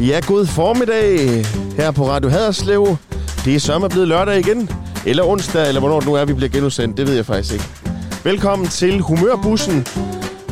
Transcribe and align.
Ja, 0.00 0.20
god 0.26 0.46
formiddag 0.46 1.44
her 1.76 1.90
på 1.90 2.08
Radio 2.08 2.30
Haderslev. 2.30 2.96
Det 3.44 3.54
er 3.54 3.58
sørme 3.60 3.88
blevet 3.88 4.08
lørdag 4.08 4.38
igen. 4.38 4.70
Eller 5.06 5.24
onsdag, 5.24 5.68
eller 5.68 5.80
hvornår 5.80 6.00
det 6.00 6.08
nu 6.08 6.14
er, 6.14 6.24
vi 6.24 6.32
bliver 6.32 6.48
genudsendt. 6.48 6.96
Det 6.96 7.06
ved 7.06 7.14
jeg 7.14 7.26
faktisk 7.26 7.52
ikke. 7.52 7.64
Velkommen 8.24 8.68
til 8.68 9.00
Humørbussen. 9.00 9.86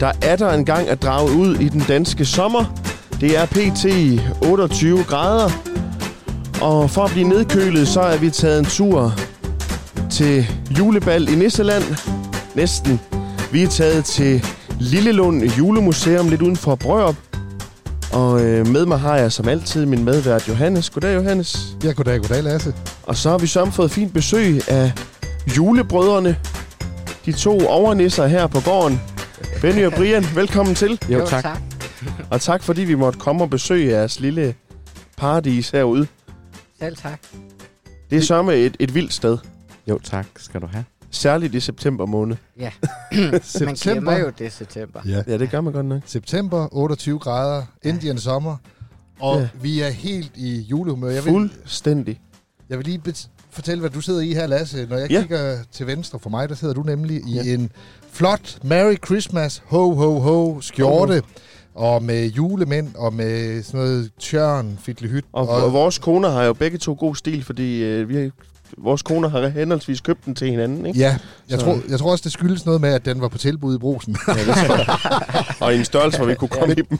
Der 0.00 0.12
er 0.22 0.36
der 0.36 0.52
en 0.52 0.64
gang 0.64 0.88
at 0.88 1.02
drage 1.02 1.36
ud 1.36 1.56
i 1.56 1.68
den 1.68 1.84
danske 1.88 2.24
sommer. 2.24 2.64
Det 3.20 3.38
er 3.38 3.46
pt. 3.46 3.86
28 4.48 5.04
grader. 5.04 5.50
Og 6.62 6.90
for 6.90 7.04
at 7.04 7.10
blive 7.10 7.28
nedkølet, 7.28 7.88
så 7.88 8.00
er 8.00 8.16
vi 8.16 8.30
taget 8.30 8.58
en 8.58 8.64
tur 8.64 9.12
til 10.10 10.46
julebal 10.78 11.28
i 11.28 11.34
Nisseland. 11.34 11.84
Næsten. 12.54 13.00
Vi 13.52 13.62
er 13.62 13.68
taget 13.68 14.04
til 14.04 14.44
Lillelund 14.80 15.42
Julemuseum 15.42 16.28
lidt 16.28 16.42
uden 16.42 16.56
for 16.56 16.74
Brørup. 16.74 17.33
Og 18.14 18.44
øh, 18.44 18.66
med 18.66 18.86
mig 18.86 18.98
har 18.98 19.16
jeg 19.16 19.32
som 19.32 19.48
altid 19.48 19.86
min 19.86 20.04
medvært 20.04 20.48
Johannes. 20.48 20.90
Goddag, 20.90 21.14
Johannes. 21.14 21.76
Ja, 21.84 21.92
goddag, 21.92 22.20
goddag, 22.20 22.42
Lasse. 22.42 22.74
Og 23.02 23.16
så 23.16 23.30
har 23.30 23.38
vi 23.38 23.46
så 23.46 23.70
fået 23.70 23.90
fint 23.90 24.12
besøg 24.12 24.68
af 24.68 24.92
julebrødrene. 25.56 26.36
De 27.26 27.32
to 27.32 27.66
overnisser 27.66 28.26
her 28.26 28.46
på 28.46 28.60
gården. 28.64 29.00
Benny 29.60 29.86
og 29.86 29.92
Brian, 29.92 30.24
velkommen 30.34 30.74
til. 30.74 31.00
Jo, 31.10 31.26
tak. 31.26 31.58
Og 32.30 32.40
tak 32.40 32.62
fordi 32.62 32.84
vi 32.84 32.94
måtte 32.94 33.18
komme 33.18 33.44
og 33.44 33.50
besøge 33.50 33.90
jeres 33.90 34.20
lille 34.20 34.54
paradis 35.16 35.70
herude. 35.70 36.06
Selv 36.78 36.96
tak. 36.96 37.20
Det 38.10 38.18
er 38.18 38.22
sørme 38.22 38.54
et, 38.54 38.76
et 38.80 38.94
vildt 38.94 39.12
sted. 39.12 39.38
Jo, 39.86 39.98
tak 39.98 40.26
skal 40.36 40.60
du 40.60 40.66
have. 40.66 40.84
Særligt 41.14 41.54
i 41.54 41.60
september 41.60 42.06
måned. 42.06 42.36
Ja, 42.58 42.70
man 43.12 43.20
glemmer 43.30 43.74
September, 43.74 44.18
jo 44.18 44.32
det 44.38 44.52
september. 44.52 45.00
ja. 45.06 45.22
Ja, 45.26 45.38
det 45.38 45.50
gør 45.50 45.60
man 45.60 45.72
godt 45.72 45.86
nok. 45.86 46.02
September, 46.06 46.68
28 46.72 47.18
grader, 47.18 47.62
Indian 47.82 48.18
sommer. 48.18 48.56
Og 49.20 49.40
Ja. 49.40 49.48
vi 49.62 49.80
er 49.80 49.88
helt 49.90 50.32
i 50.34 50.60
julehumør. 50.60 51.10
Jeg 51.10 51.24
vil, 51.24 51.32
Fuldstændig. 51.32 52.20
jeg 52.70 52.78
vil 52.78 52.86
lige 52.86 52.98
bet- 53.08 53.28
fortælle, 53.50 53.80
hvad 53.80 53.90
du 53.90 54.00
sidder 54.00 54.20
i 54.20 54.32
her, 54.32 54.46
Lasse. 54.46 54.86
Når 54.90 54.96
jeg 54.96 55.10
Ja. 55.10 55.20
kigger 55.20 55.56
til 55.72 55.86
venstre 55.86 56.18
for 56.18 56.30
mig, 56.30 56.48
der 56.48 56.54
sidder 56.54 56.74
du 56.74 56.82
nemlig 56.82 57.16
i 57.28 57.34
Ja. 57.34 57.54
en 57.54 57.70
flot 58.12 58.58
Merry 58.64 58.96
Christmas, 59.06 59.62
ho, 59.66 59.94
ho, 59.94 60.18
ho, 60.18 60.60
skjorte. 60.60 61.22
Og 61.74 62.02
med 62.02 62.26
julemænd, 62.30 62.94
og 62.94 63.14
med 63.14 63.62
sådan 63.62 63.80
noget 63.80 64.10
tjørn, 64.18 64.78
fidlehyt. 64.82 65.24
Og, 65.32 65.48
og 65.48 65.72
vores 65.72 65.98
koner 65.98 66.28
har 66.30 66.42
jo 66.44 66.52
begge 66.52 66.78
to 66.78 66.96
god 66.98 67.14
stil, 67.16 67.44
fordi 67.44 67.82
øh, 67.84 68.08
vi 68.08 68.14
har, 68.16 68.30
vores 68.78 69.02
koner 69.02 69.28
har 69.28 69.48
henholdsvis 69.48 70.00
købt 70.00 70.24
den 70.26 70.34
til 70.34 70.50
hinanden, 70.50 70.86
ikke? 70.86 70.98
Ja, 70.98 71.18
jeg 71.50 71.58
Så- 71.58 71.64
tror, 71.64 71.78
jeg 71.88 71.98
tror 71.98 72.10
også, 72.10 72.22
det 72.22 72.32
skyldes 72.32 72.66
noget 72.66 72.80
med, 72.80 72.88
at 72.94 73.04
den 73.04 73.20
var 73.20 73.28
på 73.28 73.38
tilbud 73.38 73.74
i 73.76 73.78
brusen. 73.78 74.16
Ja, 74.28 74.32
det 74.32 74.88
og 75.60 75.74
i 75.74 75.78
en 75.78 75.84
størrelse, 75.84 76.18
hvor 76.18 76.26
vi 76.26 76.34
kunne 76.34 76.48
komme 76.48 76.72
i 76.72 76.76
dem. 76.76 76.98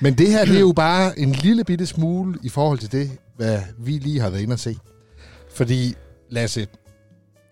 Men 0.00 0.14
det 0.18 0.28
her, 0.28 0.44
det 0.44 0.56
er 0.56 0.60
jo 0.60 0.72
bare 0.76 1.18
en 1.18 1.32
lille 1.32 1.64
bitte 1.64 1.86
smule 1.86 2.38
i 2.42 2.48
forhold 2.48 2.78
til 2.78 2.92
det, 2.92 3.10
hvad 3.36 3.58
vi 3.78 3.90
lige 3.92 4.20
har 4.20 4.30
været 4.30 4.42
inde 4.42 4.52
og 4.52 4.58
se. 4.58 4.76
Fordi, 5.56 5.94
Lasse, 6.30 6.60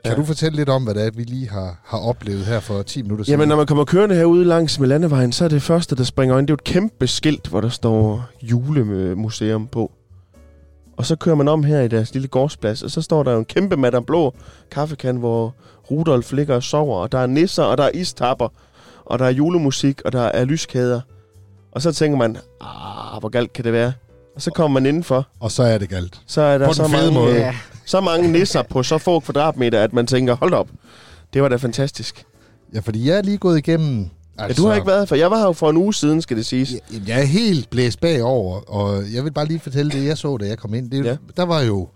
kan 0.04 0.12
Ja. 0.12 0.14
du 0.18 0.24
fortælle 0.24 0.56
lidt 0.56 0.68
om, 0.68 0.84
hvad 0.84 0.94
det 0.94 1.06
er, 1.06 1.10
vi 1.10 1.22
lige 1.22 1.48
har, 1.50 1.80
har 1.84 1.98
oplevet 1.98 2.44
her 2.46 2.60
for 2.60 2.82
10 2.82 3.02
minutter 3.02 3.24
siden? 3.24 3.32
Jamen, 3.40 3.48
når 3.48 3.56
man 3.56 3.66
kommer 3.66 3.84
kørende 3.84 4.14
herude 4.14 4.44
langs 4.44 4.80
med 4.80 4.88
landevejen, 4.88 5.32
så 5.32 5.44
er 5.44 5.48
det 5.48 5.62
første, 5.62 5.96
der 5.96 6.04
springer 6.04 6.38
ind, 6.38 6.46
det 6.46 6.50
er 6.50 6.54
jo 6.54 6.60
et 6.60 6.64
kæmpe 6.64 7.06
skilt, 7.06 7.46
hvor 7.46 7.60
der 7.60 7.68
står 7.68 8.24
julemuseum 8.42 9.66
på. 9.66 9.92
Og 10.96 11.06
så 11.06 11.16
kører 11.16 11.34
man 11.36 11.48
om 11.48 11.64
her 11.64 11.80
i 11.80 11.88
deres 11.88 12.12
lille 12.14 12.28
gårdsplads, 12.28 12.82
og 12.82 12.90
så 12.90 13.02
står 13.02 13.22
der 13.22 13.32
jo 13.32 13.38
en 13.38 13.44
kæmpe 13.44 13.76
Madame 13.76 14.06
Blå 14.06 14.34
kaffekan, 14.70 15.16
hvor 15.16 15.54
Rudolf 15.90 16.32
ligger 16.32 16.54
og 16.54 16.62
sover, 16.62 16.98
og 16.98 17.12
der 17.12 17.18
er 17.18 17.26
nisser, 17.26 17.62
og 17.62 17.78
der 17.78 17.84
er 17.84 17.90
istapper, 17.94 18.48
og 19.04 19.18
der 19.18 19.24
er 19.24 19.30
julemusik, 19.30 20.00
og 20.04 20.12
der 20.12 20.22
er 20.22 20.44
lyskæder. 20.44 21.00
Og 21.72 21.82
så 21.82 21.92
tænker 21.92 22.18
man, 22.18 22.36
ah, 22.60 23.20
hvor 23.20 23.28
galt 23.28 23.52
kan 23.52 23.64
det 23.64 23.72
være? 23.72 23.92
Og 24.36 24.42
så 24.42 24.50
kommer 24.50 24.80
man 24.80 24.86
indenfor, 24.88 25.26
Og 25.40 25.50
så 25.50 25.62
er 25.62 25.78
det 25.78 25.88
galt. 25.88 26.20
så 26.26 26.40
er 26.40 26.58
der 26.58 26.66
På 26.66 26.72
så 26.72 26.88
mange, 26.88 27.12
måde. 27.12 27.46
øh, 27.46 27.54
så 27.86 28.00
mange 28.00 28.32
nisser 28.32 28.62
på 28.62 28.82
så 28.82 28.98
få 28.98 29.20
kvadratmeter, 29.20 29.82
at 29.82 29.92
man 29.92 30.06
tænker, 30.06 30.34
hold 30.36 30.54
op, 30.54 30.68
det 31.34 31.42
var 31.42 31.48
da 31.48 31.56
fantastisk. 31.56 32.24
Ja, 32.74 32.80
fordi 32.80 33.08
jeg 33.08 33.18
er 33.18 33.22
lige 33.22 33.38
gået 33.38 33.58
igennem... 33.58 34.10
Altså, 34.38 34.62
ja, 34.62 34.64
du 34.64 34.68
har 34.68 34.74
ikke 34.74 34.86
været 34.86 35.08
for 35.08 35.14
jeg 35.16 35.30
var 35.30 35.38
her 35.38 35.44
jo 35.46 35.52
for 35.52 35.70
en 35.70 35.76
uge 35.76 35.94
siden, 35.94 36.22
skal 36.22 36.36
det 36.36 36.46
siges. 36.46 36.72
Jeg, 36.72 37.08
jeg 37.08 37.20
er 37.20 37.24
helt 37.24 37.70
blæst 37.70 38.00
bagover, 38.00 38.70
og 38.70 39.02
jeg 39.14 39.24
vil 39.24 39.32
bare 39.32 39.46
lige 39.46 39.60
fortælle 39.60 39.92
det, 39.92 40.04
jeg 40.06 40.18
så, 40.18 40.36
da 40.36 40.46
jeg 40.46 40.58
kom 40.58 40.74
ind. 40.74 40.90
Det, 40.90 41.04
Ja. 41.04 41.16
Der 41.36 41.42
var 41.42 41.60
jo 41.62 41.88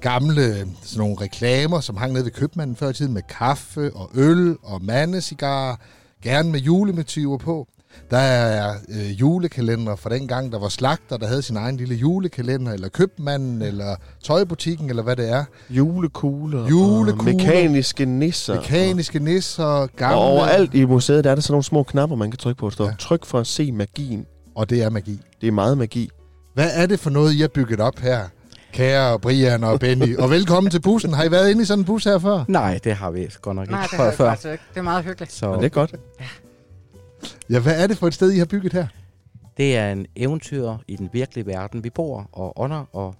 gamle 0.00 0.42
sådan 0.54 0.68
nogle 0.96 1.16
reklamer, 1.20 1.80
som 1.80 1.96
hang 1.96 2.12
nede 2.12 2.24
ved 2.24 2.30
købmanden 2.32 2.76
før 2.76 2.88
i 2.88 2.92
tiden 2.92 3.12
med 3.12 3.22
kaffe 3.28 3.90
og 3.94 4.10
øl 4.14 4.56
og 4.62 4.82
mandecigarer, 4.84 5.76
gerne 6.22 6.52
med 6.52 6.60
julemotiver 6.60 7.38
på. 7.38 7.68
Der 8.10 8.16
er 8.18 8.74
øh, 8.88 9.20
julekalender 9.20 9.96
fra 9.96 10.10
den 10.10 10.28
gang, 10.28 10.52
der 10.52 10.58
var 10.58 10.68
slagter, 10.68 11.16
der 11.16 11.26
havde 11.26 11.42
sin 11.42 11.56
egen 11.56 11.76
lille 11.76 11.94
julekalender, 11.94 12.72
eller 12.72 12.88
købmanden, 12.88 13.62
eller 13.62 13.96
tøjbutikken, 14.24 14.90
eller 14.90 15.02
hvad 15.02 15.16
det 15.16 15.30
er. 15.30 15.44
Julekugler, 15.70 16.68
Julekugler. 16.68 17.32
mekaniske 17.34 18.04
nisser. 18.04 18.54
Mekaniske 18.54 19.18
nisser, 19.18 19.86
gamle... 19.96 20.16
Og 20.16 20.22
overalt 20.24 20.74
i 20.74 20.84
museet, 20.84 21.24
der 21.24 21.30
er 21.30 21.34
der 21.34 21.42
sådan 21.42 21.52
nogle 21.52 21.64
små 21.64 21.82
knapper, 21.82 22.16
man 22.16 22.30
kan 22.30 22.38
trykke 22.38 22.58
på. 22.58 22.66
Der 22.66 22.70
står, 22.72 22.86
Ja. 22.86 22.92
tryk 22.98 23.24
for 23.24 23.38
at 23.40 23.46
se 23.46 23.72
magien. 23.72 24.26
Og 24.56 24.70
det 24.70 24.82
er 24.82 24.90
magi. 24.90 25.20
Det 25.40 25.46
er 25.46 25.52
meget 25.52 25.78
magi. 25.78 26.10
Hvad 26.54 26.70
er 26.74 26.86
det 26.86 27.00
for 27.00 27.10
noget, 27.10 27.34
I 27.34 27.40
har 27.40 27.48
bygget 27.48 27.80
op 27.80 27.98
her? 27.98 28.20
Kære 28.72 29.18
Brian 29.20 29.64
og 29.64 29.80
Benny. 29.80 30.16
og 30.18 30.30
velkommen 30.30 30.70
til 30.70 30.80
bussen. 30.80 31.12
Har 31.14 31.24
I 31.24 31.30
været 31.30 31.50
inde 31.50 31.62
i 31.62 31.64
sådan 31.64 31.78
en 31.80 31.84
bus 31.84 32.04
her 32.04 32.18
før? 32.18 32.44
Nej, 32.48 32.78
det 32.84 32.94
har 32.94 33.10
vi 33.10 33.28
godt 33.42 33.56
nok 33.56 33.70
nej, 33.70 33.82
ikke 33.82 33.90
det 33.90 33.96
har 33.98 34.04
jeg 34.04 34.14
før. 34.14 34.28
faktisk 34.28 34.52
ikke. 34.52 34.64
Det 34.74 34.78
er 34.78 34.82
meget 34.82 35.04
hyggeligt. 35.04 35.32
Så 35.32 35.46
Og 35.46 35.58
det 35.58 35.64
er 35.64 35.68
godt. 35.70 35.94
Ja, 36.20 36.24
hvad 37.48 37.82
er 37.82 37.86
det 37.86 37.98
for 37.98 38.06
et 38.06 38.14
sted, 38.14 38.32
I 38.32 38.38
har 38.38 38.44
bygget 38.46 38.72
her? 38.72 38.86
det 39.56 39.76
er 39.76 39.92
en 39.92 40.06
eventyr 40.16 40.76
i 40.88 40.96
den 40.96 41.10
virkelige 41.12 41.46
verden. 41.46 41.84
Vi 41.84 41.90
bor 41.90 42.28
og 42.32 42.60
ånder 42.60 42.84
og 42.92 43.14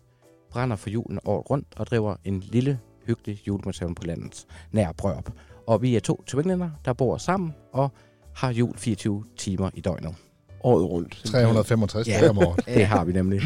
brænder 0.51 0.77
for 0.77 0.91
julen 0.91 1.19
året 1.25 1.51
rundt 1.51 1.67
og 1.77 1.87
driver 1.87 2.17
en 2.25 2.41
lille, 2.41 2.79
hyggelig 3.07 3.47
julemuseum 3.47 3.95
på 3.95 4.03
landets 4.05 4.47
nær 4.73 4.93
Brørup. 4.93 5.31
Og 5.67 5.83
vi 5.83 5.97
er 5.97 6.01
to 6.01 6.25
tvillinger, 6.27 6.71
der 6.85 6.93
bor 6.93 7.17
sammen 7.17 7.55
og 7.73 7.91
har 8.35 8.51
jul 8.51 8.77
24 8.77 9.25
timer 9.37 9.71
i 9.75 9.81
døgnet. 9.81 10.15
Året 10.63 10.85
rundt. 10.91 11.23
365 11.25 12.09
Ja. 12.09 12.19
dage 12.21 12.31
om 12.31 12.39
året. 12.39 12.67
Det 12.79 12.87
har 12.87 13.05
vi 13.05 13.13
nemlig. 13.13 13.41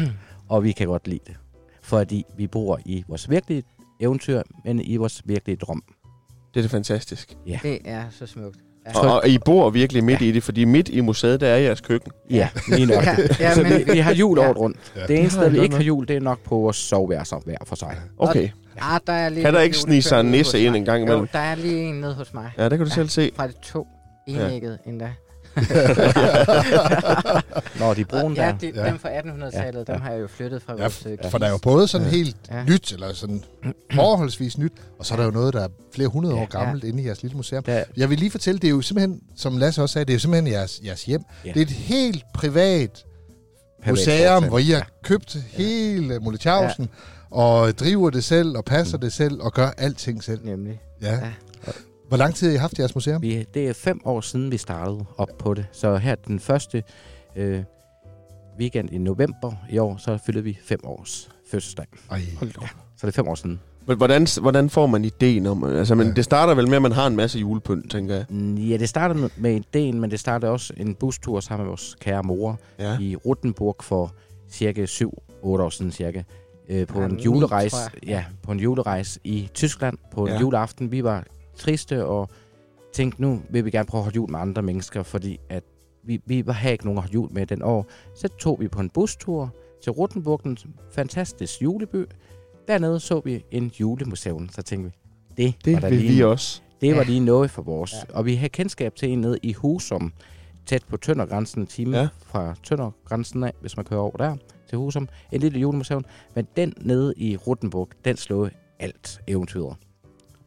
Og 0.49 0.63
vi 0.63 0.71
kan 0.71 0.87
godt 0.87 1.07
lide 1.07 1.19
det. 1.27 1.35
Fordi 1.81 2.25
vi 2.37 2.47
bor 2.47 2.79
i 2.85 3.03
vores 3.07 3.29
virkelige 3.29 3.63
eventyr, 3.99 4.41
men 4.65 4.81
i 4.81 4.97
vores 4.97 5.21
virkelige 5.25 5.55
drøm. 5.55 5.83
Det 6.53 6.59
er 6.59 6.61
det 6.61 6.71
fantastisk. 6.71 7.37
Det 7.63 7.81
er 7.85 8.09
så 8.09 8.25
smukt. 8.25 8.59
Ja. 8.95 8.99
Og, 8.99 9.13
og 9.21 9.27
I 9.29 9.37
bor 9.45 9.69
virkelig 9.69 10.03
midt 10.03 10.21
i 10.21 10.31
det, 10.31 10.43
fordi 10.43 10.65
midt 10.65 10.89
i 10.89 11.01
museet, 11.01 11.41
der 11.41 11.47
er 11.47 11.57
jeres 11.57 11.81
køkken. 11.81 12.11
Ja, 12.29 12.49
lige 12.67 12.85
nok. 12.85 13.03
Ja, 13.07 13.15
ja, 13.39 13.53
Så 13.55 13.63
vi, 13.63 13.91
vi 13.93 13.99
har 13.99 14.13
jul 14.13 14.39
Ja. 14.39 14.47
året 14.47 14.57
rundt. 14.57 14.77
Ja. 14.95 15.01
Det 15.07 15.19
eneste, 15.19 15.39
Det 15.39 15.45
har 15.51 15.57
vi 15.57 15.63
ikke 15.63 15.75
har 15.75 15.83
jul, 15.83 16.07
det 16.07 16.15
er 16.15 16.19
nok 16.19 16.39
på 16.43 16.55
vores 16.55 16.77
soveværelser 16.77 17.37
hver 17.45 17.57
for 17.65 17.75
sig. 17.75 17.95
Okay. 18.17 18.49
ja, 18.77 18.97
der 19.07 19.13
er 19.13 19.29
lige 19.29 19.43
Kan 19.43 19.53
der 19.53 19.59
ikke 19.61 19.77
snige 19.77 20.01
sig 20.01 20.19
en 20.19 20.25
nisse 20.25 20.57
hos 20.57 20.61
ind 20.63 20.71
mig. 20.71 20.77
en 20.79 20.85
gang 20.85 21.01
imellem? 21.01 21.21
Jo, 21.21 21.27
der 21.33 21.39
er 21.39 21.55
lige 21.55 21.89
en 21.89 21.95
nede 21.95 22.13
hos 22.13 22.33
mig. 22.33 22.51
Ja, 22.57 22.63
det 22.63 22.69
kan 22.71 22.79
du 22.79 22.85
Ja. 22.85 22.95
selv 22.95 23.09
se. 23.09 23.31
Fra 23.35 23.47
de 23.47 23.53
to 23.63 23.87
enægget 24.27 24.79
ja. 24.85 24.89
endda. 24.89 25.09
Når 27.79 27.93
de 27.93 28.05
brune 28.05 28.41
ja, 28.43 28.47
der. 28.47 28.57
de, 28.57 28.71
Ja. 28.75 28.85
dem 28.89 28.99
fra 28.99 29.09
1800-tallet, 29.09 29.89
Ja, 29.89 29.93
dem 29.93 30.01
ja. 30.01 30.07
har 30.07 30.11
jeg 30.11 30.21
jo 30.21 30.27
flyttet 30.27 30.61
fra 30.61 30.73
Ja, 30.77 30.81
vores 30.81 31.05
øh, 31.05 31.17
For 31.31 31.37
der 31.37 31.45
er 31.45 31.49
jo 31.51 31.57
både 31.57 31.87
sådan 31.87 32.07
Ja. 32.07 32.11
helt 32.13 32.35
Ja. 32.51 32.63
nyt, 32.63 32.91
eller 32.91 33.13
sådan 33.13 33.43
forholdsvis 33.93 34.57
nyt, 34.57 34.73
og 34.99 35.05
så 35.05 35.13
er 35.13 35.17
der 35.17 35.25
jo 35.25 35.31
noget, 35.31 35.53
der 35.53 35.63
er 35.63 35.67
flere 35.95 36.07
hundrede 36.09 36.35
Ja. 36.35 36.41
år 36.41 36.45
gammelt 36.45 36.83
inde 36.83 37.03
i 37.03 37.05
jeres 37.05 37.21
lille 37.21 37.37
museum. 37.37 37.63
Der, 37.63 37.83
Jeg 37.97 38.09
vil 38.09 38.19
lige 38.19 38.31
fortælle, 38.31 38.59
det 38.59 38.67
er 38.67 38.71
jo 38.71 38.81
simpelthen, 38.81 39.21
som 39.35 39.57
Lasse 39.57 39.81
også 39.81 39.93
sagde, 39.93 40.05
det 40.05 40.11
er 40.11 40.15
jo 40.15 40.19
simpelthen 40.19 40.53
jeres, 40.53 40.81
jeres 40.85 41.03
hjem. 41.05 41.21
Ja. 41.45 41.49
Det 41.51 41.57
er 41.57 41.61
et 41.61 41.69
helt 41.71 42.23
privat 42.33 43.05
museum, 43.87 44.43
hvor 44.47 44.59
I 44.59 44.69
har 44.69 44.77
Ja. 44.77 44.83
købt 45.03 45.37
hele 45.49 46.19
Molletjavsen, 46.19 46.89
og 47.31 47.79
driver 47.79 48.09
det 48.09 48.23
selv, 48.23 48.57
og 48.57 48.65
passer 48.65 48.97
det 48.97 49.13
selv, 49.13 49.41
og 49.41 49.53
gør 49.53 49.69
alting 49.77 50.23
selv. 50.23 50.45
Nemlig. 50.45 50.81
Ja. 51.01 51.13
Ja. 51.13 51.19
Hvor 52.09 52.17
lang 52.17 52.35
tid 52.35 52.47
har 52.49 52.55
I 52.55 52.57
haft 52.57 52.79
jeres 52.79 52.95
museum? 52.95 53.21
Vi, 53.21 53.45
det 53.53 53.67
er 53.69 53.73
fem 53.73 54.01
år 54.05 54.21
siden, 54.21 54.51
vi 54.51 54.57
startede 54.57 55.05
op 55.17 55.29
på 55.39 55.53
det. 55.53 55.65
Så 55.71 55.97
her 55.97 56.15
den 56.15 56.39
første 56.39 56.83
øh, 57.35 57.63
weekend 58.59 58.89
i 58.93 58.97
november 58.97 59.51
i 59.69 59.77
år, 59.77 59.97
så 59.97 60.17
fylder 60.25 60.41
vi 60.41 60.57
fem 60.63 60.79
års 60.83 61.29
fødselsdag. 61.51 61.85
Ej. 62.11 62.21
Hold 62.39 62.51
da 62.53 62.59
op. 62.61 62.67
Så 62.97 63.07
det 63.07 63.13
er 63.13 63.15
fem 63.15 63.27
år 63.27 63.35
siden. 63.35 63.59
Men 63.87 63.97
Hvordan, 63.97 64.27
hvordan 64.41 64.69
får 64.69 64.87
man 64.87 65.05
ideen 65.05 65.45
om... 65.45 65.63
Altså, 65.63 65.95
men 65.95 66.07
Ja. 66.07 66.13
det 66.13 66.23
starter 66.25 66.53
vel 66.53 66.67
med, 66.67 66.75
at 66.75 66.81
man 66.81 66.91
har 66.91 67.07
en 67.07 67.15
masse 67.15 67.39
julepynt, 67.39 67.91
tænker 67.91 68.15
jeg. 68.15 68.25
Mm, 68.29 68.55
Ja, 68.55 68.77
det 68.77 68.89
startede 68.89 69.29
med 69.37 69.55
ideen, 69.55 69.99
men 70.01 70.11
det 70.11 70.19
startede 70.19 70.51
også 70.51 70.73
en 70.77 70.95
bustur 70.95 71.39
sammen 71.39 71.63
med 71.63 71.69
vores 71.69 71.95
kære 72.01 72.23
mor 72.23 72.59
Ja. 72.79 72.99
i 72.99 73.15
Rottenburg 73.15 73.75
for 73.81 74.13
cirka 74.51 74.85
7-8 74.85 75.07
år 75.43 75.69
siden 75.69 75.91
cirka. 75.91 76.23
Øh, 76.69 76.87
på 76.87 76.99
Ja, 77.01 77.05
en 77.07 77.19
julerejse, 77.19 77.75
ja, 78.07 78.25
på 78.43 78.51
en 78.51 78.59
julerejse 78.59 79.19
i 79.23 79.49
Tyskland 79.53 79.97
på 80.13 80.25
en 80.25 80.31
Ja. 80.33 80.39
juleaften. 80.39 80.91
Vi 80.91 81.03
var 81.03 81.23
triste 81.59 82.05
og 82.05 82.29
tænkte, 82.93 83.21
nu 83.21 83.41
vil 83.49 83.65
vi 83.65 83.71
gerne 83.71 83.85
prøve 83.87 83.99
at 83.99 84.03
holde 84.03 84.15
jul 84.15 84.31
med 84.31 84.39
andre 84.39 84.61
mennesker, 84.61 85.03
fordi 85.03 85.37
at 85.49 85.63
vi, 86.03 86.21
vi 86.25 86.45
var 86.45 86.53
havde 86.53 86.71
ikke 86.73 86.85
nogen 86.85 86.97
at 86.97 87.01
holde 87.03 87.13
jul 87.13 87.29
med 87.31 87.45
den 87.47 87.61
år. 87.61 87.85
Så 88.15 88.27
tog 88.27 88.59
vi 88.59 88.67
på 88.67 88.79
en 88.81 88.89
bustur 88.89 89.55
til 89.83 89.91
Rottenburg, 89.91 90.41
en 90.45 90.57
fantastisk 90.91 91.61
juleby. 91.61 92.05
Dernede 92.67 92.99
så 92.99 93.19
vi 93.25 93.45
en 93.51 93.71
julemuseum, 93.79 94.49
så 94.49 94.61
tænkte 94.61 94.91
vi, 94.91 94.95
det, 95.37 95.45
var 95.45 95.73
Det 95.73 95.81
der 95.81 95.89
vil 95.89 95.97
lige 95.97 96.15
vi 96.15 96.23
også. 96.23 96.61
det 96.81 96.91
var 96.91 96.97
Ja. 97.01 97.03
lige 97.03 97.19
noget 97.19 97.51
for 97.51 97.61
vores. 97.61 97.93
Ja. 97.93 98.15
Og 98.17 98.25
vi 98.25 98.35
havde 98.35 98.49
kendskab 98.49 98.95
til 98.95 99.09
en 99.09 99.21
nede 99.21 99.39
i 99.43 99.53
Husum, 99.53 100.13
tæt 100.65 100.83
på 100.89 100.97
Tøndergrænsen, 100.97 101.61
en 101.61 101.67
time 101.67 101.97
Ja. 101.97 102.07
fra 102.25 102.55
Tøndergrænsen 102.63 103.43
af, 103.43 103.53
hvis 103.61 103.77
man 103.77 103.85
kører 103.85 103.99
over 103.99 104.17
der, 104.17 104.35
til 104.69 104.77
Husum. 104.77 105.09
En 105.31 105.41
lille 105.41 105.59
julemuseum. 105.59 106.05
Men 106.35 106.47
den 106.55 106.73
nede 106.81 107.13
i 107.17 107.37
Ruttenburg, 107.37 107.89
den 108.05 108.17
slog 108.17 108.49
alt 108.79 109.21
eventyret. 109.27 109.75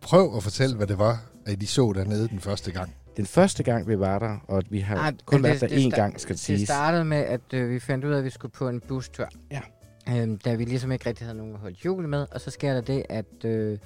Prøv 0.02 0.37
at 0.37 0.43
fortælle, 0.43 0.76
hvad 0.76 0.87
det 0.87 0.99
var, 0.99 1.22
at 1.46 1.60
de 1.60 1.66
så 1.66 1.93
dernede 1.96 2.28
den 2.28 2.40
første 2.40 2.72
gang. 2.72 2.94
Den 3.16 3.26
første 3.26 3.62
gang, 3.62 3.88
vi 3.88 3.99
var 3.99 4.19
der, 4.19 4.37
og 4.49 4.62
vi 4.70 4.81
har 4.81 4.96
Ah, 4.96 5.12
kun 5.25 5.43
været 5.43 5.60
der 5.60 5.66
det 5.66 5.76
én 5.87 5.93
sta- 5.93 5.96
gang, 5.96 6.20
skal 6.20 6.28
det 6.34 6.38
Det 6.38 6.44
siges. 6.46 6.69
startede 6.69 7.04
med, 7.04 7.16
at 7.19 7.40
øh, 7.54 7.70
vi 7.70 7.78
fandt 7.81 8.04
ud 8.04 8.12
af, 8.12 8.19
at 8.19 8.25
vi 8.25 8.31
skulle 8.31 8.52
på 8.52 8.69
en 8.69 8.81
bustur. 8.88 9.28
Ja. 9.50 9.60
Øhm, 10.08 10.38
da 10.38 10.54
vi 10.54 10.64
ligesom 10.64 10.93
ikke 10.93 11.06
rigtig 11.08 11.26
havde 11.26 11.38
nogen 11.38 11.54
at 11.54 11.60
holde 11.60 11.76
jul 11.84 12.08
med. 12.08 12.26
Og 12.31 12.40
så 12.40 12.50
sker 12.50 12.75
der 12.75 12.81
det, 12.81 13.02
at, 13.08 13.44
øh, 13.44 13.78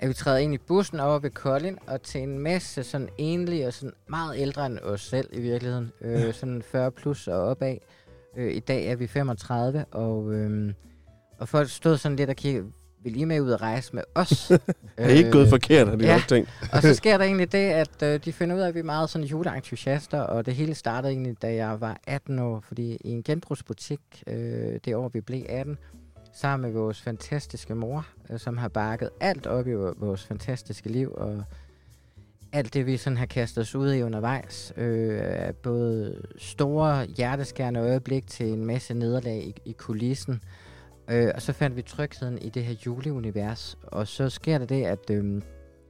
at 0.00 0.08
vi 0.08 0.14
træder 0.14 0.38
ind 0.38 0.54
i 0.54 0.58
bussen 0.58 1.00
over 1.00 1.18
ved 1.18 1.30
Kolding, 1.30 1.78
og 1.88 2.02
til 2.02 2.22
en 2.22 2.38
masse 2.38 2.84
sådan 2.84 3.08
enlige 3.18 3.66
og 3.66 3.72
sådan 3.72 3.92
meget 4.08 4.38
ældre 4.38 4.66
end 4.66 4.78
os 4.78 5.00
selv 5.00 5.28
i 5.32 5.40
virkeligheden. 5.40 5.90
Øh, 6.00 6.12
Ja. 6.12 6.32
Sådan 6.32 6.62
40 6.62 6.90
plus 6.90 7.28
og 7.28 7.40
opad. 7.42 7.76
Øh, 8.36 8.52
I 8.56 8.60
dag 8.60 8.86
er 8.86 8.96
vi 8.96 9.06
35, 9.06 9.84
og, 9.92 10.32
øh, 10.34 10.72
og 11.38 11.48
folk 11.48 11.70
stod 11.70 11.96
sådan 11.96 12.16
lidt 12.16 12.30
og 12.30 12.36
kiggede, 12.36 12.66
vil 13.02 13.20
I 13.20 13.24
med 13.24 13.40
ud 13.40 13.50
og 13.50 13.62
rejse 13.62 13.94
med 13.94 14.02
os? 14.14 14.30
Det 14.48 14.60
er 14.96 15.08
ikke 15.08 15.30
gået 15.30 15.48
forkert, 15.48 15.88
har 15.88 15.96
de 15.96 16.06
ja. 16.06 16.12
nok 16.12 16.28
tænkt. 16.28 16.50
Og 16.72 16.82
så 16.82 16.94
sker 16.94 17.18
der 17.18 17.24
egentlig 17.24 17.52
det, 17.52 17.58
at 17.58 18.02
øh, 18.02 18.20
de 18.24 18.32
finder 18.32 18.56
ud 18.56 18.60
af, 18.60 18.68
at 18.68 18.74
vi 18.74 18.78
er 18.78 18.84
meget 18.84 19.10
sådan 19.10 19.26
juleentusiaster, 19.26 20.20
og 20.20 20.46
det 20.46 20.54
hele 20.54 20.74
startede 20.74 21.12
egentlig, 21.12 21.42
da 21.42 21.54
jeg 21.54 21.80
var 21.80 22.00
18 22.06 22.38
år, 22.38 22.64
fordi 22.68 22.96
i 23.00 23.10
en 23.10 23.22
genbrugsbutik, 23.22 24.00
øh, 24.26 24.78
det 24.84 24.94
år 24.94 25.08
vi 25.08 25.20
blev 25.20 25.42
18, 25.48 25.78
sammen 26.34 26.70
med 26.70 26.80
vores 26.80 27.00
fantastiske 27.00 27.74
mor, 27.74 28.06
øh, 28.30 28.38
som 28.38 28.58
har 28.58 28.68
bakket 28.68 29.10
alt 29.20 29.46
op 29.46 29.66
i 29.66 29.72
vor- 29.72 29.94
vores 29.98 30.24
fantastiske 30.24 30.88
liv, 30.88 31.12
og 31.14 31.44
alt 32.52 32.74
det, 32.74 32.86
vi 32.86 32.96
sådan 32.96 33.16
har 33.16 33.26
kastet 33.26 33.62
os 33.62 33.74
ud 33.74 33.92
i 33.92 34.02
undervejs, 34.02 34.72
øh, 34.76 35.20
både 35.62 36.22
store 36.38 37.04
hjerteskærende 37.04 37.80
øjeblik 37.80 38.26
til 38.26 38.46
en 38.46 38.64
masse 38.64 38.94
nederlag 38.94 39.42
i, 39.42 39.54
i 39.64 39.72
kulissen, 39.72 40.42
øh, 41.10 41.30
og 41.34 41.42
så 41.42 41.52
fandt 41.52 41.76
vi 41.76 41.82
trygheden 41.82 42.38
i 42.38 42.48
det 42.48 42.64
her 42.64 42.74
juleunivers, 42.86 43.78
og 43.82 44.08
så 44.08 44.30
sker 44.30 44.58
der 44.58 44.66
det, 44.66 44.84
at 44.84 45.10
øh, 45.10 45.42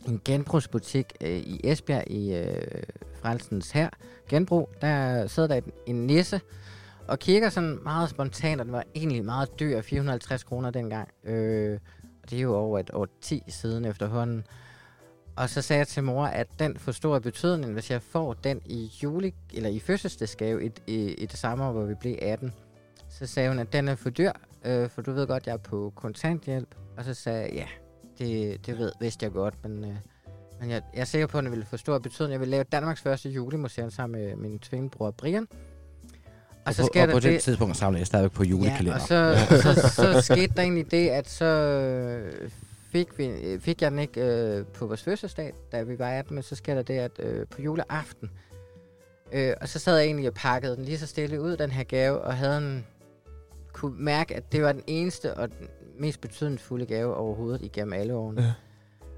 en 0.08 0.20
genbrugsbutik 0.24 1.12
øh, 1.20 1.30
i 1.30 1.60
Esbjerg 1.64 2.10
i 2.10 2.34
øh, 2.34 2.82
Frelsens 3.22 3.70
her 3.70 3.88
genbrug, 4.28 4.68
der 4.80 5.26
sidder 5.26 5.48
der 5.48 5.60
en, 5.86 6.06
nisse 6.06 6.40
og 7.08 7.18
kigger 7.18 7.50
sådan 7.50 7.78
meget 7.82 8.10
spontant, 8.10 8.60
og 8.60 8.64
den 8.64 8.72
var 8.72 8.84
egentlig 8.94 9.24
meget 9.24 9.60
dyr, 9.60 9.80
450 9.80 10.44
kroner 10.44 10.70
dengang. 10.70 11.08
Øh, 11.24 11.78
og 12.22 12.30
det 12.30 12.38
er 12.38 12.42
jo 12.42 12.54
over 12.54 12.78
et 12.78 12.90
år 12.92 13.08
10 13.20 13.42
siden 13.48 13.84
efterhånden. 13.84 14.44
Og 15.36 15.50
så 15.50 15.62
sagde 15.62 15.78
jeg 15.78 15.88
til 15.88 16.02
mor, 16.02 16.24
at 16.24 16.46
den 16.58 16.76
får 16.76 16.92
stor 16.92 17.18
betydning, 17.18 17.72
hvis 17.72 17.90
jeg 17.90 18.02
får 18.02 18.32
den 18.32 18.60
i 18.64 18.90
juli, 19.02 19.34
eller 19.54 19.70
i 19.70 19.78
fødselsdagsgave 19.78 20.66
i, 20.66 20.70
i, 20.86 21.14
i 21.14 21.26
det 21.26 21.38
samme 21.38 21.64
år, 21.64 21.72
hvor 21.72 21.84
vi 21.84 21.94
blev 21.94 22.16
18. 22.22 22.52
Så 23.08 23.26
sagde 23.26 23.48
hun, 23.48 23.58
at 23.58 23.72
den 23.72 23.88
er 23.88 23.94
for 23.94 24.10
dyr, 24.10 24.32
øh, 24.64 24.88
for 24.90 25.02
du 25.02 25.12
ved 25.12 25.26
godt, 25.26 25.46
jeg 25.46 25.52
er 25.52 25.56
på 25.56 25.92
kontanthjælp. 25.96 26.74
Og 26.96 27.04
så 27.04 27.14
sagde 27.14 27.40
jeg, 27.40 27.52
ja, 27.52 27.66
det, 28.18 28.66
det 28.66 28.78
ved, 28.78 28.92
vidste 29.00 29.24
jeg 29.24 29.32
godt, 29.32 29.54
men, 29.62 29.84
øh, 29.84 29.94
men 30.60 30.70
jeg, 30.70 30.82
jeg 30.94 31.00
er 31.00 31.04
sikker 31.04 31.26
på, 31.26 31.38
at 31.38 31.44
den 31.44 31.50
ville 31.50 31.66
få 31.66 31.76
stor 31.76 31.98
betydning. 31.98 32.32
Jeg 32.32 32.40
vil 32.40 32.48
lave 32.48 32.64
Danmarks 32.64 33.00
første 33.00 33.28
julemuseum 33.28 33.90
sammen 33.90 34.20
med 34.20 34.36
min 34.36 34.58
tvillingebror 34.58 35.10
Brian. 35.10 35.46
Og, 35.50 36.66
Og, 36.66 36.74
så 36.74 36.82
på, 36.94 37.00
og 37.02 37.08
på 37.08 37.20
det, 37.20 37.22
det 37.32 37.40
tidspunkt 37.40 37.76
samler 37.76 37.98
jeg 38.00 38.06
stadigvæk 38.06 38.32
på 38.32 38.42
Ja, 38.44 38.48
julekalender. 38.50 38.94
og 38.94 39.00
så, 39.00 39.46
så, 39.62 39.88
så 39.88 40.20
skete 40.20 40.52
der 40.56 40.62
egentlig 40.62 40.90
det, 40.90 41.08
at 41.08 41.28
så 41.28 41.44
øh, 41.44 42.50
fik, 42.92 43.18
vi, 43.18 43.58
fik 43.60 43.82
jeg 43.82 43.90
den 43.90 43.98
ikke 43.98 44.20
øh, 44.20 44.66
på 44.66 44.86
vores 44.86 45.02
fødselsdag, 45.02 45.52
da 45.72 45.82
vi 45.82 45.98
var 45.98 46.10
18, 46.10 46.34
men 46.34 46.42
så 46.42 46.54
sker 46.54 46.74
der 46.74 46.82
det, 46.82 46.98
at 46.98 47.10
øh, 47.18 47.46
på 47.46 47.62
juleaften, 47.62 48.30
øh, 49.32 49.54
og 49.60 49.68
så 49.68 49.78
sad 49.78 49.96
jeg 49.96 50.06
egentlig 50.06 50.28
og 50.28 50.34
pakkede 50.34 50.76
den 50.76 50.84
lige 50.84 50.98
så 50.98 51.06
stille 51.06 51.40
ud, 51.40 51.56
den 51.56 51.70
her 51.70 51.84
gave, 51.84 52.20
og 52.20 52.36
havde 52.36 52.58
en, 52.58 52.86
kunne 53.82 54.04
mærke, 54.04 54.36
at 54.36 54.52
det 54.52 54.62
var 54.62 54.72
den 54.72 54.82
eneste 54.86 55.34
og 55.34 55.48
den 55.48 55.68
mest 55.98 56.20
betydningsfulde 56.20 56.86
gave 56.86 57.14
overhovedet 57.16 57.62
igennem 57.62 57.92
alle 57.92 58.14
årene. 58.14 58.42
Ja. 58.42 58.52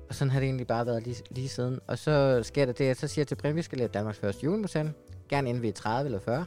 Og 0.09 0.15
sådan 0.15 0.31
har 0.31 0.41
det 0.41 0.47
egentlig 0.47 0.67
bare 0.67 0.87
været 0.87 1.03
lige, 1.03 1.17
lige 1.31 1.49
siden. 1.49 1.81
Og 1.87 1.99
så 1.99 2.41
sker 2.43 2.67
der 2.67 2.73
det, 2.73 2.85
at 2.85 2.97
så 2.97 3.09
siger 3.09 3.23
jeg 3.23 3.29
til 3.29 3.35
Brian, 3.35 3.57
vi 3.57 3.63
skal 3.63 3.79
lave 3.79 3.89
Danmarks 3.89 4.19
første 4.19 4.45
julemuseum. 4.45 4.91
Gerne 5.29 5.49
inden 5.49 5.63
vi 5.63 5.69
er 5.69 5.73
30 5.73 6.07
eller 6.07 6.21
40. 6.21 6.45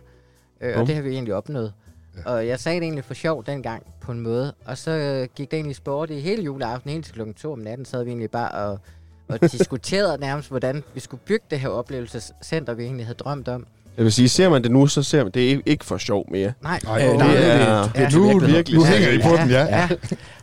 Øh, 0.62 0.80
og 0.80 0.88
det 0.88 0.96
har 0.96 1.02
vi 1.02 1.10
egentlig 1.10 1.34
opnået. 1.34 1.74
Ja. 2.18 2.32
Og 2.32 2.48
jeg 2.48 2.60
sagde 2.60 2.80
det 2.80 2.84
egentlig 2.84 3.04
for 3.04 3.14
sjov 3.14 3.46
dengang 3.46 3.94
på 4.02 4.12
en 4.12 4.20
måde. 4.20 4.54
Og 4.66 4.78
så 4.78 4.92
øh, 4.92 5.28
gik 5.36 5.52
det 5.52 5.58
egentlig 5.58 5.76
sport 5.76 6.10
i 6.10 6.20
hele 6.20 6.44
juleaften, 6.44 6.92
helt 6.92 7.06
til 7.06 7.14
klokken 7.14 7.34
2 7.34 7.52
om 7.52 7.60
natten, 7.60 7.86
sad 7.86 8.04
vi 8.04 8.10
egentlig 8.10 8.32
bare 8.32 8.52
og, 8.52 8.80
og 9.28 9.42
diskuterede 9.52 10.18
nærmest, 10.18 10.50
hvordan 10.50 10.84
vi 10.94 11.00
skulle 11.00 11.22
bygge 11.26 11.46
det 11.50 11.60
her 11.60 11.70
oplevelsescenter, 11.70 12.74
vi 12.74 12.84
egentlig 12.84 13.06
havde 13.06 13.18
drømt 13.18 13.48
om. 13.48 13.68
Jeg 13.98 14.04
vil 14.04 14.12
sige, 14.14 14.30
ser 14.30 14.50
man 14.50 14.64
det 14.64 14.72
nu, 14.72 14.88
så 14.88 15.04
ser 15.04 15.24
man 15.24 15.32
det 15.32 15.52
er 15.54 15.60
ikke 15.66 15.86
for 15.86 15.98
sjov 15.98 16.26
mere. 16.32 16.54
Nej, 16.64 16.80
Ej, 16.88 17.08
Øh, 17.12 17.18
nej, 17.18 17.28
det 17.28 17.36
nu 17.36 17.42
er- 17.42 17.82
det, 17.84 18.00
Ja. 18.00 18.06
det 18.06 18.14
nu, 18.16 18.30
er 18.30 18.34
nu, 18.34 18.40
virkelig. 18.40 18.80
nu 18.80 18.86
hænger 18.86 19.10
I 19.10 19.18
på 19.18 19.36
den, 19.42 19.50
ja. 19.50 19.64
ja. 19.66 19.90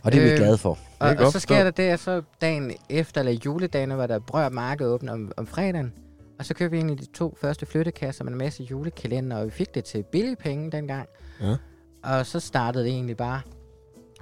Og 0.03 0.11
det 0.11 0.19
er 0.19 0.23
vi 0.25 0.31
Øh, 0.31 0.37
glade 0.37 0.57
for. 0.57 0.69
Og, 0.99 1.09
og 1.09 1.17
godt 1.17 1.33
så 1.33 1.39
sker 1.39 1.63
der 1.63 1.71
det, 1.71 1.83
at 1.83 1.99
så 1.99 2.21
dagen 2.41 2.71
efter, 2.89 3.21
eller 3.21 3.33
juledagene, 3.45 3.97
var 3.97 4.07
der 4.07 4.19
Brør 4.19 4.49
Marked 4.49 4.87
åbent 4.87 5.09
om, 5.11 5.31
om 5.37 5.47
fredagen. 5.47 5.93
Og 6.39 6.45
så 6.45 6.53
købte 6.53 6.71
vi 6.71 6.77
egentlig 6.77 6.99
de 6.99 7.05
to 7.13 7.37
første 7.41 7.65
flyttekasser 7.65 8.23
med 8.23 8.31
en 8.31 8.37
masse 8.37 8.63
julekalender, 8.63 9.37
og 9.37 9.45
vi 9.45 9.51
fik 9.51 9.75
det 9.75 9.83
til 9.83 10.03
billige 10.11 10.35
penge 10.35 10.71
dengang. 10.71 11.07
Ja. 11.41 11.55
Og 12.03 12.25
så 12.25 12.39
startede 12.39 12.83
det 12.83 12.91
egentlig 12.91 13.17
bare. 13.17 13.41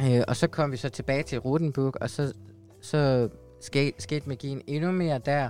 Øh, 0.01 0.21
og 0.27 0.35
så 0.35 0.47
kom 0.47 0.71
vi 0.71 0.77
så 0.77 0.89
tilbage 0.89 1.23
til 1.23 1.39
Rotenburg, 1.39 1.93
og 2.01 2.09
så, 2.09 2.33
så 2.81 3.29
skete, 3.61 3.93
skete 4.01 4.29
magien 4.29 4.61
endnu 4.67 4.91
mere 4.91 5.19
der. 5.25 5.49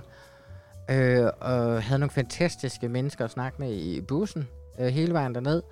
Øh, 0.90 1.26
og 1.40 1.82
havde 1.82 1.98
nogle 1.98 2.10
fantastiske 2.10 2.88
mennesker 2.88 3.24
at 3.24 3.30
snakke 3.30 3.56
med 3.58 3.72
i 3.72 4.00
bussen 4.00 4.48
øh, 4.80 4.86
hele 4.86 5.12
vejen 5.12 5.34
derned. 5.34 5.62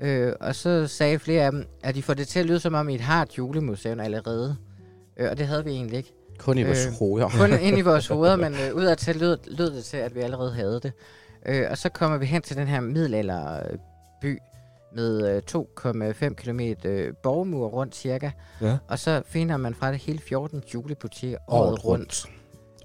Øh, 0.00 0.32
og 0.40 0.54
så 0.54 0.86
sagde 0.86 1.18
flere 1.18 1.44
af 1.44 1.52
dem, 1.52 1.66
at 1.82 1.94
de 1.94 2.02
får 2.02 2.14
det 2.14 2.28
til 2.28 2.40
at 2.40 2.46
lyde 2.46 2.60
som 2.60 2.74
om, 2.74 2.88
I 2.88 2.96
har 2.96 3.22
et 3.22 3.38
julemuseum 3.38 4.00
allerede. 4.00 4.56
Øh, 5.16 5.30
og 5.30 5.38
det 5.38 5.46
havde 5.46 5.64
vi 5.64 5.70
egentlig 5.70 5.96
ikke. 5.96 6.12
Kun 6.38 6.58
i 6.58 6.62
vores 6.62 6.86
øh, 6.86 6.92
hoveder. 6.92 7.28
Kun 7.28 7.58
ind 7.68 7.78
i 7.78 7.80
vores 7.80 8.08
hoveder, 8.08 8.36
men 8.36 8.54
øh, 8.54 8.74
ud 8.74 8.84
af 8.84 8.96
til 8.96 9.16
lød, 9.16 9.38
lød 9.46 9.70
det 9.70 9.84
til, 9.84 9.96
at 9.96 10.14
vi 10.14 10.20
allerede 10.20 10.52
havde 10.52 10.80
det. 10.82 10.92
Øh, 11.46 11.66
og 11.70 11.78
så 11.78 11.88
kommer 11.88 12.18
vi 12.18 12.26
hen 12.26 12.42
til 12.42 12.56
den 12.56 12.66
her 12.66 12.80
middelalderby 12.80 14.38
med 14.94 15.42
øh, 15.54 16.22
2,5 16.28 16.34
km 16.34 16.60
øh, 16.84 17.14
borgmur 17.22 17.66
rundt 17.68 17.96
cirka. 17.96 18.30
Ja. 18.60 18.76
Og 18.88 18.98
så 18.98 19.22
finder 19.26 19.56
man 19.56 19.74
fra 19.74 19.92
det 19.92 19.98
hele 19.98 20.18
14 20.18 20.62
julebutikker 20.74 21.38
året 21.48 21.84
rundt. 21.84 22.26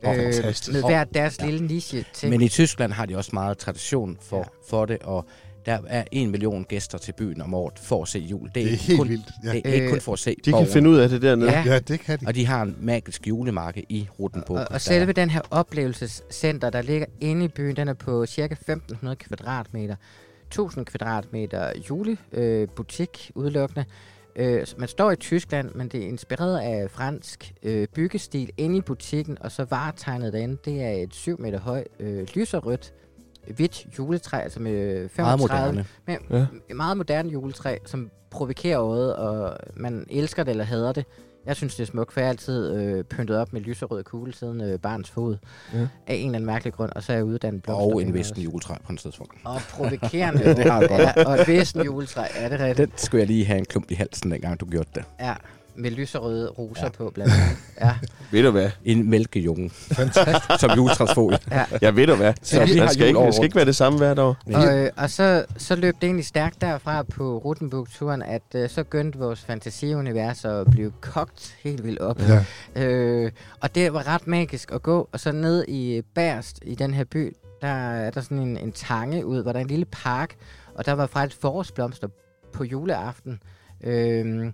Fantastisk. 0.03 0.73
med 0.73 0.83
hver 0.83 1.03
deres 1.03 1.41
lille 1.41 1.67
niche 1.67 2.05
til. 2.13 2.29
Men 2.29 2.41
i 2.41 2.49
Tyskland 2.49 2.91
har 2.93 3.05
de 3.05 3.17
også 3.17 3.29
meget 3.33 3.57
tradition 3.57 4.17
for, 4.21 4.37
Ja. 4.37 4.41
ja. 4.43 4.69
for 4.69 4.85
det, 4.85 4.97
og 5.03 5.25
der 5.65 5.77
er 5.87 6.03
en 6.11 6.31
million 6.31 6.63
gæster 6.63 6.97
til 6.97 7.11
byen 7.17 7.41
om 7.41 7.53
året 7.53 7.79
for 7.79 8.01
at 8.01 8.07
se 8.07 8.19
jul. 8.19 8.49
Det 8.55 8.63
er 8.63 8.69
ikke 8.71 8.83
helt 8.83 8.99
kun, 8.99 9.09
vildt. 9.09 9.25
Ja. 9.43 9.51
Det 9.51 9.61
er 9.65 9.73
ikke 9.73 9.85
Øh, 9.85 9.91
kun 9.91 10.01
for 10.01 10.13
at 10.13 10.19
se 10.19 10.29
De 10.29 10.35
kan 10.43 10.51
borgen. 10.51 10.67
finde 10.67 10.89
ud 10.89 10.97
af 10.97 11.09
det 11.09 11.21
dernede. 11.21 11.51
Ja. 11.51 11.63
ja, 11.65 11.79
det 11.79 11.99
kan 11.99 12.19
de. 12.19 12.27
Og 12.27 12.35
de 12.35 12.45
har 12.45 12.61
en 12.61 12.75
magisk 12.81 13.27
julemarked 13.27 13.83
i 13.89 14.07
Rotenburg. 14.19 14.57
Og, 14.57 14.67
og 14.71 14.81
selve 14.81 15.11
den 15.13 15.29
her 15.29 15.41
oplevelsescenter, 15.51 16.69
der 16.69 16.81
ligger 16.81 17.05
inde 17.21 17.45
i 17.45 17.47
byen, 17.47 17.75
den 17.75 17.87
er 17.87 17.93
på 17.93 18.25
cirka 18.25 18.53
1500 18.53 19.15
kvadratmeter. 19.15 19.95
1000 20.47 20.85
kvadratmeter 20.85 21.71
julebutik 21.89 22.17
øh, 22.33 22.67
butik 22.75 23.31
udelukkende. 23.35 23.85
Øh, 24.39 24.67
man 24.77 24.87
står 24.87 25.11
i 25.11 25.15
Tyskland, 25.15 25.71
men 25.75 25.87
det 25.87 26.03
er 26.03 26.07
inspireret 26.07 26.59
af 26.59 26.91
fransk 26.91 27.53
øh, 27.63 27.87
byggestil 27.87 28.51
inde 28.57 28.77
i 28.77 28.81
butikken, 28.81 29.37
og 29.41 29.51
så 29.51 29.65
varetegnet 29.69 30.33
derinde, 30.33 30.57
det 30.65 30.83
er 30.83 30.91
et 30.91 31.15
7 31.15 31.41
meter 31.41 31.59
højt, 31.59 31.87
øh, 31.99 32.27
lyserødt, 32.35 32.93
hvidt 33.47 33.87
juletræ, 33.97 34.37
altså 34.41 34.59
med 34.59 35.09
35, 35.09 35.13
meget 35.15 35.39
moderne. 35.39 35.85
med, 36.29 36.47
ja. 36.69 36.73
meget 36.73 36.97
moderne 36.97 37.29
juletræ, 37.29 37.77
som 37.85 38.11
provokerer 38.29 38.81
øjet, 38.81 39.15
og 39.15 39.57
man 39.75 40.05
elsker 40.09 40.43
det 40.43 40.51
eller 40.51 40.63
hader 40.63 40.91
det. 40.91 41.05
Jeg 41.49 41.55
synes, 41.57 41.75
det 41.75 41.83
er 41.83 41.87
smukt, 41.87 42.13
for 42.13 42.19
jeg 42.19 42.27
har 42.27 42.29
altid 42.29 42.75
øh, 42.75 43.03
pyntet 43.03 43.37
op 43.37 43.53
med 43.53 43.61
lyserød 43.61 44.03
kugle 44.03 44.33
siden 44.33 44.61
øh, 44.61 44.79
barns 44.79 45.09
fod. 45.09 45.37
Ja. 45.73 45.79
Af 45.79 45.87
en 46.07 46.25
eller 46.25 46.35
anden 46.35 46.45
mærkelig 46.45 46.73
grund, 46.73 46.91
og 46.95 47.03
så 47.03 47.11
er 47.11 47.15
jeg 47.15 47.25
uddannet 47.25 47.57
Og 47.57 47.63
blomsterbinder 47.63 48.07
en 48.07 48.13
vesten 48.13 48.41
juletræ 48.41 48.73
på 48.85 48.91
en 48.91 48.97
tidspunkt. 48.97 49.33
Og 49.43 49.61
provokerende. 49.69 50.43
Det 50.55 50.71
har 50.71 50.81
du 50.81 50.87
godt. 50.87 51.01
ja, 51.01 51.23
og 51.25 51.39
et 51.39 51.47
væsen 51.47 51.81
juletræ, 51.81 52.23
ja, 52.35 52.49
det 52.49 52.61
er 52.61 52.65
rigtigt. 52.65 52.89
Den 52.89 52.97
skulle 52.97 53.19
jeg 53.19 53.27
lige 53.27 53.45
have 53.45 53.57
en 53.57 53.65
klump 53.65 53.91
i 53.91 53.93
halsen, 53.93 54.31
dengang 54.31 54.59
du 54.59 54.65
gjorde 54.65 54.89
det. 54.95 55.03
Ja, 55.19 55.33
med 55.79 55.91
lyserøde 55.91 56.49
roser 56.49 56.83
Ja. 56.83 56.89
på 56.89 57.11
blandt 57.13 57.33
andet. 57.33 57.57
Ja, 57.81 57.95
Ved 58.31 58.43
du 58.43 58.51
hvad? 58.51 58.69
En 58.85 59.09
mælkejunge. 59.09 59.71
som 60.59 60.69
juletræsfolie. 60.77 61.39
ja. 61.51 61.65
Ja, 61.81 61.89
ved 61.89 62.07
du 62.07 62.15
hvad? 62.15 62.33
Så 62.41 62.65
vi 62.65 62.77
har 62.77 62.87
skal 62.87 62.99
jul 62.99 63.07
ikke, 63.07 63.17
over 63.17 63.25
det 63.25 63.35
skal 63.35 63.43
ikke 63.43 63.55
være 63.55 63.65
det 63.65 63.75
samme 63.75 63.97
hvert 63.97 64.19
år. 64.19 64.37
Og, 64.53 64.77
øh, 64.77 64.89
og 64.97 65.09
så, 65.09 65.45
så 65.57 65.75
løb 65.75 65.95
det 65.95 66.03
egentlig 66.03 66.25
stærkt 66.25 66.61
derfra 66.61 67.03
på 67.03 67.37
Rutenburg-turen, 67.37 68.21
at 68.21 68.41
øh, 68.55 68.69
så 68.69 68.83
begyndte 68.83 69.19
vores 69.19 69.39
fantasiunivers 69.41 70.45
at 70.45 70.67
blive 70.71 70.91
kogt 71.01 71.55
helt 71.63 71.83
vildt 71.83 71.99
op. 71.99 72.21
Ja. 72.21 72.45
Øh, 72.83 73.31
og 73.61 73.75
det 73.75 73.93
var 73.93 74.07
ret 74.07 74.27
magisk 74.27 74.71
at 74.71 74.83
gå, 74.83 75.09
og 75.11 75.19
så 75.19 75.31
ned 75.31 75.65
i 75.67 76.01
Bærst, 76.15 76.59
i 76.61 76.75
den 76.75 76.93
her 76.93 77.03
by, 77.03 77.35
der 77.61 77.67
er 77.67 78.11
der 78.11 78.21
sådan 78.21 78.39
en, 78.39 78.57
en 78.57 78.71
tange 78.71 79.25
ud, 79.25 79.41
hvor 79.41 79.51
der 79.51 79.59
er 79.59 79.63
en 79.63 79.69
lille 79.69 79.85
park, 79.85 80.35
og 80.75 80.85
der 80.85 80.93
var 80.93 81.07
faktisk 81.07 81.41
forårsblomster 81.41 82.07
på 82.53 82.63
juleaften. 82.63 83.39
Øh, 83.83 84.51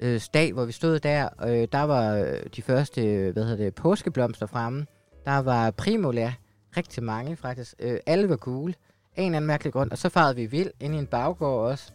øh, 0.00 0.20
dag, 0.34 0.52
hvor 0.52 0.64
vi 0.64 0.72
stod 0.72 0.98
der, 0.98 1.28
øh, 1.46 1.68
der 1.72 1.82
var 1.82 2.14
øh, 2.16 2.40
de 2.56 2.62
første, 2.62 3.06
øh, 3.06 3.32
hvad 3.32 3.44
hedder 3.44 3.64
det, 3.64 3.74
påskeblomster 3.74 4.46
fremme. 4.46 4.86
Der 5.24 5.38
var 5.38 5.70
primula, 5.70 6.32
rigtig 6.76 7.02
mange 7.02 7.36
faktisk. 7.36 7.74
Øh, 7.80 7.98
alle 8.06 8.28
var 8.28 8.36
gule, 8.36 8.74
en 9.16 9.24
eller 9.24 9.36
anden 9.36 9.46
mærkelig 9.46 9.72
grund. 9.72 9.90
Og 9.90 9.98
så 9.98 10.08
farede 10.08 10.36
vi 10.36 10.46
vild 10.46 10.70
ind 10.80 10.94
i 10.94 10.98
en 10.98 11.06
baggård 11.06 11.70
også. 11.70 11.92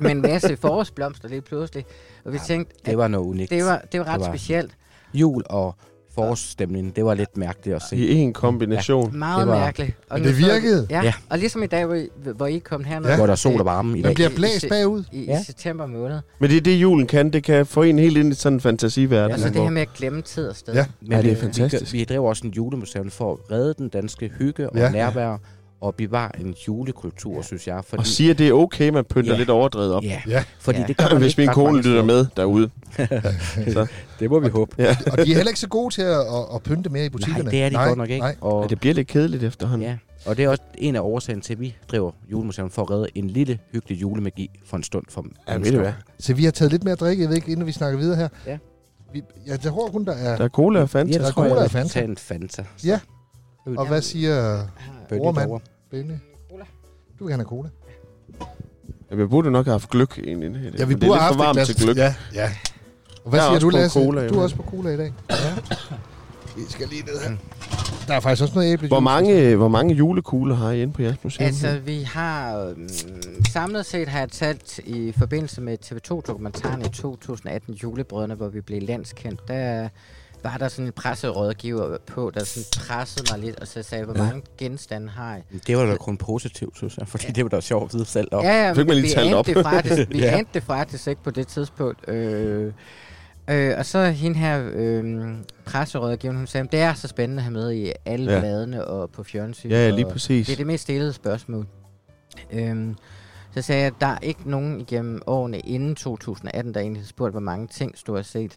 med 0.00 0.10
en 0.10 0.22
masse 0.22 0.56
forårsblomster 0.62 1.28
lige 1.28 1.40
pludselig. 1.40 1.84
Og 2.24 2.32
vi 2.32 2.38
tænkte, 2.38 2.74
Det 2.86 2.98
var 2.98 3.08
noget 3.08 3.26
unikt. 3.26 3.50
det 3.50 3.64
var, 3.64 3.84
det 3.92 4.00
var 4.00 4.06
ret 4.06 4.20
Det 4.20 4.26
var- 4.26 4.32
specielt. 4.36 4.76
Jul 5.14 5.42
og 5.50 5.74
forårsstemningen, 6.14 6.92
det 6.96 7.04
var 7.04 7.14
lidt 7.14 7.36
mærkeligt 7.36 7.76
at 7.76 7.82
se. 7.90 7.96
I 7.96 8.14
en 8.14 8.32
kombination. 8.32 9.18
Meget 9.18 9.40
Det 9.40 9.48
var- 9.48 9.58
mærkeligt. 9.58 9.96
Og 10.10 10.18
Men 10.20 10.28
det 10.28 10.38
virkede. 10.38 10.86
Ja, 10.90 11.02
Ja. 11.02 11.12
og 11.30 11.38
ligesom 11.38 11.62
i 11.62 11.66
dag, 11.66 11.84
hvor 11.86 11.94
I, 11.94 12.08
hvor 12.36 12.46
I 12.46 12.58
kom 12.58 12.84
herned. 12.84 13.08
Ja. 13.10 13.16
Hvor 13.16 13.26
der 13.26 13.32
er 13.32 13.36
sol 13.36 13.60
og 13.60 13.66
varme 13.66 13.92
i 13.92 13.94
Den 13.96 14.02
dag. 14.02 14.14
bliver 14.14 14.30
I- 14.30 14.34
blæst 14.34 14.64
i- 14.64 14.68
bagud. 14.68 15.04
I, 15.12 15.24
Ja. 15.24 15.40
i 15.40 15.44
september 15.44 15.86
måned. 15.86 16.18
Men 16.38 16.50
det 16.50 16.56
er 16.56 16.60
det, 16.60 16.74
julen 16.82 17.06
kan. 17.06 17.30
Det 17.32 17.44
kan 17.44 17.66
få 17.66 17.82
en 17.82 17.98
helt 17.98 18.16
ind 18.16 18.32
i 18.32 18.34
sådan 18.34 18.56
en 18.56 18.60
fantasiverden. 18.60 19.32
Og 19.32 19.38
så 19.38 19.48
det 19.48 19.62
her 19.62 19.70
med 19.70 19.82
at 19.82 19.92
glemme 19.96 20.22
tid 20.22 20.48
og 20.48 20.56
sted. 20.56 20.74
Ja. 20.74 20.86
Men 21.00 21.12
Ja, 21.12 21.18
det 21.22 21.26
er 21.26 21.30
øh, 21.32 21.36
fantastisk. 21.40 21.92
Vi, 21.92 21.98
vi 21.98 22.04
driver 22.04 22.28
også 22.28 22.46
en 22.46 22.52
julemuseum 22.52 23.10
for 23.10 23.32
at 23.32 23.38
redde 23.50 23.74
den 23.78 23.88
danske 23.88 24.30
hygge 24.38 24.70
og 24.70 24.76
Ja. 24.76 24.84
ja. 24.84 24.90
nærvær 24.90 25.36
og 25.84 25.94
bevare 25.94 26.40
en 26.40 26.54
julekultur, 26.68 27.42
synes 27.42 27.66
jeg. 27.66 27.84
Fordi, 27.84 27.98
Og 28.00 28.06
siger, 28.06 28.30
at 28.30 28.38
det 28.38 28.48
er 28.48 28.52
okay, 28.52 28.88
man 28.88 29.04
pynter 29.04 29.32
Ja. 29.32 29.38
lidt 29.38 29.50
overdrevet 29.50 29.94
op. 29.94 30.02
Ja, 30.02 30.22
Ja. 30.28 30.44
fordi 30.60 30.78
Ja. 30.78 30.84
det 30.86 30.96
gør 30.96 31.08
man 31.12 31.22
Hvis 31.22 31.38
min 31.38 31.48
kone 31.48 31.82
lytter 31.82 32.04
med 32.04 32.26
derude. 32.36 32.70
Det 34.20 34.30
må 34.30 34.40
vi 34.40 34.48
håbe. 34.48 34.74
Ja. 34.78 34.96
Og 35.12 35.18
de 35.18 35.22
er 35.32 35.36
heller 35.36 35.48
ikke 35.48 35.60
så 35.60 35.68
gode 35.68 35.94
til 35.94 36.02
at, 36.02 36.10
at, 36.20 36.24
at 36.54 36.62
pynte 36.62 36.90
mere 36.90 37.04
i 37.04 37.08
butikkerne. 37.08 37.42
Nej, 37.44 37.50
det 37.50 37.62
er 37.62 37.68
de 37.68 37.74
nej, 37.74 37.86
godt 37.88 37.98
nok 37.98 38.08
ikke. 38.10 38.20
Nej. 38.20 38.36
Og, 38.40 38.62
Ja, 38.62 38.68
det 38.68 38.80
bliver 38.80 38.94
lidt 38.94 39.08
kedeligt 39.08 39.42
efterhånden. 39.42 39.88
ja. 39.88 39.96
og 40.26 40.36
det 40.36 40.44
er 40.44 40.48
også 40.48 40.62
en 40.78 40.96
af 40.96 41.00
årsagen 41.00 41.40
til, 41.40 41.52
at 41.52 41.60
vi 41.60 41.76
driver 41.90 42.10
julemuseum 42.30 42.70
for 42.70 42.82
at 42.82 42.90
redde 42.90 43.06
en 43.14 43.30
lille, 43.30 43.58
hyggelig 43.72 44.00
julemagi 44.02 44.50
for 44.66 44.76
en 44.76 44.82
stund 44.82 45.04
for 45.08 45.24
Ja, 45.48 45.56
ved 45.56 45.72
du 45.72 45.78
hvad? 45.78 45.92
Så 46.18 46.34
vi 46.34 46.44
har 46.44 46.50
taget 46.50 46.72
lidt 46.72 46.84
mere 46.84 46.94
drik, 46.94 47.20
jeg 47.20 47.28
ved 47.28 47.36
ikke, 47.36 47.52
inden 47.52 47.66
vi 47.66 47.72
snakker 47.72 47.98
videre 47.98 48.16
her. 48.16 48.28
Ja. 48.46 48.58
Vi, 49.12 49.22
ja, 49.46 49.50
jeg 49.52 49.60
tror 49.60 49.88
kun, 49.88 50.04
der 50.04 50.12
er... 50.12 50.36
Der 50.36 50.44
er 50.44 50.48
cola 50.48 50.80
og 50.80 50.90
Fanta. 50.90 51.12
Ja, 51.12 51.18
Der 51.18 51.22
der 51.22 51.28
er 51.28 51.32
tror 51.32 51.42
jeg, 51.42 51.50
cola 51.50 51.60
jeg 51.60 51.64
og 51.64 51.70
Fanta. 51.70 51.88
tage 51.92 52.04
en 52.08 52.16
Fanta. 52.16 52.64
Ja. 52.84 52.98
Så- 53.66 53.74
Og 53.76 53.86
hvad 53.88 54.02
siger 54.02 54.58
Bønne 55.08 55.60
Benny? 55.94 56.14
Cola. 56.50 56.64
Du 57.18 57.24
vil 57.24 57.32
gerne 57.32 57.42
have 57.42 57.48
cola. 57.48 57.68
Ja, 59.10 59.16
vi 59.16 59.26
burde 59.26 59.50
nok 59.50 59.66
have 59.66 59.72
haft 59.72 59.90
gløk 59.90 60.18
egentlig. 60.18 60.72
Ja, 60.78 60.84
vi 60.84 60.94
er 60.94 60.98
burde 60.98 61.20
have 61.20 61.34
for 61.34 61.42
haft 61.42 61.56
varmt 61.56 61.58
et 61.58 61.66
til 61.66 61.84
gløk. 61.84 61.96
Ja, 61.96 62.14
ja. 62.34 62.50
Og 63.24 63.30
hvad 63.30 63.40
Jeg 63.40 63.46
er 63.46 63.50
siger 63.50 63.60
du, 63.60 63.68
Lasse? 63.68 64.00
cola, 64.00 64.28
du 64.28 64.38
er 64.38 64.42
også 64.42 64.56
på 64.56 64.62
cola 64.62 64.90
i 64.90 64.96
dag. 64.96 65.12
Ja. 65.30 65.36
Vi 66.56 66.62
skal 66.68 66.88
lige 66.88 67.02
ned 67.02 67.18
her. 67.28 67.36
Der 68.08 68.14
er 68.14 68.20
faktisk 68.20 68.42
også 68.42 68.54
noget 68.54 68.72
æble. 68.72 68.88
Hvor 68.88 69.00
mange, 69.00 69.56
hvor 69.56 69.68
mange 69.68 69.94
julekugler 69.94 70.54
har 70.54 70.70
I 70.70 70.82
inde 70.82 70.92
på 70.92 71.02
jeres 71.02 71.24
museum? 71.24 71.46
Altså, 71.46 71.78
vi 71.78 72.02
har 72.02 72.58
øhm, 72.58 72.88
samlet 73.52 73.86
set 73.86 74.08
har 74.08 74.18
jeg 74.18 74.30
talt 74.30 74.78
i 74.78 75.12
forbindelse 75.18 75.60
med 75.60 75.78
TV2-dokumentaren 75.84 76.80
i 76.80 76.88
2018, 76.88 77.74
Julebrødrene, 77.74 78.34
hvor 78.34 78.48
vi 78.48 78.60
blev 78.60 78.82
landskendt. 78.82 79.48
Der 79.48 79.88
var 80.44 80.56
der 80.56 80.68
sådan 80.68 80.86
en 80.86 80.92
presserådgiver 80.92 81.96
på, 82.06 82.30
der 82.34 82.44
sådan 82.44 82.86
pressede 82.86 83.24
mig 83.32 83.40
lidt, 83.44 83.60
og 83.60 83.66
så 83.68 83.82
sagde, 83.82 84.04
hvor 84.04 84.14
Ja. 84.18 84.22
mange 84.24 84.42
genstande 84.58 85.08
har 85.08 85.36
I? 85.36 85.58
Det 85.66 85.76
var 85.76 85.86
da 85.86 85.96
kun 85.96 86.16
positivt, 86.16 86.76
synes 86.76 86.96
jeg, 86.98 87.08
fordi 87.08 87.26
det 87.32 87.44
var 87.44 87.48
da 87.48 87.60
sjovt 87.60 87.84
at 87.90 87.94
vide 87.94 88.04
selv 88.04 88.28
om. 88.32 88.44
Ja, 88.44 88.66
ja, 88.66 88.72
Fik 88.72 88.86
man 88.86 88.96
lige 88.96 89.06
vi 89.14 89.20
anede 89.20 89.34
op. 89.36 89.46
Det 89.46 89.64
faktisk, 89.72 90.10
vi 90.10 90.18
Ja. 90.18 90.36
ja. 90.36 90.42
det 90.54 90.62
faktisk 90.62 91.08
ikke 91.08 91.22
på 91.22 91.30
det 91.30 91.46
tidspunkt. 91.48 92.08
Øh, 92.08 92.72
øh, 93.50 93.74
og 93.78 93.86
så 93.86 94.04
hende 94.10 94.38
her 94.38 94.70
øh, 94.72 95.34
presserådgiveren, 95.64 96.36
hun 96.36 96.46
sagde, 96.46 96.68
det 96.72 96.80
er 96.80 96.94
så 96.94 97.08
spændende 97.08 97.40
at 97.40 97.44
have 97.44 97.52
med 97.52 97.72
i 97.72 97.92
alle 98.06 98.26
Ja. 98.26 98.34
ja. 98.34 98.40
bladene 98.40 98.84
og 98.84 99.10
på 99.10 99.22
fjernsyn. 99.22 99.70
Ja, 99.70 99.76
ja, 99.76 99.90
lige 99.90 100.06
præcis. 100.10 100.46
Det 100.46 100.52
er 100.52 100.56
det 100.56 100.66
mest 100.66 100.82
stillede 100.82 101.12
spørgsmål. 101.12 101.66
Øhm, 102.52 102.96
så 103.54 103.62
sagde 103.62 103.80
jeg, 103.80 103.86
at 103.86 103.94
der 104.00 104.06
er 104.06 104.18
ikke 104.22 104.50
nogen 104.50 104.80
igennem 104.80 105.22
årene 105.26 105.58
inden 105.58 105.94
2018, 105.94 106.74
der 106.74 106.80
egentlig 106.80 107.02
har 107.02 107.06
spurgt, 107.06 107.32
hvor 107.32 107.40
mange 107.40 107.66
ting 107.66 107.98
stort 107.98 108.26
set. 108.26 108.56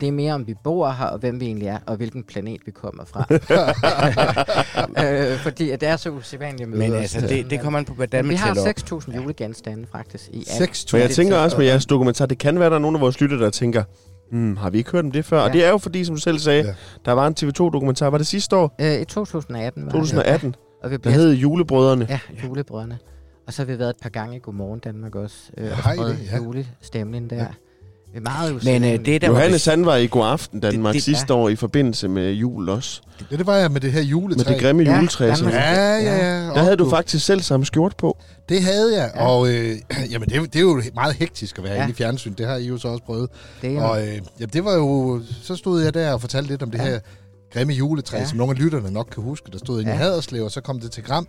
Det 0.00 0.08
er 0.08 0.12
mere 0.12 0.34
om 0.34 0.46
vi 0.46 0.54
bor 0.64 0.90
her, 0.90 1.04
og 1.06 1.18
hvem 1.18 1.40
vi 1.40 1.46
egentlig 1.46 1.68
er, 1.68 1.78
og 1.86 1.96
hvilken 1.96 2.24
planet 2.24 2.60
vi 2.66 2.70
kommer 2.70 3.04
fra. 3.04 3.24
øh, 5.32 5.38
fordi 5.38 5.70
at 5.70 5.80
det 5.80 5.88
er 5.88 5.96
så 5.96 6.10
usædvanligt 6.10 6.62
at 6.62 6.68
møde 6.68 6.80
Men 6.80 6.92
os. 6.92 7.14
altså, 7.16 7.34
det, 7.34 7.50
det 7.50 7.60
kommer 7.60 7.78
an 7.78 7.84
på, 7.84 7.94
hvordan 7.94 8.24
man 8.24 8.30
vi 8.30 8.34
har 8.36 8.54
tæller 8.54 8.72
op. 8.92 9.02
6.000 9.02 9.16
julegenstande 9.16 9.86
faktisk 9.92 10.28
i 10.32 10.44
alt. 10.60 10.70
6.000. 10.70 10.88
Men 10.92 11.00
jeg 11.02 11.10
tænker 11.10 11.34
så- 11.34 11.44
også 11.44 11.56
med 11.58 11.66
jeres 11.66 11.86
dokumentar, 11.86 12.26
det 12.26 12.38
kan 12.38 12.60
være, 12.60 12.70
der 12.70 12.76
er 12.76 12.80
nogle 12.80 12.96
af 12.96 13.00
vores 13.00 13.20
lytter, 13.20 13.36
der 13.36 13.50
tænker, 13.50 13.82
hmm, 14.30 14.56
har 14.56 14.70
vi 14.70 14.78
ikke 14.78 14.90
hørt 14.90 15.04
om 15.04 15.12
det 15.12 15.24
før? 15.24 15.40
Og 15.40 15.46
Ja. 15.48 15.52
det 15.52 15.64
er 15.64 15.70
jo 15.70 15.78
fordi, 15.78 16.04
som 16.04 16.14
du 16.14 16.20
selv 16.20 16.38
sagde, 16.38 16.62
Ja. 16.64 16.74
der 17.04 17.12
var 17.12 17.26
en 17.26 17.34
TV2-dokumentar, 17.40 18.10
var 18.10 18.18
det 18.18 18.26
sidste 18.26 18.56
år? 18.56 18.74
Øh, 18.80 19.00
I 19.00 19.04
2018 19.04 19.86
var 19.86 19.92
2018, 19.92 20.50
det. 20.50 20.58
Og 20.82 20.90
vi 20.90 20.94
der 20.94 20.98
bliver, 21.00 21.14
hed 21.14 21.32
Julebrødrene. 21.32 22.06
Ja, 22.10 22.18
julebrødrene. 22.44 22.98
Og 23.46 23.52
så 23.52 23.62
har 23.62 23.66
vi 23.66 23.78
været 23.78 23.90
et 23.90 23.96
par 24.02 24.08
gange 24.08 24.36
i 24.36 24.38
Godmorgen 24.38 24.80
Danmark 24.80 25.14
også. 25.14 25.36
Øh, 25.58 25.70
og 25.70 25.76
Hej, 25.84 25.94
spredt 25.94 26.18
det, 26.18 26.28
ja. 26.32 26.36
julestemningen 26.36 27.30
der. 27.30 27.36
Ja. 27.36 27.46
Ja. 28.14 28.18
Vi 28.20 28.24
er 28.26 28.30
meget 28.30 28.64
Men 28.64 28.84
øh, 28.84 29.04
det 29.06 29.20
der 29.22 29.28
var 29.28 29.34
Johannes, 29.36 29.64
han 29.64 29.86
var 29.86 29.96
i 29.96 30.06
God 30.06 30.26
Aften 30.26 30.60
Danmark 30.60 30.92
Det- 30.92 30.94
det- 30.94 31.02
sidste 31.02 31.34
år 31.34 31.48
i 31.48 31.56
forbindelse 31.56 32.08
med 32.08 32.32
jul 32.32 32.68
også. 32.68 33.00
Ja, 33.30 33.36
det 33.36 33.46
var 33.46 33.56
jeg 33.56 33.70
med 33.70 33.80
det 33.80 33.92
her 33.92 34.00
juletræ. 34.02 34.36
Med 34.44 34.54
det 34.54 34.62
grimme 34.62 34.82
Ja, 34.82 34.96
juletræ. 34.96 35.34
som- 35.34 35.48
Ja, 35.48 35.72
ja, 35.96 35.96
ja. 35.98 36.46
Der 36.46 36.62
havde 36.62 36.76
du 36.76 36.90
faktisk 36.90 37.26
selv 37.26 37.42
samme 37.42 37.66
skjort 37.66 37.96
på. 37.96 38.18
Det 38.48 38.62
havde 38.62 38.96
jeg, 39.02 39.10
Ja. 39.16 39.26
og 39.28 39.48
øh, 39.54 39.76
jamen, 40.12 40.28
det, 40.28 40.34
er 40.34 40.38
jo- 40.40 40.44
det 40.44 40.56
er 40.56 40.60
jo 40.60 40.82
meget 40.94 41.14
hektisk 41.14 41.58
at 41.58 41.64
være 41.64 41.72
ja. 41.72 41.78
Ja. 41.78 41.84
inde 41.84 41.92
i 41.92 41.96
fjernsyn. 41.96 42.32
Det 42.34 42.46
har 42.46 42.56
I 42.56 42.66
jo 42.66 42.78
så 42.78 42.88
også 42.88 43.04
prøvet. 43.04 43.30
det 43.62 43.76
er 43.76 43.82
Og 43.82 44.02
øh, 44.02 44.14
jamen, 44.40 44.50
det 44.52 44.64
var 44.64 44.74
jo... 44.74 45.20
Så 45.42 45.56
stod 45.56 45.82
jeg 45.82 45.94
der 45.94 46.12
og 46.12 46.20
fortalte 46.20 46.48
lidt 46.48 46.62
om 46.62 46.70
det 46.70 46.78
Ja. 46.78 46.84
her 46.84 46.98
grimme 47.52 47.72
juletræ, 47.72 48.16
ja. 48.16 48.22
Ja. 48.22 48.28
som 48.28 48.38
nogle 48.38 48.52
af 48.56 48.62
lytterne 48.64 48.90
nok 48.90 49.08
kan 49.14 49.22
huske. 49.22 49.50
Der 49.52 49.58
stod 49.58 49.80
inde 49.80 49.92
ja. 49.92 49.96
i 49.98 50.00
Ja. 50.00 50.04
Haderslev, 50.04 50.44
og 50.44 50.50
så 50.50 50.60
kom 50.60 50.80
det 50.80 50.90
til 50.90 51.02
Gram. 51.04 51.26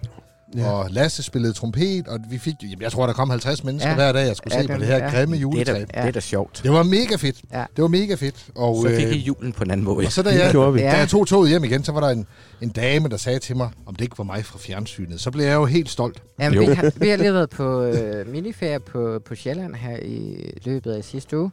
Ja. 0.56 0.62
Ja. 0.62 0.72
Og 0.72 0.88
Lasse 0.92 1.24
spillede 1.24 1.54
trompet, 1.54 2.08
og 2.08 2.20
vi 2.30 2.38
fik... 2.38 2.54
Jamen, 2.64 2.82
jeg 2.82 2.92
tror, 2.92 3.06
der 3.06 3.14
kom 3.14 3.30
50 3.30 3.64
mennesker 3.64 3.90
ja. 3.90 3.96
Ja. 3.96 4.12
hver 4.12 4.12
dag, 4.22 4.28
jeg 4.28 4.36
skulle 4.36 4.56
Ja, 4.56 4.62
se 4.62 4.68
på 4.68 4.74
det- 4.78 4.88
her 4.88 4.98
ja. 4.98 5.10
grimme 5.10 5.36
det 5.36 5.40
er, 5.40 5.42
juletræ. 5.42 5.74
da, 5.74 5.80
Det, 5.80 5.88
det 5.90 5.96
er 5.98 6.12
da 6.12 6.20
sjovt. 6.20 6.60
det 6.64 6.72
var 6.72 6.84
mega 6.84 7.16
fedt. 7.16 7.42
Ja. 7.54 7.66
Det 7.76 7.82
var 7.82 7.88
mega 7.88 8.16
fedt. 8.16 8.46
Og, 8.56 8.82
Så 8.82 8.96
fik 8.96 9.06
øh, 9.08 9.14
I 9.14 9.18
julen 9.18 9.54
på 9.54 9.64
en 9.64 9.72
anden 9.72 9.84
måde. 9.86 10.06
og 10.06 10.12
så 10.12 10.22
da 10.24 10.30
jeg, 10.30 10.54
vi. 10.74 10.80
Da 10.80 10.86
Ja. 10.86 10.98
jeg 10.98 11.10
tog 11.10 11.28
toget 11.28 11.50
hjem 11.50 11.64
igen, 11.64 11.84
så 11.84 11.92
var 11.92 12.00
der 12.00 12.10
en, 12.10 12.26
en 12.62 12.70
dame, 12.70 13.10
der 13.10 13.18
sagde 13.18 13.40
til 13.40 13.58
mig, 13.58 13.70
om 13.86 13.96
det 13.96 14.02
ikke 14.06 14.18
var 14.18 14.24
mig 14.24 14.46
fra 14.46 14.60
fjernsynet. 14.60 15.22
Så 15.22 15.32
blev 15.32 15.46
jeg 15.46 15.54
jo 15.56 15.66
helt 15.66 15.90
stolt. 15.90 16.22
Jamen, 16.40 16.60
Jo. 16.62 16.70
vi, 16.70 16.74
har, 16.76 16.92
vi 16.96 17.10
har 17.10 17.18
lige 17.18 17.34
været 17.34 17.50
på 17.50 17.84
øh, 17.84 18.28
miniferie 18.32 18.80
på, 18.80 19.20
på 19.26 19.36
Sjælland 19.36 19.76
her 19.76 19.98
i 20.02 20.50
løbet 20.64 20.92
af 20.92 21.04
sidste 21.04 21.38
uge. 21.40 21.52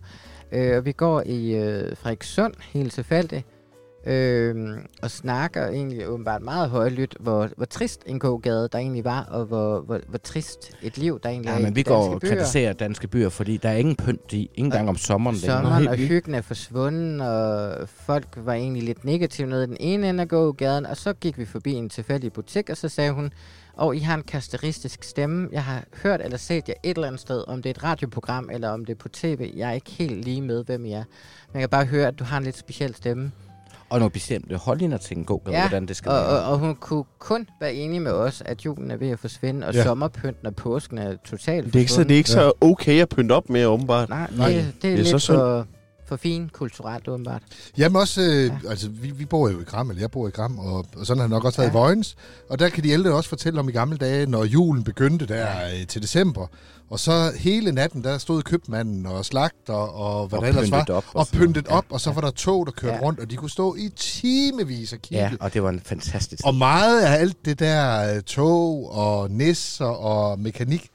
Øh, 0.53 0.77
og 0.77 0.85
vi 0.85 0.93
går 0.93 1.23
i 1.27 1.51
øh, 1.55 1.97
Frederikssund, 1.97 2.55
helt 2.73 2.93
tilfældigt. 2.93 3.47
Øh, 4.07 4.79
og 5.03 5.11
snakker 5.11 5.69
egentlig 5.69 6.09
åbenbart 6.09 6.43
meget 6.43 6.71
højlydt, 6.71 7.17
hvor, 7.21 7.49
hvor 7.57 7.65
trist 7.65 8.03
en 8.07 8.19
gågade 8.19 8.69
der 8.73 8.79
egentlig 8.79 9.05
var, 9.05 9.25
og 9.25 9.45
hvor, 9.45 9.81
hvor, 9.81 10.01
hvor 10.09 10.19
trist 10.19 10.73
et 10.83 10.99
liv 10.99 11.21
der 11.23 11.29
egentlig 11.29 11.51
Ja, 11.51 11.59
er 11.59 11.63
men 11.63 11.77
vi 11.77 11.83
går 11.83 12.15
og 12.15 12.21
kritiserer 12.21 12.73
danske 12.73 13.09
byer, 13.09 13.29
fordi 13.29 13.57
der 13.57 13.69
er 13.69 13.77
ingen 13.77 13.97
pynt 13.97 14.33
i. 14.33 14.41
Ikke 14.41 14.53
engang 14.57 14.89
om 14.89 14.97
sommeren. 14.97 15.37
Sommeren 15.37 15.89
og 15.89 15.97
hyggen 15.97 16.35
er 16.35 16.43
forsvundet, 16.43 17.29
og 17.29 17.89
folk 17.89 18.29
var 18.37 18.53
egentlig 18.53 18.83
lidt 18.83 19.05
negative 19.05 19.49
nede 19.49 19.65
i 19.65 19.67
den 19.67 19.77
ene 19.81 20.09
ende 20.09 20.21
af 20.21 20.29
gågaden, 20.29 20.87
og 20.87 20.97
så 20.97 21.13
gik 21.13 21.39
vi 21.39 21.45
forbi 21.45 21.73
en 21.73 21.89
tilfældig 21.89 22.33
butik, 22.33 22.71
og 22.71 22.77
så 22.77 22.89
sagde 22.89 23.13
hun, 23.13 23.33
og 23.77 23.97
I 23.97 23.99
har 23.99 24.15
en 24.15 24.23
karakteristisk 24.23 25.05
stemme. 25.05 25.49
Jeg 25.53 25.65
har 25.65 25.85
hørt 26.03 26.21
eller 26.25 26.37
set 26.37 26.69
jer 26.69 26.75
et 26.83 26.95
eller 26.95 27.07
andet 27.07 27.21
sted, 27.21 27.45
om 27.49 27.63
det 27.63 27.67
er 27.67 27.75
et 27.75 27.85
radioprogram, 27.85 28.51
eller 28.53 28.69
om 28.69 28.85
det 28.85 28.93
er 28.93 28.99
på 28.99 29.09
tv. 29.09 29.53
Jeg 29.57 29.69
er 29.69 29.73
ikke 29.73 29.91
helt 29.91 30.25
lige 30.25 30.43
med, 30.43 30.65
hvem 30.65 30.85
I 30.85 30.93
er. 30.93 31.05
Men 31.53 31.61
jeg 31.61 31.61
kan 31.61 31.69
bare 31.69 31.85
høre, 31.85 32.09
at 32.09 32.19
du 32.19 32.25
har 32.25 32.39
en 32.39 32.45
lidt 32.45 32.57
speciel 32.59 32.95
stemme. 32.95 33.33
Og 33.91 33.99
nogle 33.99 34.11
bestemte 34.11 34.57
holdninger 34.57 34.97
til 34.99 35.17
en 35.17 35.25
god 35.25 35.41
gade, 35.45 35.57
Ja, 35.57 35.63
hvordan 35.69 35.87
det 35.89 35.97
skal 35.97 36.11
Og, 36.13 36.17
være. 36.17 36.27
og, 36.27 36.53
og 36.53 36.59
hun 36.59 36.75
kunne 36.75 37.05
kun 37.19 37.47
være 37.61 37.75
enig 37.75 38.03
med 38.03 38.13
os, 38.13 38.43
at 38.47 38.65
julen 38.65 38.91
er 38.91 38.97
ved 38.97 39.11
at 39.11 39.19
forsvinde, 39.19 39.67
og 39.67 39.75
Ja. 39.75 39.83
sommerpynten 39.83 40.47
og 40.47 40.55
påsken 40.57 40.99
er 40.99 41.17
totalt 41.25 41.67
Det 41.67 41.75
er 41.77 41.79
ikke, 41.81 41.93
så, 41.93 42.03
det 42.05 42.11
er 42.11 42.17
ikke 42.17 42.31
så 42.31 42.53
okay 42.61 43.01
at 43.03 43.09
pynte 43.09 43.33
op 43.33 43.51
med, 43.51 43.67
åbenbart. 43.67 44.09
Nej, 44.09 44.31
Nej, 44.37 44.49
det, 44.53 44.65
det, 44.75 44.83
det 44.83 44.95
er 44.95 44.99
er 45.01 45.05
så 45.05 45.13
lidt 45.13 45.23
synd. 45.23 45.37
for, 45.37 45.67
for 46.07 46.17
fin 46.17 46.51
kulturelt, 46.53 47.09
åbenbart. 47.09 47.43
Jamen 47.79 47.97
også, 47.97 48.21
øh, 48.23 48.45
Ja. 48.45 48.71
altså 48.71 48.89
vi, 48.89 49.11
vi 49.11 49.25
bor 49.25 49.49
jo 49.49 49.61
i 49.61 49.65
Gram, 49.65 49.91
eller 49.91 50.03
jeg 50.03 50.11
bor 50.11 50.29
i 50.29 50.31
Gram, 50.31 50.59
og, 50.59 50.87
og 50.97 51.07
sådan 51.07 51.21
har 51.21 51.29
nok 51.29 51.45
også 51.45 51.57
været 51.59 51.69
Ja. 51.69 51.73
i 51.73 51.81
Vojens. 51.81 52.17
Og 52.51 52.59
der 52.59 52.69
kan 52.69 52.85
de 52.85 52.89
ældre 52.89 53.13
også 53.13 53.29
fortælle 53.29 53.61
om 53.61 53.69
i 53.69 53.73
gamle 53.73 53.97
dage, 53.97 54.27
når 54.27 54.45
julen 54.45 54.85
begyndte 54.85 55.27
der 55.27 55.47
øh, 55.81 55.87
til 55.87 56.03
december. 56.03 56.47
Og 56.91 57.01
så 57.01 57.33
hele 57.39 57.73
natten, 57.73 58.05
der 58.05 58.19
stod 58.19 58.43
købmanden 58.43 59.07
og 59.07 59.25
slagter 59.25 59.73
og 59.75 60.27
hvad 60.29 60.39
Og 60.39 60.43
der 60.43 60.49
ellers 60.49 60.71
var. 60.71 60.79
pyntet 60.79 60.95
op 60.97 61.05
og 61.15 61.21
og 61.21 61.27
pyntet 61.33 61.69
op, 61.69 61.85
og 61.91 62.01
så 62.01 62.13
var 62.13 62.21
der 62.21 62.31
tog, 62.31 62.67
der 62.67 62.73
kørte 62.73 62.95
Ja. 62.95 63.01
rundt, 63.03 63.21
og 63.21 63.31
de 63.31 63.37
kunne 63.37 63.51
stå 63.51 63.75
i 63.75 63.89
timevis 63.97 64.93
og 64.93 64.99
kigge. 64.99 65.25
Ja, 65.25 65.31
og 65.41 65.55
det 65.55 65.63
var 65.63 65.69
en 65.69 65.81
fantastisk 65.85 66.43
Og 66.47 66.55
meget 66.55 67.03
af 67.03 67.13
alt 67.21 67.45
det 67.45 67.59
der 67.59 68.15
øh, 68.17 68.23
tog 68.23 68.93
og 68.93 69.31
nisser 69.31 69.85
og 69.85 70.41
mekanik, 70.41 70.89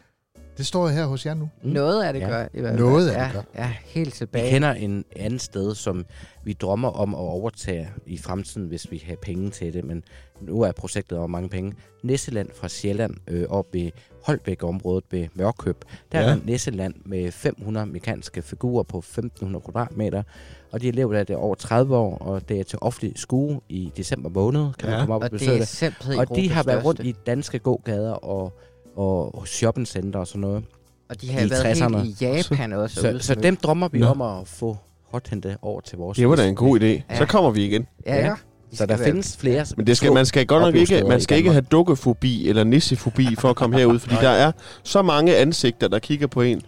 det 0.60 0.68
står 0.68 0.88
her 0.88 1.06
hos 1.06 1.26
jer 1.26 1.34
nu. 1.34 1.50
Mm. 1.64 1.70
Noget 1.70 2.04
af 2.04 2.14
det 2.14 2.20
Ja. 2.20 2.28
gør. 2.30 2.48
I 2.54 2.60
hvert 2.60 2.72
fald. 2.72 2.80
Noget 2.80 3.10
af 3.10 3.20
ja, 3.22 3.24
det 3.26 3.34
gør. 3.34 3.62
Ja, 3.64 3.74
helt 3.86 4.08
Vi 4.08 4.12
tilbage. 4.12 4.50
kender 4.50 4.72
en 4.74 5.06
anden 5.16 5.40
sted, 5.40 5.76
som 5.76 6.06
vi 6.44 6.54
drømmer 6.54 6.90
om 6.90 7.14
at 7.16 7.20
overtage 7.20 7.90
i 8.06 8.18
fremtiden, 8.18 8.68
hvis 8.68 8.92
vi 8.92 9.04
har 9.08 9.16
penge 9.22 9.50
til 9.50 9.74
det. 9.74 9.84
Men 9.86 10.04
nu 10.42 10.62
er 10.62 10.72
projektet 10.72 11.18
over 11.18 11.28
mange 11.28 11.50
penge. 11.50 11.74
Nisseland 12.04 12.50
fra 12.56 12.68
Sjælland, 12.68 13.16
øh, 13.28 13.46
op 13.50 13.66
ved 13.74 13.92
Holbæk-området 14.26 15.04
ved 15.12 15.28
Mørkøb. 15.34 15.76
Der 16.12 16.20
Ja. 16.22 16.30
er 16.30 16.38
Nisseland 16.46 16.94
med 17.06 17.32
500 17.32 17.86
mekaniske 17.88 18.42
figurer 18.42 18.84
på 18.84 19.02
1500 19.02 19.64
kvadratmeter. 19.64 20.24
Og 20.72 20.82
de 20.82 20.86
har 20.86 20.94
levet 20.94 21.16
af 21.16 21.26
det 21.26 21.36
over 21.36 21.56
30 21.56 21.96
år, 21.98 22.18
og 22.18 22.50
det 22.50 22.60
er 22.60 22.64
til 22.64 22.80
offentlig 22.82 23.14
skue 23.16 23.62
i 23.70 23.92
december 23.98 24.30
måned. 24.30 24.74
Kan 24.80 24.90
Ja. 24.90 24.96
man 24.96 25.00
komme 25.00 25.16
op 25.16 25.22
og, 25.22 25.26
Og 25.26 25.32
besøge 25.32 25.60
det 25.60 25.94
det. 26.08 26.18
Og 26.20 26.36
de 26.36 26.50
har 26.50 26.64
været 26.64 26.86
rundt 26.86 27.00
i 27.00 27.16
danske 27.26 27.60
gågader 27.60 28.12
og, 28.12 28.54
og 29.00 29.48
shoppingcenter 29.48 30.20
og 30.20 30.28
sådan 30.28 30.42
noget. 30.42 30.64
Og 31.10 31.22
de 31.22 31.32
har 31.32 31.42
i 31.46 31.50
været 31.50 31.82
60'erne. 31.82 31.98
helt 31.98 32.22
i 32.22 32.26
Japan 32.26 32.74
også. 32.74 33.02
Så, 33.02 33.10
ude 33.10 33.24
så 33.24 33.36
dem 33.36 33.56
drømmer 33.56 33.88
vi 33.88 34.00
Nå. 34.00 34.06
om 34.08 34.22
at 34.22 34.48
få 34.48 34.78
hothentet 35.12 35.58
over 35.62 35.82
til 35.82 35.98
vores 35.98 36.18
Det 36.18 36.30
var 36.30 36.36
da 36.36 36.48
en 36.48 36.56
god 36.56 36.80
idé. 36.80 36.86
Ja. 36.86 37.18
Så 37.18 37.26
kommer 37.26 37.52
vi 37.52 37.66
igen. 37.66 37.88
Ja, 38.06 38.16
Ja. 38.16 38.26
ja. 38.26 38.34
Så 38.74 38.86
der 38.86 38.98
findes 38.98 39.38
flere 39.38 39.66
Men 39.78 39.88
det 39.88 39.98
skal, 39.98 40.14
man 40.14 40.26
skal 40.26 40.46
godt 40.46 40.62
nok 40.64 40.76
ikke, 40.76 41.04
man 41.08 41.22
skal 41.22 41.38
ikke 41.38 41.52
have 41.52 41.62
dukkefobi 41.62 42.50
eller 42.50 42.64
nissefobi 42.64 43.36
for 43.36 43.50
at 43.50 43.56
komme 43.56 43.78
herud, 43.78 44.00
fordi 44.00 44.16
der 44.16 44.30
er 44.30 44.52
så 44.84 45.02
mange 45.02 45.36
ansigter, 45.36 45.88
der 45.88 46.00
kigger 46.00 46.28
på 46.28 46.42
en. 46.42 46.62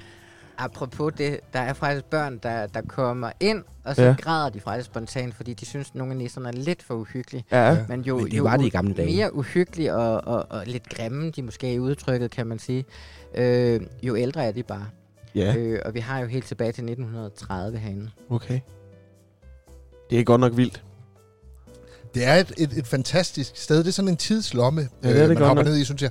Apropos 0.63 1.13
det, 1.17 1.39
der 1.53 1.59
er 1.59 1.73
faktisk 1.73 2.05
børn, 2.05 2.39
der, 2.43 2.67
der 2.67 2.81
kommer 2.81 3.31
ind, 3.39 3.63
og 3.83 3.95
så 3.95 4.03
Ja. 4.03 4.15
græder 4.21 4.49
de 4.49 4.59
faktisk 4.59 4.85
spontant, 4.85 5.35
fordi 5.35 5.53
de 5.53 5.65
synes, 5.65 5.87
at 5.89 5.95
nogle 5.95 6.11
af 6.11 6.17
nisserne 6.17 6.47
er 6.47 6.51
lidt 6.51 6.83
for 6.83 6.93
uhyggelige. 6.93 7.45
Ja. 7.51 7.77
Men 7.89 8.01
jo, 8.01 8.17
Men 8.17 8.25
det 8.25 8.33
jo 8.37 8.43
var 8.43 8.57
det 8.57 8.65
i 8.65 8.69
gamle 8.69 8.93
dage. 8.93 9.15
mere 9.15 9.35
uhyggelige 9.35 9.95
og, 9.95 10.27
og, 10.35 10.45
og 10.49 10.63
lidt 10.65 10.89
grimme, 10.89 11.29
de 11.31 11.41
måske 11.41 11.67
er 11.69 11.73
i 11.73 11.79
udtrykket, 11.79 12.31
kan 12.31 12.47
man 12.47 12.59
sige, 12.59 12.85
øh, 13.35 13.81
jo 14.03 14.15
ældre 14.15 14.45
er 14.45 14.51
de 14.51 14.63
bare. 14.63 14.85
Ja, 15.35 15.55
Øh, 15.57 15.79
og 15.85 15.93
vi 15.93 15.99
har 15.99 16.19
jo 16.19 16.27
helt 16.27 16.45
tilbage 16.45 16.71
til 16.71 16.83
1930 16.83 17.77
herinde. 17.77 18.09
okay. 18.29 18.59
Det 20.09 20.19
er 20.19 20.23
godt 20.23 20.41
nok 20.41 20.57
vildt. 20.57 20.83
Det 22.15 22.25
er 22.27 22.33
et, 22.35 22.51
et, 22.57 22.73
et 22.77 22.87
fantastisk 22.87 23.51
sted. 23.57 23.77
Det 23.77 23.87
er 23.87 23.91
sådan 23.91 24.09
en 24.09 24.17
tidslomme, 24.17 24.81
Ja, 25.03 25.09
det 25.09 25.15
er 25.15 25.19
det 25.19 25.27
man 25.27 25.37
godt 25.37 25.47
hopper 25.47 25.63
nok. 25.63 25.69
ned 25.71 25.77
i, 25.77 25.83
synes 25.83 26.01
jeg. 26.01 26.09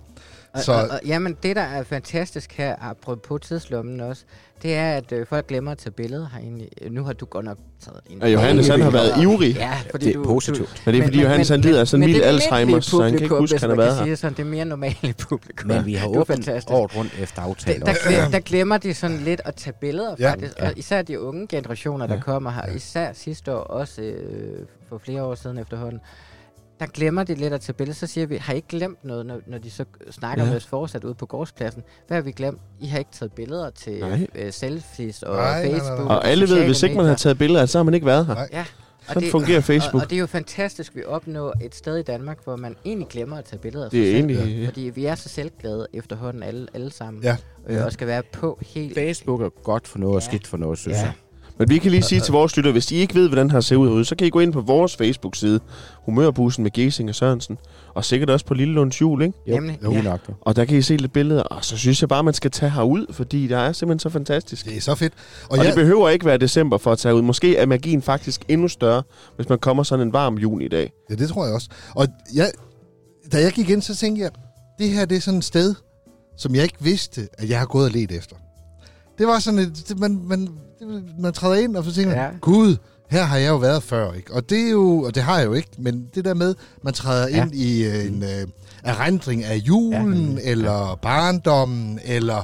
Og, 0.53 0.61
Så- 0.63 0.73
og, 0.73 0.79
og, 0.91 1.01
jamen, 1.07 1.37
det 1.43 1.57
der 1.57 1.63
er 1.63 1.83
fantastisk 1.83 2.53
her, 2.53 2.77
apropos 2.81 3.41
tidslommen 3.41 4.01
også, 4.01 4.25
det 4.63 4.75
er, 4.75 4.93
at 4.93 5.13
øh, 5.13 5.27
folk 5.27 5.47
glemmer 5.47 5.73
at 5.73 5.79
tage 5.79 5.91
billeder 5.93 6.29
herinde. 6.33 6.69
Nu 6.91 7.05
har 7.05 7.13
du 7.13 7.25
godt 7.27 7.45
nok 7.45 7.59
taget 7.85 8.01
en... 8.11 8.23
Og 8.23 8.33
Johannes, 8.33 8.69
han 8.69 8.81
har 8.81 8.91
været 8.91 9.23
ivrig. 9.23 9.55
Ja, 9.55 9.73
fordi 9.91 10.07
Det 10.07 10.15
er 10.15 10.19
du, 10.19 10.25
positivt. 10.25 10.83
Men 10.87 10.95
det 10.95 11.01
er 11.01 11.05
fordi, 11.07 11.23
Johannes 11.23 11.49
han 11.49 11.61
lider 11.61 11.81
af 11.81 11.89
sådan 11.89 12.03
en 12.03 12.09
men 12.11 12.23
almindelige 12.23 12.51
Alzheimer, 12.53 12.81
så 12.81 13.03
han 13.03 13.13
kan 13.13 13.23
ikke 13.23 13.35
huske, 13.35 13.59
han 13.61 13.71
har 13.71 13.77
været 13.77 13.99
kan 13.99 14.09
her. 14.09 14.15
sådan, 14.15 14.37
det 14.37 14.43
er 14.43 14.47
mere 14.47 14.65
normale 14.65 15.15
publikum. 15.29 15.69
Men 15.69 15.87
vi 15.87 15.95
har 15.95 16.09
åbent 16.09 16.27
fantastisk. 16.27 16.71
året 16.71 16.97
rundt 16.97 17.19
efter 17.23 17.43
aftale 17.43 17.81
Der, 17.81 17.93
der, 18.33 18.39
glemmer 18.41 18.79
de 18.79 18.95
sådan 18.95 19.17
lidt 19.17 19.41
at 19.45 19.55
tage 19.55 19.75
billeder, 19.81 20.15
Ja. 20.19 20.31
faktisk. 20.31 20.59
Ja. 20.59 20.67
Og 20.67 20.73
især 20.79 21.03
de 21.03 21.21
unge 21.21 21.47
generationer, 21.47 22.07
der 22.07 22.15
Ja. 22.15 22.21
kommer 22.21 22.51
her, 22.51 22.67
især 22.67 23.13
sidste 23.13 23.55
år, 23.55 23.61
også 23.61 24.03
øh, 24.03 24.67
for 24.89 24.99
flere 24.99 25.23
år 25.23 25.35
siden 25.35 25.59
efterhånden, 25.59 26.01
der 26.81 26.87
glemmer 26.87 27.25
de 27.25 27.35
lidt 27.35 27.53
at 27.53 27.61
tage 27.61 27.75
billeder. 27.75 27.95
Så 27.95 28.07
siger 28.07 28.27
vi, 28.27 28.37
har 28.37 28.53
I 28.53 28.57
ikke 28.57 28.69
glemt 28.69 29.05
noget, 29.05 29.27
når, 29.27 29.41
når 29.47 29.59
de 29.59 29.71
så 29.71 29.85
snakker 30.11 30.45
Ja. 30.45 30.49
med 30.51 30.57
os 30.57 30.67
fortsat 30.67 31.05
ude 31.05 31.15
på 31.15 31.27
gårdspladsen? 31.27 31.83
Hvad 32.07 32.17
har 32.17 32.23
vi 32.23 32.33
glemt? 32.33 32.59
I 32.81 32.87
har 32.87 32.99
ikke 32.99 33.11
taget 33.13 33.33
billeder 33.33 33.71
til 33.71 34.01
Nej. 34.01 34.27
øh, 34.35 34.53
selfies 34.53 35.23
og 35.23 35.37
Nej, 35.37 35.45
nej, 35.45 35.63
nej, 35.63 35.71
nej. 35.71 35.79
Facebook. 35.81 36.09
Og 36.11 36.27
alle 36.29 36.49
ved, 36.49 36.65
hvis 36.65 36.83
ikke 36.83 36.97
man 36.97 37.07
har 37.07 37.15
taget 37.15 37.39
billeder, 37.39 37.67
så 37.67 37.79
har 37.79 37.83
man 37.83 37.95
ikke 37.95 38.07
været 38.07 38.27
her. 38.27 38.35
Nej. 38.35 38.49
Ja. 38.53 38.65
Og 39.09 39.15
Sådan 39.15 39.31
fungerer 39.31 39.61
Facebook. 39.61 39.95
Og, 39.95 40.01
og 40.05 40.11
det 40.11 40.17
er 40.17 40.21
jo 40.21 40.27
fantastisk, 40.27 40.93
at 40.93 40.97
vi 40.97 41.05
opnår 41.05 41.55
et 41.65 41.75
sted 41.75 41.97
i 41.97 42.03
Danmark, 42.03 42.45
hvor 42.45 42.57
man 42.57 42.77
egentlig 42.85 43.09
glemmer 43.09 43.37
at 43.37 43.45
tage 43.45 43.61
billeder 43.61 43.85
af 43.85 43.91
Det 43.91 44.01
er 44.01 44.05
sig 44.05 44.13
selv. 44.21 44.31
egentlig- 44.31 44.61
ja. 44.61 44.67
Fordi 44.69 44.81
vi 44.81 45.05
er 45.07 45.15
så 45.15 45.29
selvglade 45.29 45.87
efterhånden 45.93 46.43
alle, 46.43 46.67
alle 46.75 46.93
sammen. 46.93 47.23
Ja. 47.23 47.37
Øh, 47.67 47.75
Ja. 47.77 47.85
Og 47.85 47.93
skal 47.93 48.07
være 48.07 48.23
på 48.33 48.59
helt... 48.67 48.95
Facebook 48.95 49.41
er 49.43 49.49
godt 49.63 49.89
for 49.89 49.99
noget 49.99 50.17
og 50.17 50.23
Ja. 50.23 50.27
skidt 50.29 50.47
for 50.47 50.57
noget, 50.57 50.79
synes 50.79 50.97
Ja. 50.99 51.03
jeg. 51.03 51.13
Men 51.61 51.71
vi 51.71 51.79
kan 51.79 51.91
lige 51.91 52.03
sige 52.03 52.21
til 52.21 52.33
vores 52.33 52.57
lytter, 52.57 52.73
hvis 52.73 52.93
I 52.93 52.97
ikke 52.97 53.15
ved, 53.15 53.29
hvordan 53.29 53.45
den 53.45 53.51
her 53.51 53.61
ser 53.61 53.77
ud 53.77 53.89
herude, 53.89 54.05
så 54.05 54.17
kan 54.17 54.27
I 54.27 54.31
gå 54.31 54.41
ind 54.41 54.53
på 54.53 54.61
vores 54.61 54.97
Facebook-side, 54.97 55.61
Humørbussen 56.05 56.63
med 56.63 56.71
Gesing 56.71 57.09
og 57.09 57.15
Sørensen, 57.15 57.59
og 57.95 58.05
sikkert 58.05 58.31
også 58.31 58.47
på 58.47 58.55
Lille 58.55 58.75
Lunds 58.75 59.01
Jul, 59.01 59.23
ikke? 59.23 59.39
Jo, 59.47 59.55
Nemlig, 59.55 59.79
jo. 59.83 59.93
ja. 59.93 60.17
Og 60.41 60.57
der 60.57 60.65
kan 60.65 60.79
I 60.79 60.83
se 60.83 60.97
lidt 60.97 61.13
billeder, 61.13 61.43
og 61.43 61.65
så 61.65 61.77
synes 61.77 62.01
jeg 62.01 62.09
bare, 62.09 62.25
man 62.25 62.35
skal 62.35 62.51
tage 62.51 62.71
herud, 62.71 63.07
fordi 63.13 63.47
der 63.47 63.59
er 63.59 63.73
simpelthen 63.73 63.99
så 63.99 64.11
fantastisk. 64.11 64.67
Det 64.67 64.77
er 64.77 64.81
så 64.81 64.95
fedt. 64.95 65.13
Og, 65.51 65.59
og 65.59 65.65
det 65.65 65.75
behøver 65.75 66.09
ikke 66.09 66.27
være 66.27 66.39
december 66.39 66.79
for 66.79 66.93
at 66.93 66.99
tage 66.99 67.15
ud. 67.15 67.23
Måske 67.23 67.57
er 67.57 67.67
magien 67.67 68.03
faktisk 68.03 68.43
endnu 68.49 68.69
større, 68.69 69.03
hvis 69.37 69.49
man 69.49 69.59
kommer 69.59 69.83
sådan 69.83 70.07
en 70.07 70.13
varm 70.13 70.39
juni 70.39 70.65
i 70.65 70.69
dag. 70.69 70.93
Ja, 71.11 71.15
det 71.15 71.29
tror 71.29 71.45
jeg 71.45 71.55
også. 71.55 71.69
Og 71.95 72.07
jeg, 72.35 72.51
da 73.33 73.41
jeg 73.41 73.53
gik 73.53 73.71
ind, 73.71 73.83
så 73.83 73.97
tænkte 73.97 74.23
jeg, 74.23 74.31
det 74.79 74.89
her 74.89 75.05
det 75.05 75.17
er 75.17 75.21
sådan 75.21 75.39
et 75.39 75.45
sted, 75.45 75.75
som 76.37 76.55
jeg 76.55 76.63
ikke 76.63 76.79
vidste, 76.81 77.29
at 77.39 77.49
jeg 77.49 77.59
har 77.59 77.67
gået 77.67 77.85
og 77.85 77.91
let 77.91 78.13
efter. 78.13 78.37
Det 79.21 79.29
var 79.29 79.39
sådan 79.39 79.59
et, 79.61 79.85
det, 79.89 79.99
man, 79.99 80.21
man, 80.25 80.41
det, 80.41 81.05
man 81.19 81.33
træder 81.33 81.55
ind, 81.57 81.77
og 81.77 81.85
så 81.85 81.93
tænker 81.95 82.11
man, 82.17 82.19
Ja. 82.25 82.29
gud, 82.41 82.77
her 83.11 83.23
har 83.25 83.37
jeg 83.37 83.49
jo 83.49 83.57
været 83.57 83.83
før, 83.83 84.13
ikke? 84.13 84.35
Og 84.35 84.51
det 84.51 84.61
er 84.67 84.71
jo, 84.71 85.03
og 85.03 85.15
det 85.15 85.23
har 85.23 85.39
jeg 85.39 85.47
jo 85.47 85.53
ikke, 85.53 85.69
men 85.79 86.07
det 86.15 86.25
der 86.25 86.35
med, 86.35 86.55
man 86.83 86.95
træder 86.95 87.29
Ja. 87.29 87.43
ind 87.45 87.55
i 87.55 87.85
øh, 87.85 88.07
en 88.07 88.23
øh, 88.23 88.47
erindring 88.85 89.45
af 89.45 89.57
julen, 89.57 90.39
Ja. 90.45 90.51
eller 90.51 90.99
barndommen, 91.03 91.99
eller 92.05 92.43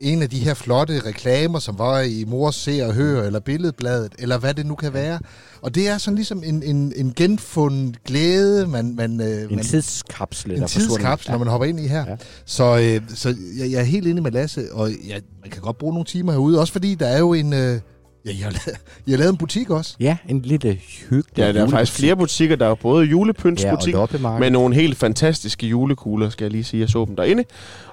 en 0.00 0.22
af 0.22 0.30
de 0.30 0.38
her 0.38 0.54
flotte 0.54 1.00
reklamer, 1.06 1.58
som 1.58 1.78
var 1.78 2.00
i 2.00 2.24
Mors 2.26 2.54
Se 2.56 2.86
og 2.86 2.94
Hør, 2.94 3.22
eller 3.22 3.40
Billedbladet, 3.40 4.12
eller 4.18 4.38
hvad 4.38 4.54
det 4.54 4.66
nu 4.66 4.74
kan 4.74 4.92
være. 4.94 5.18
Og 5.62 5.74
det 5.74 5.88
er 5.88 5.98
sådan 5.98 6.14
ligesom 6.14 6.42
en, 6.46 6.62
en, 6.62 6.92
en 6.96 7.12
genfundet 7.16 8.04
glæde, 8.04 8.66
man, 8.66 8.94
man, 8.96 9.20
øh, 9.20 9.42
En 9.42 9.56
man, 9.56 9.64
tidskapsel. 9.64 10.50
en 10.52 10.66
tidskapsel, 10.66 11.30
når 11.30 11.38
man 11.38 11.48
hopper 11.48 11.66
ind 11.66 11.80
i 11.80 11.86
her. 11.86 12.04
Ja. 12.08 12.16
Så, 12.44 12.64
øh, 12.64 13.00
så 13.16 13.28
jeg, 13.58 13.70
jeg 13.70 13.80
er 13.80 13.84
helt 13.84 14.06
enig 14.06 14.22
med 14.22 14.32
Lasse, 14.32 14.72
og 14.72 14.90
jeg, 14.90 15.20
man 15.42 15.50
kan 15.50 15.62
godt 15.62 15.78
bruge 15.78 15.92
nogle 15.92 16.04
timer 16.06 16.32
herude, 16.32 16.60
også 16.60 16.72
fordi 16.72 16.94
der 16.94 17.06
er 17.06 17.18
jo 17.18 17.32
en... 17.32 17.52
Øh, 17.52 17.58
ja, 17.58 17.78
jeg 18.26 18.36
har, 18.44 18.50
lavet, 18.50 18.78
jeg 19.06 19.12
har 19.12 19.18
lavet 19.18 19.30
en 19.32 19.36
butik 19.36 19.70
også. 19.70 19.96
Ja, 20.00 20.16
en 20.28 20.42
lille 20.42 20.78
hyggelig 21.10 21.38
Ja, 21.38 21.52
der 21.52 21.62
er 21.66 21.68
faktisk 21.68 21.98
flere 21.98 22.16
butikker. 22.16 22.56
Der 22.56 22.66
er 22.66 22.74
både 22.74 23.04
Ja, 23.04 23.10
julepyntsbutik, 23.10 23.94
loppemarked. 23.94 24.40
med 24.40 24.50
nogle 24.50 24.74
helt 24.74 24.96
fantastiske 24.98 25.66
julekugler, 25.66 26.30
skal 26.30 26.44
jeg 26.44 26.52
lige 26.52 26.64
sige. 26.64 26.80
Jeg 26.80 26.88
så 26.88 27.04
dem 27.04 27.16
derinde. 27.16 27.44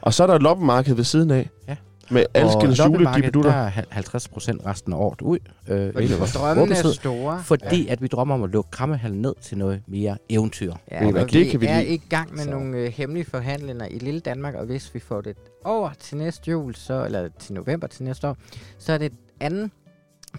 Og 0.01 0.13
så 0.13 0.23
er 0.23 0.27
der 0.27 0.33
et 0.35 0.41
loppemarked 0.43 0.93
ved 0.95 1.03
siden 1.03 1.31
af. 1.31 1.49
Ja. 1.67 1.75
Med 2.11 2.25
alskens 2.33 2.79
og 2.79 2.89
loppemarkedet, 2.89 3.33
der 3.33 3.39
juledibedutter. 3.39 3.51
er 3.51 3.67
hal- 3.67 3.85
50 3.89 4.27
procent 4.27 4.65
resten 4.65 4.93
af 4.93 4.97
året 4.97 5.21
ud. 5.21 5.37
Øh, 5.67 5.93
Fordi 5.93 6.03
ikke 6.03 6.17
vores 6.17 6.19
vores 6.19 6.33
drømme 6.33 6.75
er 6.75 6.91
store. 6.93 7.39
Fordi 7.43 7.87
at 7.87 8.01
vi 8.01 8.07
drømmer 8.07 8.35
om 8.35 8.43
at 8.43 8.49
lukke 8.49 8.71
Krammehallen 8.71 9.21
ned 9.21 9.33
til 9.41 9.57
noget 9.57 9.81
mere 9.87 10.17
eventyr. 10.29 10.73
Ja, 10.91 11.07
og 11.07 11.13
det 11.13 11.33
vi 11.33 11.49
kan 11.49 11.61
vi 11.61 11.65
er 11.65 11.79
lide. 11.81 11.93
i 11.93 12.01
gang 12.09 12.35
med 12.35 12.43
Så. 12.43 12.49
nogle 12.49 12.77
øh, 12.77 12.91
hemmelige 12.91 13.25
forhandlinger 13.25 13.85
i 13.85 13.97
lille 13.99 14.19
Danmark, 14.19 14.53
og 14.55 14.65
hvis 14.65 14.93
vi 14.93 14.99
får 14.99 15.21
det 15.21 15.37
over 15.63 15.89
til 15.99 16.17
næste 16.17 16.51
jul, 16.51 16.75
så, 16.75 17.05
eller 17.05 17.29
til 17.39 17.53
november 17.53 17.87
til 17.87 18.03
næste 18.03 18.27
år, 18.27 18.37
så 18.77 18.93
er 18.93 18.97
det 18.97 19.11
anden 19.39 19.71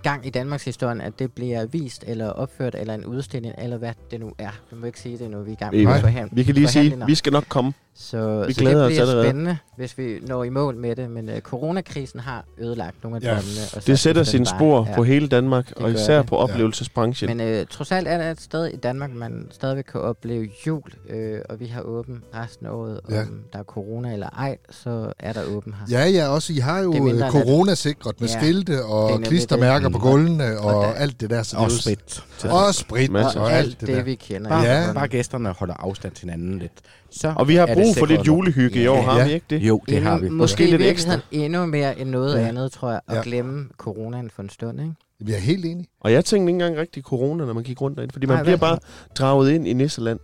gang 0.03 0.27
i 0.27 0.31
Danmarks 0.31 0.65
historie, 0.65 1.03
at 1.03 1.19
det 1.19 1.33
bliver 1.33 1.67
vist, 1.67 2.05
eller 2.07 2.29
opført, 2.31 2.75
eller 2.75 2.95
en 2.95 3.05
udstilling, 3.07 3.55
eller 3.59 3.77
hvad 3.77 3.93
det 4.11 4.21
nu 4.21 4.33
er. 4.39 4.51
Vi 4.71 4.77
må 4.81 4.87
ikke 4.87 5.01
sige 5.01 5.19
det 5.19 5.31
nu, 5.31 5.43
vi 5.43 5.51
er 5.51 5.53
i 5.53 5.57
gang 5.57 5.75
med 5.77 5.87
forhandlinger. 6.01 6.29
Vi 6.37 6.43
kan 6.43 6.55
lige 6.55 6.69
sige, 6.69 7.03
vi 7.07 7.15
skal 7.15 7.33
nok 7.33 7.45
komme. 7.49 7.73
Så, 7.99 8.45
vi 8.47 8.53
så 8.53 8.61
glæder 8.61 8.77
det 8.77 8.85
os 8.87 8.91
bliver 8.91 9.01
allerede. 9.03 9.25
spændende, 9.25 9.59
hvis 9.77 9.99
vi 9.99 10.19
når 10.23 10.45
i 10.45 10.49
mål 10.49 10.77
med 10.77 10.97
det, 10.97 11.11
men 11.11 11.29
øh, 11.29 11.41
coronakrisen 11.41 12.21
har 12.21 12.45
ødelagt 12.59 12.97
nogle 13.03 13.17
af 13.17 13.21
Ja. 13.23 13.29
drømmene. 13.29 13.61
og 13.77 13.87
Det 13.87 13.99
sætter 13.99 14.23
sine 14.23 14.45
bare- 14.45 14.59
spor 14.59 14.89
på 14.97 15.05
hele 15.05 15.29
Danmark, 15.29 15.73
og 15.77 15.91
især 15.93 16.17
det. 16.19 16.27
på 16.27 16.37
oplevelsesbranchen. 16.37 17.37
Men 17.37 17.49
øh, 17.49 17.67
trods 17.71 17.93
alt 17.93 18.09
er 18.09 18.19
der 18.19 18.31
et 18.31 18.41
sted 18.41 18.67
i 18.67 18.77
Danmark, 18.77 19.11
man 19.15 19.47
stadigvæk 19.51 19.85
kan 19.85 20.01
opleve 20.01 20.49
jul, 20.67 20.83
øh, 21.09 21.41
og 21.49 21.61
vi 21.61 21.67
har 21.67 21.81
åben 21.81 22.23
resten 22.35 22.67
af 22.67 22.71
året. 22.71 23.01
Ja. 23.11 23.21
Om 23.21 23.41
der 23.53 23.59
er 23.59 23.63
corona 23.63 24.13
eller 24.13 24.29
ej, 24.29 24.59
så 24.71 25.13
er 25.19 25.33
der 25.33 25.41
åben 25.45 25.75
her. 25.75 25.99
Ja, 26.01 26.09
ja, 26.09 26.29
også. 26.29 26.53
I 26.53 26.57
har 26.57 26.81
jo 26.81 27.09
øh, 27.09 27.31
coronasikret 27.31 28.21
med 28.21 28.29
Ja, 28.29 28.39
skilte 28.41 28.85
og 28.85 29.21
klistermærker 29.21 29.86
det. 29.89 29.93
på 29.93 29.99
gulvene 30.09 30.59
og, 30.61 30.75
Og 30.75 30.85
der- 30.85 30.93
alt 30.93 31.21
det 31.21 31.31
der. 31.31 31.43
Så 31.43 31.57
Og 31.57 31.71
sprit. 31.71 32.25
til- 32.39 32.51
Og 32.51 32.75
sprit 32.75 33.11
og 33.11 33.43
og 33.43 33.53
alt 33.53 33.81
det 33.81 33.87
det, 33.89 33.97
der. 33.97 34.03
vi 34.03 34.15
kender. 34.15 34.49
Bare, 34.49 34.63
Ja. 34.65 34.87
ja. 34.87 34.93
bare 34.93 35.09
gæsterne 35.09 35.49
holder 35.53 35.75
afstand 35.75 36.13
til 36.13 36.21
hinanden 36.31 36.59
lidt. 36.59 36.73
Så 37.11 37.33
Og 37.37 37.49
vi 37.49 37.55
har 37.55 37.67
brug 37.75 37.97
for 37.99 38.07
lidt 38.07 38.27
julehygge 38.27 38.83
i 38.83 38.87
år, 38.87 38.97
Ja. 38.97 39.03
har 39.03 39.19
Ja. 39.19 39.27
vi 39.27 39.33
ikke 39.33 39.47
det? 39.51 39.61
Jo, 39.63 39.81
det 39.89 40.03
har 40.03 40.19
vi. 40.19 40.29
Måske, 40.29 40.67
lidt 40.67 40.79
virkeligheden 40.83 41.23
endnu 41.33 41.67
mere 41.67 41.99
end 42.01 42.11
noget 42.11 42.35
Ja. 42.41 42.47
andet, 42.49 42.73
tror 42.73 42.91
jeg, 42.91 43.01
at 43.09 43.17
Ja. 43.17 43.21
glemme 43.23 43.65
coronaen 43.79 44.31
for 44.31 44.43
en 44.43 44.49
stund. 44.51 44.81
Ikke? 44.81 44.93
Vi 45.21 45.33
er 45.33 45.39
helt 45.39 45.65
enige. 45.65 45.89
Og 46.01 46.13
jeg 46.13 46.25
tænkte 46.25 46.51
ikke 46.51 46.65
engang 46.65 46.77
rigtig 46.77 47.03
corona, 47.03 47.45
når 47.45 47.53
man 47.53 47.63
gik 47.63 47.81
rundt 47.81 47.97
derinde, 47.97 48.13
fordi 48.13 48.27
man 48.27 48.37
Nej, 48.37 48.43
bliver 48.43 48.57
hvad? 48.59 48.69
bare 48.69 48.79
draget 49.19 49.51
ind 49.53 49.69
i 49.69 49.73
Nisseland. 49.73 50.19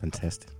Fantastisk. 0.00 0.51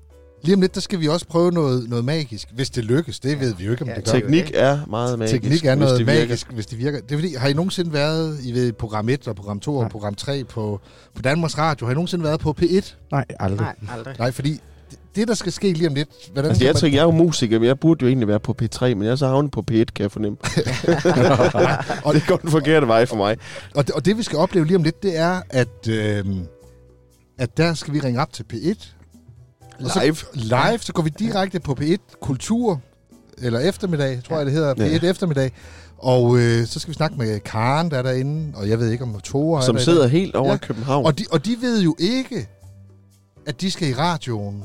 Lige 0.45 0.55
om 0.55 0.61
lidt, 0.61 0.75
der 0.75 0.81
skal 0.81 1.01
vi 1.01 1.09
også 1.09 1.27
prøve 1.27 1.53
noget, 1.53 1.89
noget 1.89 2.05
magisk. 2.05 2.49
Hvis 2.55 2.71
det 2.71 2.85
lykkes, 2.85 3.21
det 3.21 3.41
ved 3.41 3.55
vi 3.55 3.65
jo 3.65 3.71
ikke, 3.71 3.83
om 3.83 3.89
Ja, 3.89 3.95
det 3.95 4.05
gør. 4.05 4.13
er 4.13 4.21
Teknik 4.21 4.51
er 4.55 4.79
meget 4.91 5.19
magisk. 5.19 5.33
Teknik 5.43 5.65
er 5.65 5.75
hvis 5.75 5.81
noget 5.81 5.99
det 5.99 6.07
virker. 6.07 6.21
magisk, 6.21 6.51
hvis 6.53 6.67
det 6.67 6.79
virker. 6.79 7.01
Det 7.01 7.13
er 7.13 7.17
fordi, 7.17 7.35
har 7.35 7.49
I 7.49 7.53
nogensinde 7.53 7.93
været 7.93 8.39
i 8.45 8.53
ved, 8.53 8.73
program 8.73 9.09
1 9.09 9.29
og 9.29 9.37
program 9.37 9.61
2 9.61 9.75
og 9.77 9.83
Nej. 9.83 9.91
program 9.91 10.15
3 10.15 10.45
på, 10.45 10.81
på 11.15 11.23
Danmarks 11.23 11.59
Radio? 11.59 11.87
Har 11.87 11.93
I 11.93 11.95
nogensinde 11.95 12.25
været 12.25 12.41
på 12.41 12.55
P1? 12.61 12.95
Nej, 13.11 13.25
aldrig. 13.41 13.59
Nej, 13.83 13.97
aldrig. 13.99 14.15
Nej, 14.19 14.31
fordi 14.33 14.61
det, 15.15 15.29
der 15.29 15.35
skal 15.35 15.53
ske 15.53 15.73
lige 15.73 15.89
om 15.89 15.95
lidt... 15.95 16.09
Hvordan 16.33 16.49
Altså, 16.51 16.65
jeg 16.65 16.73
man- 16.73 16.81
tænker, 16.81 16.97
jeg 16.99 17.03
er 17.03 17.07
jo 17.07 17.25
musiker, 17.25 17.59
men 17.59 17.69
jeg 17.69 17.79
burde 17.81 18.03
jo 18.03 18.09
egentlig 18.09 18.29
være 18.29 18.41
på 18.41 18.57
P3, 18.63 18.87
men 18.95 19.03
jeg 19.03 19.11
er 19.11 19.17
så 19.17 19.27
havnet 19.27 19.51
på 19.51 19.65
P1, 19.71 19.75
kan 19.75 19.87
jeg 19.99 20.13
fornemme. 20.13 20.39
og 22.05 22.15
det 22.15 22.23
går 22.29 22.37
den 22.37 22.51
forkerte 22.51 22.87
vej 22.87 23.07
for 23.07 23.17
mig. 23.17 23.37
Og, 23.75 23.87
det, 23.87 23.95
og 23.95 24.05
det 24.05 24.19
vi 24.19 24.23
skal 24.23 24.39
opleve 24.39 24.67
lige 24.67 24.77
om 24.77 24.83
lidt, 24.83 25.03
det 25.03 25.19
er, 25.19 25.41
at, 25.51 25.89
øh, 25.89 26.25
at 27.39 27.57
der 27.57 27.75
skal 27.75 27.95
vi 27.95 28.01
ringe 28.01 28.21
op 28.21 28.33
til 28.33 28.45
P1. 28.53 28.87
Og 29.85 29.91
så, 29.91 30.01
Live. 30.03 30.17
live, 30.35 30.79
så 30.79 30.93
går 30.93 31.03
vi 31.03 31.11
direkte 31.19 31.61
på 31.61 31.77
P1 31.81 32.19
Kultur, 32.21 32.81
eller 33.39 33.61
eftermiddag, 33.61 34.21
tror 34.29 34.37
jeg 34.37 34.47
det 34.47 34.55
hedder, 34.55 34.75
Ja. 34.79 34.97
P1 34.99 35.07
eftermiddag. 35.07 35.53
Og 35.99 36.39
øh, 36.39 36.67
så 36.67 36.81
skal 36.81 36.89
vi 36.91 36.95
snakke 36.95 37.17
med 37.19 37.41
Karen, 37.41 37.91
der 37.91 37.99
er 37.99 38.03
derinde, 38.03 38.53
og 38.57 38.69
jeg 38.69 38.79
ved 38.79 38.91
ikke 38.91 39.05
om 39.05 39.21
Tore 39.25 39.61
er 39.61 39.65
Som 39.65 39.75
der 39.75 39.83
i 39.83 39.85
sidder 39.85 40.07
helt 40.07 40.37
over 40.37 40.49
Ja. 40.49 40.55
i 40.55 40.59
København. 40.59 41.07
Og 41.07 41.19
de, 41.19 41.25
og 41.31 41.45
de 41.47 41.57
ved 41.61 41.83
jo 41.83 41.97
ikke, 41.99 42.49
at 43.47 43.61
de 43.61 43.71
skal 43.71 43.89
i 43.89 43.95
radioen, 43.95 44.63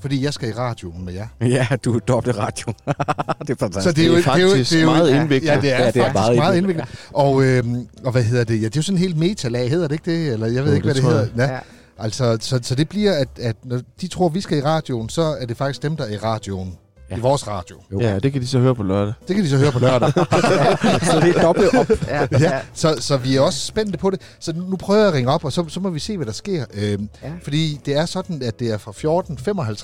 fordi 0.00 0.24
jeg 0.24 0.34
skal 0.34 0.48
i 0.48 0.52
radioen 0.52 1.04
med 1.04 1.12
jer. 1.12 1.26
Ja, 1.48 1.66
du 1.84 1.94
er 1.94 1.98
dobbelt 1.98 2.38
radio. 2.38 2.66
det 3.46 3.50
er 3.50 3.54
fantastisk. 3.58 3.82
Så 3.84 3.92
det 3.92 4.04
er 4.04 4.08
jo, 4.08 4.16
det 4.16 4.26
er 4.26 4.30
er 4.32 4.34
faktisk 4.54 4.70
det 4.70 4.78
er 4.78 4.82
jo, 4.82 4.90
meget 4.90 5.10
ja, 5.10 5.20
indviklet. 5.22 5.48
Ja, 5.50 5.60
det 5.60 5.72
er, 5.72 5.76
Ja, 5.78 5.84
ja, 5.84 5.90
det 5.90 5.96
er 5.96 6.04
faktisk 6.04 6.14
meget 6.14 6.36
meget 6.36 6.56
indviklet. 6.56 6.88
Og, 7.12 7.42
øhm, 7.44 7.86
og 8.04 8.12
hvad 8.12 8.22
hedder 8.22 8.44
det? 8.44 8.54
Ja, 8.62 8.64
det 8.64 8.76
er 8.76 8.78
jo 8.78 8.82
sådan 8.82 8.96
en 8.96 9.02
helt 9.02 9.16
metalag, 9.16 9.70
hedder 9.70 9.88
det 9.88 9.94
ikke 9.94 10.10
det? 10.26 10.32
Eller 10.32 10.46
jeg 10.46 10.62
ved 10.64 10.70
Jo, 10.70 10.74
ikke, 10.76 10.84
hvad 10.84 10.94
det 10.94 11.02
hedder. 11.02 11.26
Ja. 11.36 11.52
Ja. 11.52 11.58
Altså, 12.02 12.36
så, 12.40 12.60
så 12.62 12.74
det 12.74 12.88
bliver, 12.88 13.12
at, 13.12 13.28
at 13.40 13.56
når 13.64 13.80
de 14.00 14.08
tror, 14.08 14.26
at 14.26 14.34
vi 14.34 14.40
skal 14.40 14.58
i 14.58 14.62
radioen, 14.62 15.08
så 15.08 15.22
er 15.22 15.46
det 15.46 15.56
faktisk 15.56 15.82
dem, 15.82 15.96
der 15.96 16.04
er 16.04 16.08
i 16.10 16.16
radioen. 16.16 16.78
ja. 17.10 17.16
i 17.16 17.20
vores 17.20 17.46
radio. 17.48 17.76
Jo. 17.92 18.00
Ja, 18.00 18.18
det 18.18 18.32
kan 18.32 18.42
de 18.42 18.46
så 18.46 18.58
høre 18.58 18.74
på 18.74 18.82
lørdag. 18.82 19.14
Det 19.28 19.36
kan 19.36 19.44
de 19.44 19.50
så 19.50 19.56
høre 19.56 19.72
på 19.72 19.78
lørdag. 19.78 20.12
så 21.10 21.20
det 21.22 21.36
er 21.36 21.42
dobbelt 21.42 21.74
op. 21.74 21.86
Ja, 22.08 22.26
ja, 22.40 22.60
så, 22.74 22.96
så 23.00 23.16
vi 23.16 23.36
er 23.36 23.40
også 23.40 23.58
spændte 23.66 23.98
på 23.98 24.10
det. 24.10 24.20
Så 24.40 24.52
nu 24.70 24.76
prøver 24.76 25.00
jeg 25.00 25.08
at 25.08 25.14
ringe 25.14 25.30
op, 25.30 25.44
og 25.44 25.52
så, 25.52 25.64
så 25.68 25.80
må 25.80 25.90
vi 25.90 25.98
se, 25.98 26.16
hvad 26.16 26.26
der 26.26 26.32
sker. 26.32 26.64
Øhm, 26.74 27.08
Ja. 27.22 27.32
Fordi 27.42 27.80
det 27.86 27.96
er 27.96 28.06
sådan, 28.06 28.42
at 28.42 28.60
det 28.60 28.70
er 28.70 28.78
fra 28.78 28.92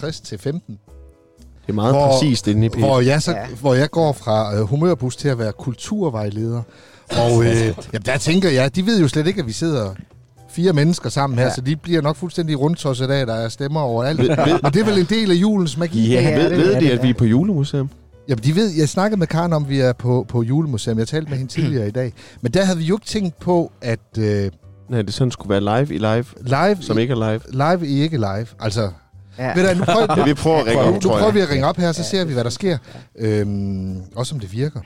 14.55 0.08 0.24
til 0.24 0.38
15. 0.38 0.78
Det 1.66 1.68
er 1.68 1.72
meget 1.72 1.94
Hvor- 1.94 2.06
præcist 2.12 2.46
inde 2.46 2.66
i 2.66 2.68
P. 2.68 2.76
Hvor 2.76 3.00
jeg, 3.00 3.22
så, 3.22 3.30
Ja. 3.32 3.46
hvor 3.60 3.74
jeg 3.74 3.90
går 3.90 4.12
fra 4.12 4.54
øh, 4.56 4.60
humørbus 4.62 5.16
til 5.16 5.28
at 5.28 5.38
være 5.38 5.52
kulturvejleder. 5.52 6.62
Og 7.10 7.44
øh, 7.44 7.56
jamen, 7.66 8.02
der 8.06 8.18
tænker 8.18 8.50
jeg, 8.50 8.76
de 8.76 8.86
ved 8.86 9.00
jo 9.00 9.08
slet 9.08 9.26
ikke, 9.26 9.40
at 9.40 9.46
vi 9.46 9.52
sidder 9.52 9.94
fire 10.50 10.72
mennesker 10.72 11.10
sammen 11.10 11.38
her, 11.38 11.46
Ja. 11.46 11.54
så 11.54 11.60
de 11.60 11.76
bliver 11.76 12.02
nok 12.02 12.16
fuldstændig 12.16 12.60
rundtosset 12.60 13.10
af, 13.10 13.26
der 13.26 13.34
er 13.34 13.48
stemmer 13.48 13.80
overalt. 13.80 14.18
Men 14.18 14.72
det 14.72 14.80
er 14.80 14.84
vel 14.84 14.98
en 14.98 15.06
del 15.10 15.30
af 15.30 15.34
julens 15.34 15.76
magi? 15.78 16.12
Ja, 16.12 16.20
Ja, 16.22 16.36
ved, 16.36 16.50
det 16.50 16.58
ved 16.58 16.74
de, 16.74 16.80
det, 16.80 16.90
at 16.90 17.02
vi 17.02 17.06
ja. 17.08 17.12
er 17.14 17.18
på 17.18 17.24
julemuseum? 17.24 17.90
Jamen, 18.28 18.44
de 18.44 18.54
ved, 18.56 18.70
jeg 18.78 18.88
snakkede 18.88 19.18
med 19.18 19.26
Karen 19.26 19.52
om, 19.52 19.62
at 19.62 19.68
vi 19.70 19.80
er 19.80 19.92
på, 19.92 20.26
på 20.28 20.42
julemuseum. 20.42 20.98
Jeg 20.98 21.08
talte 21.08 21.30
med 21.30 21.38
hende 21.38 21.52
tidligere 21.52 21.88
i 21.88 21.90
dag. 21.90 22.12
Men 22.40 22.52
der 22.52 22.64
havde 22.64 22.78
vi 22.78 22.84
jo 22.84 22.94
ikke 22.94 23.06
tænkt 23.06 23.38
på, 23.40 23.72
at 23.82 24.00
øh, 24.18 24.50
Nej, 24.88 25.02
det 25.02 25.14
sådan 25.14 25.30
skulle 25.30 25.50
være 25.50 25.60
live 25.84 25.94
i 25.94 25.98
live, 25.98 26.24
live, 26.40 26.76
som 26.80 26.98
ikke 26.98 27.12
er 27.12 27.30
live. 27.30 27.40
live 27.78 27.88
i 27.88 28.00
ikke 28.02 28.16
live. 28.16 28.46
Altså, 28.60 28.90
ja. 29.38 29.54
ved 29.54 29.68
du, 29.72 29.78
nu 29.78 29.84
prøver, 29.84 30.14
Ja, 30.18 30.24
vi 30.24 30.34
prøver 30.34 30.58
at 30.58 30.66
ringe 30.66 30.82
op, 30.82 30.94
nu 31.04 31.10
prøver 31.10 31.30
vi 31.30 31.40
at 31.40 31.50
ringe 31.50 31.66
op 31.66 31.76
her, 31.76 31.92
så 31.92 32.02
ser 32.02 32.24
vi, 32.24 32.32
hvad 32.32 32.44
der 32.44 32.50
sker. 32.50 32.78
Øhm, 33.18 33.96
også 34.16 34.34
om 34.34 34.40
det 34.40 34.52
virker. 34.52 34.80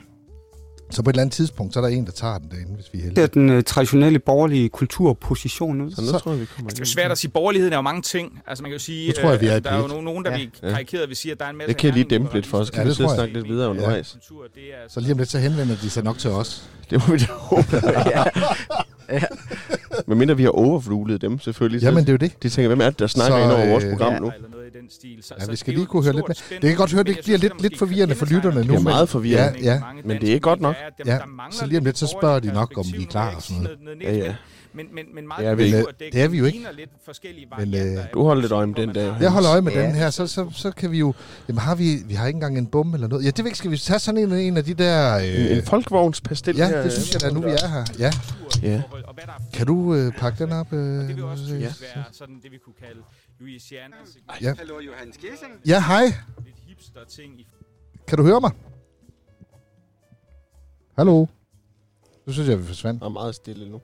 Så 0.93 1.01
på 1.03 1.09
et 1.09 1.13
eller 1.13 1.21
andet 1.21 1.33
tidspunkt, 1.35 1.73
så 1.73 1.79
er 1.79 1.81
der 1.83 1.89
en, 1.89 2.05
der 2.05 2.11
tager 2.11 2.37
den 2.37 2.49
derinde, 2.51 2.75
hvis 2.75 2.85
vi 2.93 2.97
er 2.97 3.01
Det 3.01 3.03
heldige. 3.03 3.23
er 3.23 3.27
den 3.27 3.49
øh, 3.49 3.63
traditionelle 3.63 4.19
borgerlige 4.19 4.69
kulturposition 4.69 5.81
ud. 5.81 5.91
Så 5.91 6.01
nu 6.01 6.07
Så- 6.07 6.19
tror 6.19 6.31
jeg, 6.31 6.41
vi 6.41 6.45
kommer 6.45 6.69
Det 6.69 6.77
er 6.79 6.81
jo 6.81 6.85
svært 6.85 7.11
at 7.11 7.17
sige. 7.17 7.31
Borgerligheden 7.31 7.73
er 7.73 7.77
jo 7.77 7.81
mange 7.81 8.01
ting. 8.01 8.41
Altså 8.47 8.61
man 8.61 8.69
kan 8.71 8.75
jo 8.77 8.83
sige, 8.83 9.07
Nu 9.07 9.13
tror 9.21 9.29
jeg, 9.31 9.41
vi 9.41 9.47
er 9.47 9.55
øh, 9.55 9.63
der 9.63 9.69
er 9.69 9.77
jo 9.77 9.83
P1. 9.85 9.87
nogen, 9.87 10.05
nogen 10.05 10.25
der 10.25 10.31
Ja. 10.31 10.37
bliver 10.37 10.49
Ja. 10.63 10.69
karikeret 10.69 11.09
ved 11.09 11.15
sige, 11.15 11.31
at 11.31 11.39
der 11.39 11.45
er 11.45 11.49
en 11.49 11.57
masse... 11.57 11.67
Det 11.67 11.77
kan 11.77 11.87
jeg 11.87 11.93
lige 11.93 12.09
dæmpe 12.09 12.33
lidt 12.33 12.45
for, 12.47 12.57
Ja, 12.59 12.65
kan 12.65 12.83
vi 12.83 12.87
det 12.89 12.95
sidde 12.97 13.09
og 13.09 13.15
snakke 13.15 13.33
lidt 13.33 13.47
videre 13.49 13.69
undervejs. 13.69 14.11
Kultur, 14.11 14.43
det 14.55 14.63
er 14.63 14.89
Så 14.89 14.99
lige 14.99 15.11
om 15.11 15.17
lidt, 15.17 15.29
så 15.29 15.39
henvender 15.39 15.75
de 15.81 15.89
sig 15.89 16.03
nok 16.03 16.17
til 16.17 16.29
os. 16.29 16.63
Det 16.89 17.07
må 17.07 17.13
vi 17.13 17.19
da 17.19 17.25
håbe. 17.31 17.81
Men 20.07 20.17
mindre 20.17 20.37
vi 20.37 20.43
har 20.43 20.49
overflulet 20.49 21.21
dem, 21.21 21.39
selvfølgelig. 21.39 21.81
Jamen, 21.83 21.99
det 22.03 22.09
er 22.09 22.13
jo 22.13 22.17
det. 22.17 22.43
De 22.43 22.49
tænker, 22.49 22.67
hvem 22.67 22.81
er 22.81 22.85
det, 22.89 22.99
der 22.99 23.07
snakker 23.07 23.37
Så, 23.37 23.43
ind 23.43 23.51
over 23.51 23.65
vores 23.69 23.83
øh, 23.83 23.89
program 23.91 24.13
ja. 24.13 24.19
nu? 24.19 24.31
Stil. 24.93 25.23
Så, 25.23 25.33
Ja, 25.39 25.45
så 25.45 25.51
vi 25.51 25.57
skal 25.57 25.71
det 25.73 25.77
er 25.77 25.79
lige 25.79 25.87
kunne 25.87 26.03
høre 26.03 26.13
lidt 26.13 26.37
spænd. 26.37 26.61
Det 26.61 26.69
kan 26.69 26.77
godt 26.77 26.91
høre, 26.93 27.03
det 27.03 27.15
Men 27.15 27.23
bliver 27.23 27.37
lidt- 27.37 27.61
lidt 27.61 27.77
forvirrende 27.77 28.15
for 28.15 28.25
lytterne 28.25 28.63
nu. 28.63 28.73
Det 28.73 28.79
er 28.79 28.83
meget 28.83 29.09
forvirrende. 29.09 29.59
Ja, 29.59 29.73
ja. 29.73 29.81
Men 30.05 30.21
det 30.21 30.33
er 30.35 30.39
godt 30.39 30.61
nok. 30.61 30.75
Ja, 31.05 31.19
så 31.51 31.65
lige 31.65 31.77
om 31.77 31.85
lidt, 31.85 31.97
så 31.97 32.07
spørger 32.07 32.39
de 32.39 32.47
nok, 32.53 32.73
om 32.77 32.85
vi 32.93 33.03
er 33.03 33.07
klar 33.07 33.35
og 33.35 33.41
sådan 33.43 33.67
noget. 33.81 34.01
Ja, 34.01 34.13
ja. 34.15 34.35
Men, 34.75 34.85
men, 34.93 35.05
men 35.15 35.27
meget 35.27 35.39
Det 35.41 35.47
er 35.51 35.55
vi 35.55 35.63
ikke. 35.63 35.77
kulturdækning 35.77 36.13
Det 36.13 36.21
er 36.21 36.27
vi 36.27 36.37
jo 36.37 36.45
ikke. 36.45 36.67
lidt 36.77 36.89
forskellige 37.05 37.47
Men, 37.59 37.73
øh, 37.75 38.03
Du 38.13 38.23
holder 38.23 38.41
lidt 38.41 38.51
øje 38.51 38.67
med 38.67 38.75
den 38.75 38.95
der. 38.95 39.15
Jeg 39.21 39.31
holder 39.31 39.51
øje 39.51 39.61
med 39.61 39.71
Ja. 39.71 39.81
den 39.81 39.95
her, 39.95 40.09
så, 40.09 40.27
så, 40.27 40.49
så 40.53 40.71
kan 40.71 40.91
vi 40.91 40.99
jo... 40.99 41.13
Jamen 41.47 41.59
har 41.59 41.75
vi, 41.75 41.95
vi 42.05 42.13
har 42.13 42.27
ikke 42.27 42.37
engang 42.37 42.57
en 42.57 42.65
bum 42.67 42.93
eller 42.93 43.07
noget. 43.07 43.23
Ja, 43.25 43.29
det 43.29 43.37
ved 43.37 43.45
ikke, 43.45 43.57
skal 43.57 43.71
vi 43.71 43.77
tage 43.77 43.99
sådan 43.99 44.17
en, 44.17 44.31
en 44.33 44.57
af 44.57 44.63
de 44.63 44.73
der... 44.73 45.15
En, 45.15 45.25
Øh, 45.51 45.57
en 45.57 45.63
folkevognspastil 45.65 46.55
ja, 46.57 46.83
det 46.83 46.91
synes 46.91 47.13
jeg 47.13 47.21
da, 47.21 47.29
nu 47.29 47.41
vi 47.41 47.49
er 47.49 47.67
her. 47.67 47.85
Ja. 47.99 48.11
Ja. 48.63 48.81
Kan 49.53 49.67
du 49.67 49.95
øh, 49.95 50.11
pakke 50.17 50.43
den 50.43 50.53
op? 50.53 50.73
Øh, 50.73 50.79
det 50.79 51.15
vil 51.15 51.23
også 51.23 51.43
ja. 51.49 51.59
ja. 51.59 51.59
være 51.95 52.03
sådan 52.11 52.35
det, 52.43 52.51
vi 52.51 52.57
kunne 52.65 52.73
kalde 52.87 52.99
Louisiana. 53.39 53.95
Ja. 54.41 54.53
Hallo, 54.57 54.79
Johannes 54.79 55.17
Gissing. 55.17 55.51
ja, 55.67 55.79
hej. 55.81 56.03
Lidt 56.45 56.55
hipster-ting 56.67 57.39
i 57.39 57.47
Kan 58.07 58.17
du 58.17 58.23
høre 58.23 58.41
mig? 58.41 58.51
Hallo? 60.97 61.25
Nu 62.25 62.33
synes 62.33 62.49
jeg, 62.49 62.59
vi 62.59 62.63
forsvandt. 62.63 63.01
Jeg 63.01 63.05
er 63.07 63.11
meget 63.11 63.35
stille 63.35 63.69
nu. 63.69 63.81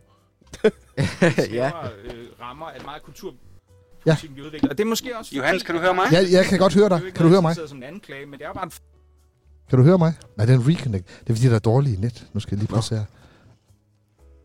ja. 1.59 1.71
øh, 2.03 2.27
rammer, 2.41 2.65
at 2.65 2.85
meget 2.85 3.03
kultur 3.03 3.33
Ja. 4.05 4.17
bliver 4.33 4.45
udviklet. 4.47 4.71
Og 4.71 4.77
det 4.77 4.83
er 4.83 4.87
måske 4.87 5.17
også... 5.17 5.35
Johannes, 5.35 5.63
kan 5.63 5.75
du 5.75 5.81
høre 5.81 5.93
mig? 5.93 6.05
Ja, 6.11 6.19
jeg 6.31 6.45
kan 6.45 6.59
godt 6.59 6.73
høre 6.73 6.89
dig. 6.89 7.01
Kan 7.15 7.23
du 7.25 7.29
høre 7.29 7.41
mig? 7.41 7.49
der 7.49 7.53
sidder 7.53 7.67
som 7.69 7.77
en 7.77 7.83
anklage, 7.83 8.25
men 8.25 8.39
det 8.39 8.45
er 8.47 8.53
bare 8.53 8.63
en 8.63 8.71
Kan 9.69 9.79
du 9.79 9.83
høre 9.85 9.97
mig? 9.97 10.13
Nej, 10.37 10.45
det 10.45 10.55
er 10.55 10.59
en 10.59 10.67
reconnect. 10.67 11.07
Det 11.19 11.29
er 11.29 11.35
fordi, 11.35 11.47
der 11.47 11.55
er 11.55 11.59
dårlige 11.59 12.01
net. 12.01 12.27
Nu 12.33 12.39
skal 12.39 12.55
jeg 12.55 12.59
lige 12.59 12.67
prøve 12.67 12.83
her. 12.99 13.05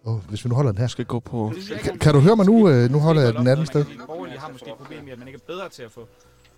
Oh, 0.05 0.29
hvis 0.29 0.45
vi 0.45 0.49
nu 0.49 0.55
holder 0.55 0.71
den 0.73 0.79
her. 0.79 0.83
Jeg 0.83 0.90
skal 0.90 1.05
gå 1.05 1.21
på... 1.21 1.53
Kan, 1.83 1.99
kan 1.99 2.14
du 2.14 2.21
høre 2.21 2.37
mig 2.37 2.47
nu? 2.47 2.69
Øh, 2.69 2.90
nu 2.90 2.99
holder 2.99 3.23
jeg 3.23 3.35
den 3.35 3.47
anden 3.47 3.67
sted. 3.67 3.85
Borgerlige 4.35 4.40
har 4.40 4.53
måske 4.53 4.70
et 4.70 4.77
problem 4.77 5.09
i, 5.09 5.11
at 5.11 5.18
man 5.18 5.29
ikke 5.29 5.40
er 5.42 5.47
bedre 5.47 5.68
til 5.68 5.83
at 5.83 5.92
få 5.92 6.09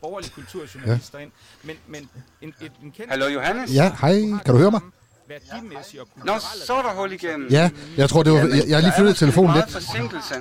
borgerlige 0.00 0.30
kulturjournalister 0.30 1.18
ja. 1.18 1.24
ind. 1.24 1.32
Men, 1.62 1.76
men 1.86 2.08
en, 2.42 2.54
et, 2.60 2.72
en 2.82 2.90
kendt... 2.90 3.10
Hallo, 3.10 3.26
Johannes? 3.26 3.74
Ja, 3.74 3.92
hej. 4.00 4.20
Kan 4.44 4.54
du 4.54 4.58
høre 4.58 4.70
mig? 4.70 4.80
Værdimæssige 5.28 6.00
og 6.00 6.08
Nå, 6.24 6.32
så 6.66 6.74
er 6.74 6.82
der 6.82 6.94
hul 6.94 7.12
igennem. 7.12 7.48
Ja, 7.50 7.70
jeg 7.96 8.08
tror, 8.08 8.22
det 8.22 8.32
var... 8.32 8.38
Jeg, 8.38 8.64
jeg 8.68 8.76
har 8.76 8.82
lige 8.82 8.92
flyttet 8.96 9.16
telefonen 9.16 9.54
lidt. 9.54 9.70
forsinkelse. 9.70 10.34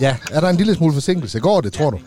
Ja, 0.00 0.16
er 0.30 0.40
der 0.40 0.48
en 0.48 0.56
lille 0.56 0.74
smule 0.74 0.92
forsinkelse? 0.92 1.40
Går 1.40 1.60
det, 1.60 1.72
tror 1.72 1.90
du? 1.90 2.00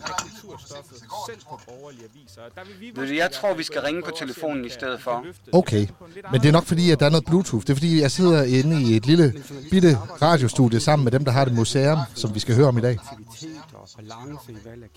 kulturstoffet 0.52 0.98
selv 1.26 1.38
på 1.50 1.60
borgerlige 1.68 2.04
aviser. 2.14 2.42
Der 2.54 2.64
vil 2.64 2.80
vi 2.80 3.00
Ved 3.00 3.08
du, 3.08 3.14
jeg 3.14 3.30
tror, 3.32 3.54
vi 3.54 3.62
skal 3.62 3.80
ringe 3.80 4.02
på 4.02 4.10
telefonen 4.18 4.64
i 4.64 4.68
stedet 4.68 5.00
for. 5.00 5.24
Okay. 5.52 5.86
Men 6.32 6.40
det 6.40 6.48
er 6.48 6.52
nok 6.52 6.64
fordi, 6.64 6.90
at 6.90 7.00
der 7.00 7.06
er 7.06 7.10
noget 7.10 7.24
Bluetooth. 7.24 7.62
Det 7.62 7.70
er 7.70 7.74
fordi, 7.74 8.00
jeg 8.00 8.10
sidder 8.10 8.42
inde 8.42 8.82
i 8.82 8.96
et 8.96 9.06
lille 9.06 9.34
bitte 9.70 9.98
radiostudie 10.22 10.80
sammen 10.80 11.04
med 11.04 11.12
dem, 11.12 11.24
der 11.24 11.32
har 11.32 11.44
det 11.44 11.54
museum, 11.54 11.98
som 12.14 12.34
vi 12.34 12.40
skal 12.40 12.54
høre 12.54 12.66
om 12.66 12.78
i 12.78 12.80
dag. 12.80 12.98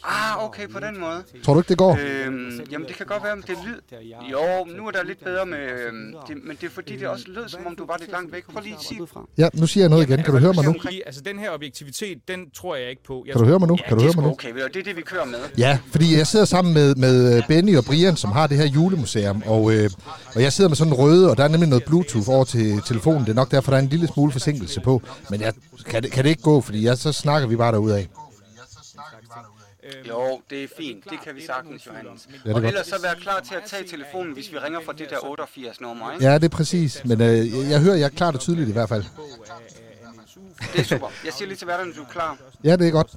Ah, 0.04 0.44
okay, 0.46 0.68
på 0.68 0.80
den 0.80 1.00
måde. 1.00 1.24
Tror 1.44 1.54
du 1.54 1.60
ikke, 1.60 1.70
det 1.70 1.78
går? 1.78 1.98
Øhm, 2.02 2.62
jamen, 2.72 2.88
det 2.88 2.96
kan 2.96 3.06
godt 3.06 3.24
være, 3.24 3.36
men 3.36 3.46
det 3.48 3.58
lyd... 3.66 3.98
Jo, 4.32 4.66
nu 4.78 4.88
er 4.88 4.92
der 4.92 5.04
lidt 5.04 5.24
bedre 5.24 5.46
med... 5.46 5.58
Øhm, 5.58 6.16
det, 6.28 6.38
men 6.44 6.58
det 6.62 6.68
er 6.68 6.72
fordi, 6.72 6.98
det 6.98 7.08
også 7.08 7.26
lød, 7.28 7.50
som 7.50 7.68
om 7.68 7.76
du 7.76 7.86
var 7.86 7.98
lidt 8.00 8.12
langt 8.12 8.32
væk. 8.32 8.44
Prøv 8.54 8.62
lige 8.64 8.76
at 8.76 8.82
sige... 8.84 9.02
Ja, 9.38 9.50
nu 9.54 9.68
siger 9.68 9.82
jeg 9.84 9.90
noget 9.90 10.10
igen. 10.10 10.24
Kan 10.24 10.34
du 10.34 10.40
høre 10.40 10.54
mig 10.54 10.66
nu? 10.66 10.76
Altså, 11.06 11.22
den 11.22 11.40
her 11.40 11.52
objektivitet, 11.52 12.18
den 12.28 12.50
tror 12.50 12.76
jeg 12.76 12.90
ikke 12.90 13.04
på. 13.04 13.24
Jeg 13.28 13.34
Kan 13.34 13.42
du 13.42 13.48
høre 13.48 13.60
mig 13.60 13.68
nu? 13.68 13.76
Ja, 13.80 13.88
Kan 13.88 13.98
du 13.98 14.04
det 14.04 14.10
er 14.10 14.14
høre 14.14 14.22
mig 14.22 14.26
nu? 14.26 14.32
okay, 14.32 14.50
du, 14.54 14.68
det 14.74 14.76
er 14.76 14.84
det, 14.84 14.96
vi 14.96 15.02
kører 15.02 15.26
med. 15.26 15.40
Ja, 15.58 15.80
fordi 15.92 16.18
jeg 16.18 16.28
sidder 16.28 16.46
sammen 16.46 16.74
med, 16.74 16.96
med 16.96 17.44
Benny 17.48 17.78
og 17.78 17.86
Brian, 17.86 18.16
som 18.16 18.32
har 18.32 18.48
det 18.48 18.58
her 18.58 18.66
julemuseum, 18.66 19.44
og, 19.46 19.74
øh, 19.74 19.90
og 20.36 20.42
jeg 20.42 20.54
sidder 20.54 20.70
med 20.70 20.76
sådan 20.78 20.94
en 20.94 21.00
røde, 21.00 21.30
og 21.32 21.38
der 21.38 21.44
er 21.44 21.48
nemlig 21.48 21.70
noget 21.70 21.84
Bluetooth 21.86 22.30
over 22.30 22.44
til 22.44 22.82
telefonen. 22.86 23.22
Det 23.22 23.30
er 23.30 23.34
nok 23.34 23.52
derfor, 23.52 23.72
der 23.72 23.78
er 23.78 23.82
en 23.82 23.90
lille 23.90 24.08
smule 24.08 24.32
forsinkelse 24.32 24.82
på. 24.82 25.02
Men 25.30 25.42
jeg, 25.42 25.54
kan, 25.86 26.04
det, 26.04 26.12
kan 26.12 26.24
det 26.24 26.30
ikke 26.30 26.42
gå, 26.42 26.62
fordi 26.62 26.86
jeg, 26.86 26.98
så 26.98 27.12
snakker 27.12 27.48
vi 27.48 27.56
bare 27.56 27.72
derudad. 27.72 28.04
Jo, 30.10 30.42
det 30.50 30.64
er 30.64 30.68
fint. 30.78 31.04
Det 31.10 31.20
kan 31.24 31.36
vi 31.36 31.42
sagtens, 31.46 31.88
Johannes. 31.88 32.28
Ja, 32.32 32.38
det 32.50 32.52
er 32.52 32.56
Og 32.62 32.66
ellers 32.68 32.88
så 32.88 33.02
være 33.02 33.16
klar 33.16 33.40
til 33.40 33.56
at 33.56 33.64
tage 33.68 33.84
telefonen, 33.88 34.34
hvis 34.34 34.52
vi 34.52 34.58
ringer 34.58 34.80
fra 34.86 34.94
det 34.94 35.10
der 35.10 35.18
88-nummer, 35.18 36.12
ikke? 36.14 36.26
Ja, 36.26 36.34
det 36.34 36.44
er 36.44 36.50
præcis. 36.50 37.02
Men 37.06 37.22
øh, 37.22 37.28
jeg, 37.28 37.70
jeg 37.70 37.82
hører, 37.82 37.96
jeg 37.96 38.06
er 38.06 38.10
klart 38.10 38.36
og 38.36 38.42
tydeligt 38.42 38.70
i 38.70 38.72
hvert 38.72 38.90
fald. 38.90 39.04
Det 40.74 40.80
er 40.82 40.84
super. 40.84 41.08
Jeg 41.26 41.34
siger 41.34 41.48
lige 41.48 41.58
til 41.58 41.68
værterne, 41.68 41.94
du 41.94 42.02
er 42.02 42.06
klar. 42.12 42.38
Ja, 42.64 42.76
det 42.76 42.88
er 42.88 42.92
godt. 42.92 43.12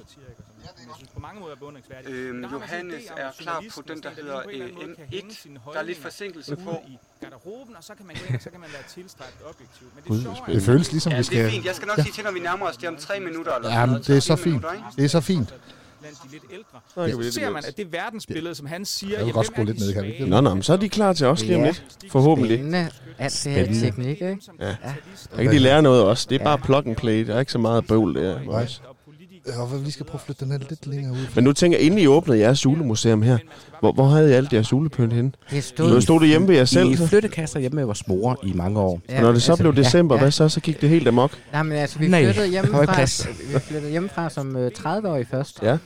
på 1.15 1.21
mange 1.21 1.41
måder 1.41 1.57
beundringsværdigt. 1.57 2.15
Øhm, 2.15 2.45
Johannes 2.45 3.05
er 3.17 3.29
at 3.29 3.35
klar 3.39 3.63
på 3.75 3.83
den, 3.89 4.03
der 4.03 4.11
hedder 4.17 4.43
på 4.43 4.49
en 4.49 4.55
eller 4.63 4.67
anden 4.67 4.79
måde 4.87 4.95
kan 4.97 5.05
øh, 5.05 5.11
hænge 5.11 5.31
M1. 5.31 5.43
sine 5.43 5.61
Der 5.73 5.79
er 5.79 5.83
lidt 5.83 5.99
forsinkelse 6.03 6.57
på. 6.57 6.83
i 6.89 6.99
garderoben, 7.21 7.77
og 7.77 7.85
så 7.85 7.93
kan 7.95 8.07
man 8.07 8.17
gå 8.17 8.23
ind, 8.29 8.37
og 8.37 8.43
så 8.43 8.51
kan 8.51 8.61
man 8.61 8.69
være 8.73 8.83
tilstræbt 8.95 9.35
objektiv. 9.51 9.87
Men 9.95 10.03
det 10.05 10.09
Gud, 10.11 10.23
sjove 10.23 10.37
er, 10.49 10.53
Det 10.53 10.63
føles 10.63 10.93
ligesom, 10.93 11.13
Ja, 11.13 11.19
vi 11.19 11.23
det 11.23 11.29
er 11.29 11.41
skal... 11.43 11.51
fint. 11.51 11.65
Jeg 11.67 11.75
skal 11.75 11.89
nok 11.89 11.99
sige 12.01 12.13
til, 12.13 12.25
når 12.25 12.33
vi 12.33 12.41
nærmer 12.41 12.67
os 12.67 12.77
det 12.77 12.85
er 12.85 12.89
om 12.91 12.97
tre 12.97 13.21
minutter 13.21 13.55
eller 13.55 13.71
Jamen, 13.71 13.91
noget. 13.93 14.07
det 14.07 14.17
er 14.17 14.21
så 14.21 14.37
fint. 14.37 14.47
minutter, 14.47 14.73
ikke? 14.73 14.85
Det 14.97 15.05
er 15.05 15.09
så 15.09 15.21
fint. 15.21 15.55
Blandt 16.01 16.19
de 16.25 16.29
lidt 16.33 16.43
ældre, 16.53 16.81
så 16.95 17.21
lidt 17.21 17.35
ser 17.35 17.51
man, 17.51 17.63
at 17.69 17.77
det 17.77 17.93
verdensbillede, 17.93 18.55
som 18.55 18.67
han 18.67 18.85
siger, 18.85 19.17
Jeg 19.17 19.27
vil 19.27 19.35
godt 19.35 19.47
skrue 19.47 19.65
lidt 19.65 19.79
ned, 19.79 19.95
kan 19.95 20.05
vi? 20.05 20.25
Nå, 20.27 20.41
nå, 20.41 20.55
men 20.55 20.63
så 20.63 20.73
er 20.73 20.77
de 20.77 20.89
klar 20.89 21.13
til 21.13 21.27
os 21.27 21.43
lige 21.45 21.57
om 21.57 21.63
lidt. 21.63 21.85
Forhåbentlig. 22.11 22.59
Spændende. 22.59 22.91
Alt 23.19 23.41
det 23.45 23.53
her 23.53 23.81
teknik, 23.81 24.09
ikke? 24.09 24.39
Ja. 24.61 24.67
Der 25.37 25.43
kan 25.43 25.53
de 25.53 25.59
lære 25.59 25.83
noget 25.83 26.05
også. 26.05 26.27
Det 26.31 26.41
er 26.41 26.45
bare 26.45 26.59
plug 26.59 26.87
and 26.87 26.97
play. 26.97 27.27
Der 27.27 27.35
er 27.35 27.41
ikke 27.41 27.53
så 27.53 27.59
meget 27.59 27.87
bøvl 27.87 28.15
der. 28.15 28.41
Nej. 28.41 28.69
Og 29.57 29.87
vi 29.87 29.91
skal 29.91 30.07
prøve 30.07 30.19
at 30.19 30.25
flytte 30.25 30.45
den 30.45 30.53
her 30.53 30.59
lidt 30.71 30.87
længere 30.87 31.13
ud. 31.13 31.27
Men 31.35 31.45
nu 31.45 31.53
tænker 31.53 31.79
jeg, 31.79 31.87
inden 31.87 32.01
I 32.01 32.07
åbnede 32.07 32.39
jeres 32.39 32.65
julemuseum 32.65 33.23
her, 33.23 33.39
hvor, 33.81 33.93
hvor 33.93 34.09
havde 34.09 34.31
I 34.31 34.33
alt 34.33 34.53
jeres 34.53 34.73
julepynt 34.73 35.13
henne? 35.13 35.33
Det 35.51 35.65
stod... 35.65 36.01
stod 36.01 36.21
det 36.21 36.29
hjemme 36.29 36.49
ved 36.49 36.57
jer 36.57 36.65
selv. 36.65 36.91
I 36.91 36.97
så. 36.97 37.07
flyttekasser 37.07 37.61
hjemme 37.61 37.77
med 37.77 37.85
vores 37.85 38.09
mor 38.09 38.39
i 38.43 38.53
mange 38.53 38.81
år. 38.81 39.01
Og 39.17 39.23
når 39.23 39.33
det 39.33 39.43
så 39.43 39.57
blev 39.57 39.77
december, 39.77 40.15
ja, 40.15 40.21
hvad 40.21 40.31
så? 40.31 40.49
Så 40.49 40.61
gik 40.61 40.81
det 40.81 40.89
helt 40.89 41.09
amok. 41.09 41.31
Nej, 41.53 41.63
men 41.63 41.79
altså, 41.79 41.99
vi 41.99 42.09
Nej, 42.09 42.25
flyttede 42.25 42.47
ikke 42.47 42.53
hjemmefra, 42.53 43.01
vi 43.53 43.59
flyttede 43.61 43.91
hjemmefra 43.91 44.31
som 44.31 44.57
øh, 44.57 44.71
30-årig 44.79 45.27
først. 45.31 45.63
Ja. 45.63 45.77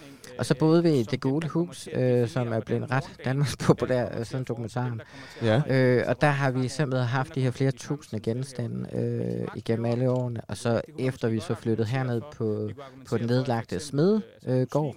Og 0.42 0.46
så 0.46 0.54
boede 0.54 0.82
vi 0.82 0.90
i 0.90 1.02
Det 1.02 1.20
Gule 1.20 1.48
Hus, 1.48 1.88
øh, 1.92 2.28
som 2.28 2.52
er 2.52 2.60
blevet 2.60 2.90
ret 2.90 3.04
Danmarks 3.24 3.56
populær 3.56 4.18
øh, 4.18 4.26
siden 4.26 4.44
dokumentaren. 4.44 5.00
Ja. 5.42 5.62
Øh, 5.68 6.04
og 6.06 6.20
der 6.20 6.30
har 6.30 6.50
vi 6.50 6.68
simpelthen 6.68 7.08
haft 7.08 7.34
de 7.34 7.40
her 7.40 7.50
flere 7.50 7.70
tusinde 7.70 8.22
genstande 8.22 8.88
øh, 8.92 9.48
igennem 9.56 9.84
alle 9.84 10.10
årene. 10.10 10.40
Og 10.48 10.56
så 10.56 10.80
efter 10.98 11.28
vi 11.28 11.40
så 11.40 11.54
flyttede 11.54 11.88
herned 11.88 12.20
på, 12.36 12.70
på 13.08 13.18
den 13.18 13.26
nedlagte 13.26 13.80
smedegård, 13.80 14.96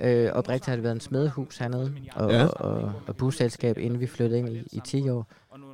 øh, 0.00 0.32
oprigtigt 0.32 0.66
har 0.66 0.74
det 0.74 0.82
været 0.82 0.94
en 0.94 1.00
smedehus 1.00 1.58
hernede, 1.58 1.94
og, 2.14 2.30
ja. 2.30 2.46
og, 2.46 2.72
og, 2.72 2.92
og 3.06 3.16
busselskab, 3.16 3.78
inden 3.78 4.00
vi 4.00 4.06
flyttede 4.06 4.38
ind 4.38 4.48
i, 4.48 4.62
i 4.72 4.80
10 4.84 5.08
år. 5.08 5.26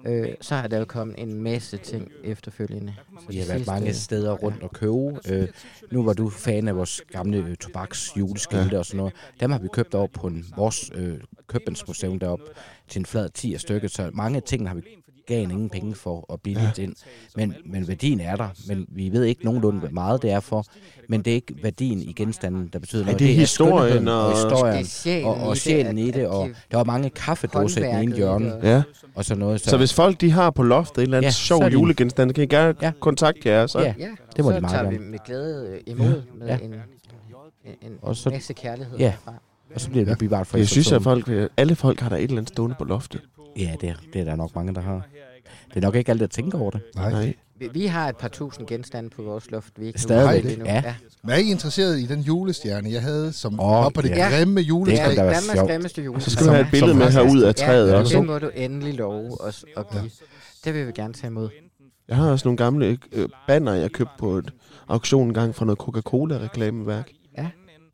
Øh, 0.06 0.28
så 0.40 0.54
har 0.54 0.68
der 0.68 0.78
jo 0.78 0.84
kommet 0.84 1.14
en 1.18 1.42
masse 1.42 1.76
ting 1.76 2.08
efterfølgende. 2.24 2.94
Så 3.20 3.26
Vi 3.28 3.38
har 3.38 3.46
været 3.46 3.66
mange 3.66 3.94
steder 3.94 4.32
rundt 4.32 4.62
og 4.62 4.70
købe. 4.70 5.20
Øh, 5.28 5.48
nu 5.90 6.04
var 6.04 6.12
du 6.12 6.30
fan 6.30 6.68
af 6.68 6.76
vores 6.76 7.02
gamle 7.10 7.36
øh, 7.36 7.56
tobaks 7.56 8.16
juleskilte 8.16 8.68
ja. 8.72 8.78
og 8.78 8.86
sådan 8.86 8.96
noget. 8.96 9.12
Dem 9.40 9.50
har 9.50 9.58
vi 9.58 9.68
købt 9.72 9.94
over 9.94 10.06
på 10.06 10.26
en, 10.26 10.44
vores 10.56 10.90
øh, 10.94 11.20
købmandsmuseum 11.46 12.18
deroppe 12.18 12.44
til 12.88 12.98
en 12.98 13.06
flad 13.06 13.28
10 13.28 13.58
stykke. 13.58 13.88
Så 13.88 14.10
mange 14.12 14.36
af 14.36 14.42
tingene 14.42 14.68
har 14.68 14.76
vi 14.76 14.82
gav 15.26 15.42
ingen 15.42 15.68
penge 15.70 15.94
for 15.94 16.32
at 16.32 16.40
billigt 16.40 16.78
ja. 16.78 16.82
ind. 16.82 16.94
Men, 17.36 17.54
men 17.66 17.88
værdien 17.88 18.20
er 18.20 18.36
der, 18.36 18.48
men 18.68 18.86
vi 18.88 19.08
ved 19.12 19.24
ikke 19.24 19.44
nogenlunde, 19.44 19.80
hvor 19.80 19.88
meget 19.90 20.22
det 20.22 20.30
er 20.30 20.40
for. 20.40 20.64
Men 21.08 21.22
det 21.22 21.30
er 21.30 21.34
ikke 21.34 21.54
værdien 21.62 22.02
i 22.02 22.12
genstanden, 22.12 22.70
der 22.72 22.78
betyder 22.78 23.04
noget. 23.04 23.18
det 23.18 23.30
er 23.30 23.34
historien 23.34 23.78
skønheden 23.78 24.08
og- 24.08 24.26
og 24.26 24.32
historien 24.32 24.74
Det 24.74 24.80
er 24.82 24.84
sjælen 24.88 25.26
og, 25.28 25.34
og 25.34 25.46
i 25.46 25.50
det, 25.50 25.58
sjælen 25.58 25.98
i 25.98 26.10
det. 26.10 26.26
Og 26.28 26.48
de- 26.48 26.54
der 26.70 26.76
var 26.76 26.84
mange 26.84 27.10
kaffedåser 27.10 27.80
i 27.80 27.84
den 27.84 28.02
ene 28.02 28.16
hjørne, 28.16 28.50
det. 28.50 28.60
Ja. 28.62 28.82
og 29.14 29.24
sådan 29.24 29.38
noget. 29.40 29.60
Så 29.60 29.76
hvis 29.76 29.94
folk 29.94 30.20
de 30.20 30.30
har 30.30 30.50
på 30.50 30.62
loftet 30.62 30.96
en 30.98 31.02
eller 31.02 31.16
anden 31.16 31.22
Ja, 31.24 31.26
ja, 31.28 31.32
så 31.32 31.38
sjov 31.38 31.60
er 31.62 31.68
julegenstand, 31.68 32.32
kan 32.32 32.44
I 32.44 32.46
gerne 32.46 32.74
Ja. 32.82 32.86
ja. 32.86 32.92
kontakte 33.00 33.48
jer. 33.48 33.66
Så. 33.66 33.78
Ja, 33.80 33.94
Ja, 33.98 34.08
Det 34.36 34.44
må 34.44 34.50
så 34.50 34.56
de 34.56 34.60
meget 34.60 34.72
tager 34.72 34.84
gerne. 34.84 34.98
vi 34.98 35.04
med 35.04 35.18
glæde 35.26 35.80
imod 35.86 36.22
med 36.38 36.46
Ja. 36.46 36.58
en, 36.58 36.72
en, 36.74 36.80
en 37.82 37.98
Og 38.02 38.16
så- 38.16 38.30
masse 38.30 38.52
kærlighed 38.52 38.98
Ja. 38.98 39.10
herfra. 39.10 39.34
Og 39.74 39.80
så 39.80 39.90
bliver 39.90 40.04
det 40.04 40.10
Ja. 40.10 40.16
bevaret 40.16 40.46
for 40.46 40.58
Jeg 40.58 40.68
synes, 40.68 40.92
at 40.92 41.02
folk, 41.02 41.30
alle 41.56 41.74
folk 41.74 42.00
har 42.00 42.08
der 42.08 42.16
et 42.16 42.22
eller 42.22 42.36
andet 42.36 42.48
stående 42.48 42.76
på 42.78 42.84
loftet. 42.84 43.20
Ja, 43.58 43.74
det 43.80 43.88
er, 43.88 43.94
det 44.12 44.20
er 44.20 44.24
der 44.24 44.36
nok 44.36 44.54
mange, 44.54 44.74
der 44.74 44.80
har. 44.80 45.06
Det 45.68 45.76
er 45.76 45.80
nok 45.80 45.94
ikke 45.94 46.10
alle, 46.10 46.20
der 46.20 46.26
tænker 46.26 46.58
over 46.58 46.70
det. 46.70 46.80
Nej. 46.96 47.10
Nej. 47.10 47.34
Vi, 47.58 47.68
vi 47.72 47.86
har 47.86 48.08
et 48.08 48.16
par 48.16 48.28
tusind 48.28 48.66
genstande 48.66 49.10
på 49.10 49.22
vores 49.22 49.50
loft, 49.50 49.72
vi 49.80 49.86
ikke 49.86 49.98
har 49.98 50.02
Stadigvæk, 50.02 50.52
endnu. 50.52 50.66
ja. 50.66 50.82
ja. 50.84 50.94
Men 51.22 51.30
er 51.30 51.36
I 51.36 51.50
interesseret 51.50 51.98
i 52.00 52.06
den 52.06 52.20
julestjerne, 52.20 52.90
jeg 52.92 53.02
havde, 53.02 53.32
som 53.32 53.60
oh, 53.60 53.66
op 53.86 53.92
på 53.92 54.02
det 54.02 54.10
ja. 54.10 54.28
grimme 54.30 54.60
Det 54.60 54.68
juletræ? 54.68 54.94
da 55.02 55.08
være 55.08 55.16
Danmarks 55.16 55.52
sjovt. 55.52 55.70
grimmeste 55.70 56.02
jule. 56.02 56.20
Så 56.20 56.30
skal 56.30 56.46
du 56.46 56.50
have 56.50 56.64
et 56.64 56.70
billede 56.70 56.94
med 56.94 57.06
har- 57.10 57.24
herud 57.24 57.42
af 57.42 57.54
træet 57.54 57.88
ja, 57.90 57.94
også. 57.98 58.16
det 58.18 58.26
må 58.26 58.38
du 58.38 58.50
endelig 58.54 58.94
love 58.94 59.40
os 59.40 59.64
at 59.76 59.90
give. 59.90 60.10
Det 60.64 60.74
vil 60.74 60.86
vi 60.86 60.92
gerne 60.92 61.12
tage 61.14 61.28
imod. 61.30 61.48
Jeg 62.08 62.16
har 62.16 62.30
også 62.30 62.48
nogle 62.48 62.56
gamle 62.56 62.98
øh, 63.12 63.28
banner, 63.48 63.72
jeg 63.74 63.90
købte 63.92 64.12
på 64.18 64.36
et 64.38 64.52
auktion 64.88 65.28
en 65.28 65.34
gang 65.34 65.54
fra 65.54 65.64
noget 65.64 65.78
Coca-Cola-reklameværk. 65.78 67.10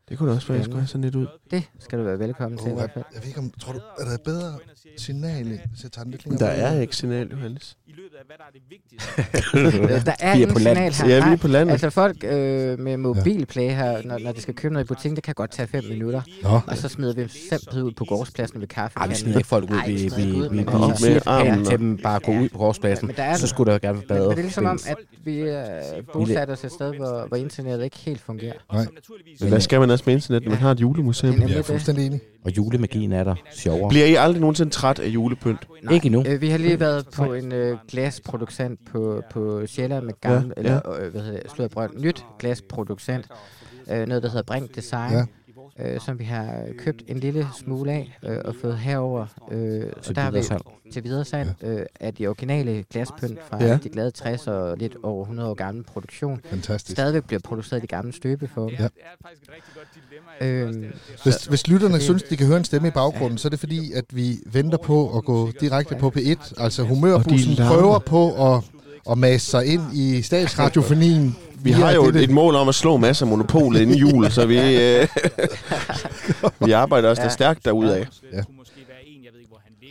Det 0.09 0.19
kunne 0.19 0.31
da 0.31 0.35
også 0.35 0.47
faktisk 0.47 0.71
godt 0.71 0.81
have 0.81 0.87
sådan 0.89 1.01
lidt 1.05 1.15
ud. 1.15 1.27
Det 1.51 1.63
skal 1.79 1.99
du 1.99 2.05
være 2.05 2.19
velkommen 2.19 2.59
til 2.59 2.69
i 2.69 2.71
Oh, 2.71 2.77
hvert 2.79 2.91
fald. 2.95 3.05
jeg 3.15 3.21
ved 3.23 3.29
ikke 3.29 3.41
om, 3.41 3.51
tror 3.61 3.73
du, 3.73 3.79
er 3.99 4.05
der 4.05 4.13
et 4.15 4.21
bedre 4.21 4.55
signal, 4.97 5.45
hvis 5.47 5.83
jeg 5.83 5.93
tager 5.93 6.03
den 6.05 6.11
lidt 6.11 6.27
Men 6.27 6.39
længere? 6.39 6.57
der 6.57 6.67
er 6.67 6.81
ikke 6.81 6.97
signal, 6.97 7.29
Johannes. 7.31 7.77
I 7.87 7.93
løbet 7.93 8.17
af, 8.19 8.25
hvad 8.27 8.37
der 8.39 8.45
er 8.45 8.53
det 8.53 8.63
vigtigste. 8.71 9.97
Øh, 9.99 10.07
Der 10.07 10.13
er 10.21 10.35
Vi 10.35 10.43
er 10.43 10.43
ingen 10.43 10.53
på 10.53 10.59
land. 10.59 10.93
signal 10.93 11.11
her. 11.13 11.17
Ja, 11.25 11.29
vi 11.29 11.33
er 11.33 11.37
på 11.37 11.49
landet. 11.49 11.73
Altså 11.73 11.91
folk 11.91 12.25
øh, 12.25 12.79
med 12.79 12.97
mobilplay 12.97 13.71
her, 13.71 14.03
når, 14.03 14.19
når 14.19 14.33
de 14.33 14.41
skal 14.41 14.55
købe 14.55 14.75
noget 14.75 14.85
i 14.87 14.89
butikken, 14.89 15.17
det 15.17 15.25
kan 15.25 15.35
godt 15.35 15.51
tage 15.51 15.67
5 15.69 15.85
minutter. 15.85 16.23
Nå. 16.43 16.61
Og 16.67 16.77
så 16.77 16.89
smider 16.89 17.15
vi 17.15 17.21
dem 17.21 17.29
simpelthen 17.29 17.83
ud 17.83 17.93
på 17.93 18.05
gårdspladsen 18.05 18.61
ved 18.61 18.69
kaffe. 18.69 18.99
Ej, 18.99 19.07
vi 19.09 19.15
smider 19.15 19.39
ikke 19.39 19.49
folk 19.49 19.71
ud. 19.71 19.77
Vi, 19.87 19.93
vi 19.93 20.03
vi, 20.17 20.31
vi, 20.31 20.33
vi, 20.33 20.49
men 20.49 20.67
vi 20.91 20.97
siger 20.97 21.21
armen 21.27 21.65
til 21.65 21.79
dem 21.79 21.97
bare 22.03 22.21
gå 22.21 22.33
ud 22.33 22.49
på 22.49 22.59
gårdspladsen. 22.59 23.07
Men 23.07 23.17
der 23.17 23.23
er- 23.23 23.37
Så 23.37 23.47
skulle 23.47 23.73
der 23.73 23.79
gerne 23.79 23.99
Men, 23.99 24.09
bedre 24.09 24.21
men 24.21 24.31
det 24.31 24.39
er 24.39 24.43
ligesom 24.43 24.67
om, 24.67 24.79
at 24.87 24.97
vi 25.25 25.41
er 25.41 25.83
bosat 26.13 26.51
os 26.51 26.65
et 26.65 26.73
sted, 26.73 26.95
hvor, 26.97 27.27
hvor 27.29 27.37
internettet 27.37 27.85
ikke 27.85 27.97
helt 27.99 28.21
fungerer. 28.21 28.53
Nej. 28.73 28.87
Men 29.41 29.49
hvad 29.49 29.61
skal 29.61 29.81
man 29.81 29.91
også 29.99 30.11
med 30.11 30.15
internet, 30.15 30.43
når 30.43 30.51
man 30.51 30.59
har 30.59 30.71
et 30.71 30.81
julemuseum? 30.81 31.33
Det 31.33 31.37
er 31.37 31.41
nemlig 31.41 31.59
er 31.59 31.63
fuldstændig 31.63 32.07
enig. 32.07 32.21
Og 32.45 32.57
julemagien 32.57 33.13
er 33.13 33.25
der 33.25 33.35
sjovere. 33.53 33.89
Bliver 33.89 34.07
I 34.07 34.15
aldrig 34.15 34.41
nogensinde 34.41 34.71
træt 34.71 34.99
af 34.99 35.09
julepynt? 35.09 35.69
Ikke 35.91 36.07
endnu. 36.07 36.25
Øh, 36.27 36.41
vi 36.41 36.49
har 36.49 36.59
lige 36.59 36.81
været 36.81 37.07
på 37.15 37.35
en 37.35 37.53
øh, 37.53 37.77
glasproducent 37.89 38.81
på, 38.93 39.23
på 39.31 39.67
Sjælland 39.67 40.05
med 40.05 40.15
gammel, 40.21 40.53
Ja, 40.57 40.63
ja, 40.63 40.69
eller 40.69 41.01
øh, 41.01 41.11
hvad 41.13 41.23
hedder 41.23 41.87
det, 41.87 42.03
nyt 42.03 42.25
glasproducent. 42.39 43.27
Øh, 43.91 44.07
noget, 44.07 44.23
der 44.23 44.29
hedder 44.29 44.43
Brink 44.43 44.75
Design. 44.75 45.13
Ja. 45.13 45.25
Øh, 45.81 46.01
som 46.01 46.19
vi 46.19 46.25
har 46.25 46.65
købt 46.79 47.03
en 47.09 47.19
lille 47.19 47.47
smule 47.59 47.93
af 47.93 48.19
øh, 48.27 48.39
og 48.45 48.55
fået 48.61 48.79
herover. 48.79 49.27
Øh, 49.51 49.85
og 49.97 50.03
Til 50.03 50.15
der 50.17 50.21
har 50.23 50.31
vi 50.31 50.35
videresalg. 50.35 50.63
til 50.93 51.05
videre 51.05 51.25
salg 51.25 51.55
øh, 51.63 51.83
af 52.01 52.15
de 52.15 52.27
originale 52.27 52.85
glaspynt 52.93 53.39
fra 53.51 53.59
Ja. 53.65 53.67
ja. 53.69 53.79
de 53.85 53.89
glade 53.89 54.11
60 54.11 54.47
og 54.47 54.77
lidt 54.79 54.97
over 55.03 55.23
100 55.23 55.51
år 55.51 55.55
gammel 55.55 55.85
produktion. 55.85 56.41
Fantastisk. 56.51 56.93
Stadigvæk 56.97 57.25
bliver 57.25 57.41
produceret 57.41 57.79
i 57.79 57.83
de 57.83 57.87
gamle 57.87 58.13
støbeformer. 58.13 58.71
Ja. 58.79 58.85
Det 58.85 58.91
er 58.97 59.27
faktisk 59.29 59.43
et 59.43 59.49
rigtig 59.55 59.73
godt 59.75 59.89
dilemma. 60.41 60.85
Øhm, 60.85 60.93
Hvis, 61.23 61.45
hvis 61.47 61.69
lytterne 61.69 61.95
det- 61.95 62.03
synes, 62.03 62.23
de 62.23 62.37
kan 62.37 62.47
høre 62.47 62.57
en 62.59 62.65
stemme 62.65 62.89
i 62.89 62.91
baggrunden, 62.91 63.39
så 63.39 63.49
er 63.49 63.51
det 63.51 63.59
fordi, 63.59 63.93
at 63.93 64.05
vi 64.13 64.37
venter 64.47 64.79
på 64.79 65.17
at 65.19 65.25
gå 65.25 65.51
direkte 65.61 65.97
på 65.97 66.13
P1. 66.17 66.53
Altså 66.63 66.83
humørbussen 66.83 67.63
Og 67.63 67.69
prøver 67.69 67.99
på 67.99 68.55
at, 68.55 68.65
at 69.11 69.19
mase 69.19 69.47
sig 69.47 69.67
ind 69.67 69.83
i 69.95 70.23
statsradiofonien. 70.23 71.37
Vi 71.63 71.71
har 71.71 71.93
jo 71.93 72.05
et, 72.09 72.17
et 72.17 72.31
mål 72.31 72.55
om 72.55 72.69
at 72.69 72.75
slå 72.75 72.97
masser 72.97 73.27
af 73.27 73.31
monopolet 73.31 73.81
inden 73.81 73.97
jul, 73.97 74.31
så 74.31 74.47
vi, 74.47 74.59
øh, 74.59 75.09
vi 76.67 76.73
arbejder 76.73 77.09
også 77.09 77.23
Ja. 77.23 77.27
ja. 77.27 77.33
stærkt 77.33 77.65
derudad. 77.65 78.05
Ja. 78.33 78.43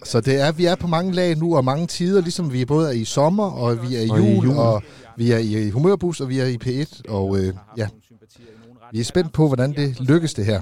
Så 0.06 0.22
det 0.22 0.42
er, 0.42 0.52
vi 0.52 0.66
er 0.66 0.76
på 0.76 0.88
mange 0.88 1.14
lag 1.14 1.38
nu, 1.38 1.56
og 1.58 1.66
mange 1.66 1.88
tider, 1.88 2.22
ligesom 2.22 2.54
vi 2.54 2.66
både 2.66 2.88
er 2.90 2.92
i 2.94 3.06
sommer, 3.06 3.52
og 3.52 3.90
vi 3.90 3.96
er 3.96 4.02
i 4.02 4.10
Og 4.10 4.20
i 4.20 4.36
jul, 4.36 4.46
jul. 4.46 4.56
og 4.58 4.84
vi 5.18 5.32
er 5.32 5.38
i 5.38 5.70
humørbus, 5.70 6.22
og 6.22 6.30
vi 6.30 6.40
er 6.40 6.46
i 6.46 6.58
P1, 6.66 7.02
og 7.10 7.38
øh, 7.40 7.54
ja, 7.78 7.88
vi 8.92 9.00
er 9.00 9.04
spændt 9.04 9.34
på, 9.34 9.48
hvordan 9.48 9.72
det 9.74 10.00
lykkes 10.00 10.34
det 10.34 10.46
her. 10.46 10.62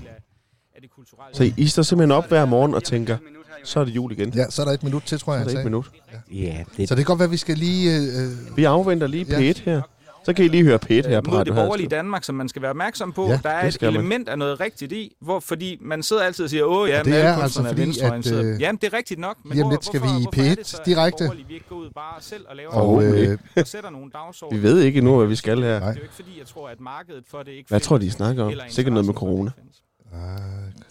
Så 1.34 1.44
I, 1.44 1.54
I 1.58 1.68
står 1.68 1.84
simpelthen 1.84 2.12
op 2.12 2.28
hver 2.28 2.46
morgen 2.46 2.74
og 2.74 2.84
tænker, 2.84 3.18
så 3.66 3.80
er 3.80 3.86
det 3.86 3.96
jul 3.96 4.12
igen. 4.12 4.30
Ja, 4.36 4.50
så 4.50 4.62
er 4.62 4.66
der 4.66 4.74
et 4.74 4.84
minut 4.84 5.04
til, 5.04 5.20
tror 5.20 5.32
Så 5.32 5.36
jeg, 5.36 5.36
er 5.36 5.40
han 5.40 5.48
det 5.48 5.52
et 5.52 5.56
sagde. 5.56 5.64
minut. 5.70 5.92
Ja, 6.34 6.64
det, 6.78 6.90
Så 6.90 6.96
det 6.96 7.06
kan 7.06 7.06
godt 7.06 7.20
være, 7.20 7.26
at 7.26 7.32
vi 7.32 7.38
skal 7.38 7.58
lige... 7.58 7.98
Øh, 7.98 8.58
Vi 8.58 8.64
afventer 8.64 9.08
lige 9.08 9.26
Ja. 9.30 9.52
P1 9.52 9.62
her. 9.66 9.82
Så 10.26 10.34
kan 10.34 10.46
I 10.46 10.48
lige 10.48 10.64
høre 10.64 10.80
P1 10.86 10.90
her 11.10 11.22
på 11.22 11.32
mod 11.32 11.38
Radio 11.40 11.54
det 11.54 11.56
borgerlige 11.56 11.84
Haderslev. 11.84 11.90
Danmark, 11.90 12.24
som 12.24 12.36
man 12.36 12.50
skal 12.50 12.62
være 12.62 12.70
opmærksom 12.70 13.14
på. 13.14 13.26
Ja, 13.26 13.32
Ja, 13.32 13.40
der 13.44 13.50
er 13.50 13.68
et 13.68 13.78
man. 13.82 13.90
element 13.94 14.30
af 14.30 14.38
noget 14.38 14.60
rigtigt 14.60 14.92
i, 14.92 15.16
hvor, 15.22 15.40
fordi 15.40 15.78
man 15.82 16.04
sidder 16.04 16.24
altid 16.24 16.44
og 16.44 16.50
siger, 16.50 16.64
åh 16.64 16.90
ja, 16.90 17.04
men 17.04 17.14
alle 17.14 17.26
er 17.28 17.36
altså 17.38 17.64
fordi, 17.64 17.82
venstreorienterede." 17.82 18.40
at, 18.40 18.46
øh, 18.56 18.62
Jamen, 18.62 18.80
det 18.82 18.94
er 18.94 18.98
rigtigt 18.98 19.20
nok. 19.20 19.38
Men 19.46 19.52
om 19.52 19.58
hvor, 19.64 19.72
lidt 19.72 19.86
skal 19.86 20.00
hvorfor, 20.00 20.16
vi 20.16 20.22
i 20.22 20.24
hvorfor 20.24 20.42
er 20.42 20.54
P1 20.54 20.56
det 20.56 20.68
så, 20.68 20.78
at 20.80 20.86
direkte. 20.86 21.24
borgerlige, 21.24 21.48
vi 21.48 21.54
ikke 21.54 21.66
går 21.70 21.76
ud 21.76 21.90
bare 21.96 22.22
selv 22.22 22.46
og 22.50 22.56
laver 22.56 22.72
og 22.72 22.94
noget, 23.04 23.28
øh, 23.30 23.38
og 23.56 23.68
sætter 23.68 23.90
nogle 23.90 24.12
dagsordner? 24.14 24.58
Vi 24.58 24.64
ved 24.64 24.82
ikke 24.82 24.98
endnu, 24.98 25.18
hvad 25.18 25.28
vi 25.28 25.36
skal 25.36 25.62
her. 25.64 25.80
Nej. 25.80 25.90
Det 25.90 25.96
er 25.98 26.00
jo 26.00 26.02
ikke 26.04 26.16
fordi, 26.16 26.40
jeg 26.40 26.48
tror, 26.48 26.70
at 26.70 26.80
markedet 26.80 27.24
for 27.32 27.44
det 27.44 27.52
ikke 27.52 27.70
Hvad 27.70 27.80
tror 27.80 27.98
de, 27.98 28.06
I 28.06 28.10
snakker 28.10 28.44
om? 28.44 28.54
Sikkert 28.70 28.94
noget 28.94 29.06
med 29.06 29.14
corona. 29.14 29.52
findes. 29.56 29.76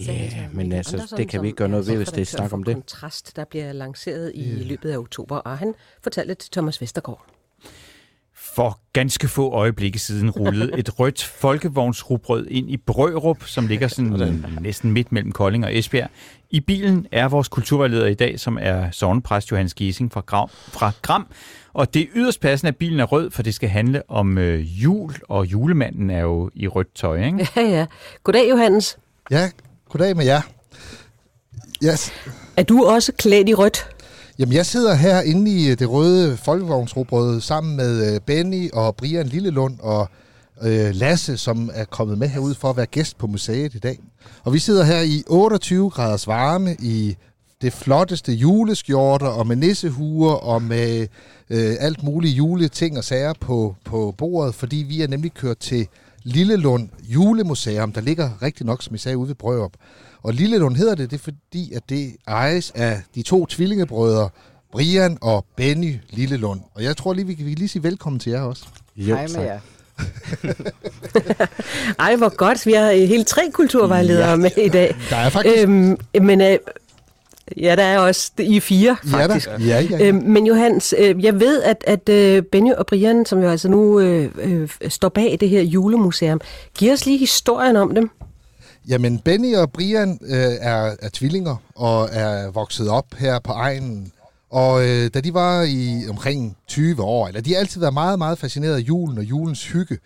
Ja, 0.01 0.49
men 0.53 0.73
altså, 0.73 1.15
det 1.17 1.29
kan 1.29 1.43
vi 1.43 1.47
ikke 1.47 1.57
gøre 1.57 1.69
noget 1.69 1.87
ved, 1.87 1.97
hvis 1.97 2.09
det 2.09 2.21
er 2.21 2.27
snak 2.27 2.53
om 2.53 2.65
det. 2.65 2.75
Kontrast, 2.75 3.37
der 3.37 3.45
bliver 3.45 3.73
lanceret 3.73 4.33
i 4.35 4.63
løbet 4.65 4.91
af 4.91 4.99
oktober, 4.99 5.37
og 5.37 5.59
han 5.59 5.75
fortalte 6.03 6.35
til 6.35 6.51
Thomas 6.51 6.81
Vestergaard. 6.81 7.27
For 8.37 8.81
ganske 8.93 9.29
få 9.29 9.51
øjeblikke 9.51 9.99
siden 9.99 10.31
rullede 10.31 10.79
et 10.79 10.91
rødt 10.99 11.23
folkevognsrugbrød 11.23 12.47
ind 12.47 12.71
i 12.71 12.77
Brørup, 12.77 13.45
som 13.45 13.67
ligger 13.67 13.89
sådan 13.89 14.45
næsten 14.61 14.93
midt 14.93 15.13
mellem 15.13 15.33
Kolding 15.33 15.65
og 15.65 15.77
Esbjerg. 15.77 16.11
I 16.51 16.61
bilen 16.61 17.07
er 17.13 17.29
vores 17.29 17.49
kulturvejleder 17.49 18.07
i 18.07 18.15
dag, 18.15 18.41
som 18.41 18.59
er 18.61 18.91
sovnepræst 18.91 19.51
Johannes 19.51 19.75
Giesing 19.75 20.13
fra, 20.13 20.23
Gram, 20.27 20.49
fra 20.49 20.93
Gram. 21.03 21.27
Og 21.73 21.95
det 21.95 22.03
er 22.03 22.07
yderst 22.15 22.41
passende, 22.41 22.69
at 22.69 22.77
bilen 22.77 23.01
er 23.01 23.05
rød, 23.05 23.31
for 23.31 23.43
det 23.43 23.55
skal 23.55 23.69
handle 23.69 24.11
om 24.11 24.39
øh, 24.39 24.85
jul, 24.85 25.15
og 25.29 25.47
julemanden 25.47 26.11
er 26.11 26.21
jo 26.21 26.51
i 26.55 26.69
rødt 26.69 26.95
tøj, 26.95 27.25
ikke? 27.25 27.49
Ja, 27.57 27.63
ja. 27.63 27.87
Goddag, 28.25 28.51
Johannes. 28.51 28.99
Ja, 29.31 29.51
goddag 29.89 30.17
med 30.17 30.25
jer. 30.25 30.43
Yes. 31.85 32.13
Er 32.57 32.63
du 32.63 32.85
også 32.85 33.13
klædt 33.13 33.49
i 33.49 33.55
rødt? 33.55 33.87
Jamen, 34.39 34.55
jeg 34.55 34.67
sidder 34.67 34.95
her 34.95 35.21
inde 35.21 35.51
i 35.51 35.71
øh, 35.71 35.79
det 35.79 35.91
røde 35.91 36.37
folkevognsrobrød 36.37 37.41
sammen 37.41 37.77
med 37.77 38.15
øh, 38.15 38.21
Benny 38.21 38.71
og 38.73 38.97
Brian 38.97 39.27
Lillelund 39.27 39.79
og 39.81 40.09
øh, 40.63 40.95
Lasse, 40.95 41.37
som 41.37 41.71
er 41.75 41.85
kommet 41.85 42.19
med 42.19 42.29
herud 42.29 42.55
for 42.55 42.71
at 42.71 42.77
være 42.77 42.87
gæst 42.87 43.19
på 43.19 43.27
museet 43.27 43.75
i 43.75 43.79
dag. 43.79 43.99
Og 44.43 44.53
vi 44.53 44.59
sidder 44.59 44.85
her 44.85 45.01
i 45.01 45.23
28 45.27 45.91
graders 45.91 46.27
varme 46.27 46.77
i 46.79 47.17
det 47.63 47.73
flotteste 47.73 48.33
juleskjorter 48.33 49.27
og 49.27 49.47
med 49.47 49.57
nissehuer 49.57 50.33
og 50.33 50.63
med 50.63 51.07
øh, 51.51 51.77
alt 51.81 52.03
muligt 52.03 52.37
juleting 52.37 52.99
og 52.99 53.05
sager 53.05 53.33
på, 53.41 53.77
på 53.85 54.15
bordet, 54.19 54.55
fordi 54.55 54.77
vi 54.77 55.03
er 55.03 55.09
nemlig 55.09 55.35
kørt 55.35 55.59
til 55.59 55.89
Lillelund 56.25 56.89
Julemuseum, 57.03 57.93
der 57.93 58.01
ligger 58.01 58.31
rigtig 58.43 58.67
nok, 58.67 58.83
som 58.83 58.95
I 58.95 58.99
sagde, 58.99 59.19
ude 59.19 59.29
ved 59.29 59.35
Brørup. 59.35 59.73
Og 60.23 60.35
Lillelund 60.35 60.77
hedder 60.77 60.95
det, 60.95 61.11
det 61.11 61.17
er 61.17 61.23
fordi, 61.23 61.73
at 61.73 61.83
det 61.89 62.17
ejes 62.27 62.73
af 62.75 63.03
de 63.15 63.23
to 63.23 63.47
tvillingebrødre, 63.47 64.29
Brian 64.73 65.19
og 65.21 65.47
Benny 65.57 65.95
Lillelund. 66.11 66.61
Og 66.75 66.85
jeg 66.85 66.97
tror 66.97 67.13
lige, 67.13 67.27
vi 67.27 67.35
kan, 67.35 67.47
lige 67.47 67.69
sige 67.69 67.83
velkommen 67.83 68.21
til 68.21 68.33
jer 68.33 68.41
også. 68.41 68.65
Jo, 68.97 69.15
Hej 69.15 69.29
med 69.29 69.43
jer. 69.43 69.61
Ej, 72.05 72.17
hvor 72.17 72.37
godt. 72.37 72.67
Vi 72.67 72.73
har 72.73 72.93
hele 72.93 73.25
tre 73.25 73.43
kulturvejledere 73.53 74.31
ja. 74.31 74.37
med 74.37 74.51
i 74.65 74.69
dag. 74.69 74.97
Der 75.11 75.17
er 75.17 75.29
faktisk... 75.29 75.57
Øhm, 75.59 75.97
men 76.23 76.41
øh, 76.41 76.59
ja, 77.57 77.77
der 77.77 77.83
er 77.83 77.99
også 77.99 78.33
I 78.39 78.57
er 78.57 78.61
fire, 78.61 78.97
faktisk. 79.07 79.47
Ja, 79.47 79.53
da. 79.53 79.65
ja, 79.65 79.81
ja. 79.81 80.09
Øhm, 80.09 80.23
men 80.23 80.47
Johans, 80.47 80.95
øh, 80.99 81.25
jeg 81.25 81.41
ved, 81.41 81.63
at, 81.63 81.85
at 81.87 82.09
øh, 82.09 82.43
Benny 82.43 82.73
og 82.73 82.87
Brian, 82.87 83.27
som 83.27 83.43
jo 83.43 83.49
altså 83.49 83.69
nu 83.69 84.01
øh, 84.01 84.31
øh, 84.39 84.69
står 84.89 85.09
bag 85.09 85.37
det 85.41 85.49
her 85.49 85.63
julemuseum, 85.63 86.41
giver 86.79 86.93
os 86.93 87.07
lige 87.07 87.19
historien 87.19 87.77
om 87.77 87.95
dem. 87.95 88.11
Jamen, 88.89 89.19
Benny 89.19 89.57
og 89.57 89.73
Brian 89.73 90.19
øh, 90.23 90.37
er, 90.61 90.97
er 91.03 91.09
tvillinger 91.13 91.57
og 91.75 92.09
er 92.13 92.51
vokset 92.51 92.89
op 92.89 93.15
her 93.19 93.39
på 93.39 93.53
egnen. 93.53 94.13
Og 94.51 94.89
øh, 94.89 95.11
da 95.15 95.21
de 95.21 95.35
var 95.35 95.63
i 95.63 96.09
omkring 96.09 96.57
20 96.69 97.03
år, 97.03 97.29
eller 97.29 97.41
de 97.41 97.53
har 97.53 97.61
altid 97.61 97.81
været 97.81 97.95
meget, 97.95 98.19
meget 98.19 98.39
fascineret 98.39 98.75
af 98.75 98.81
julen 98.81 99.19
og 99.19 99.25
julens 99.25 99.67
hygge. 99.67 99.99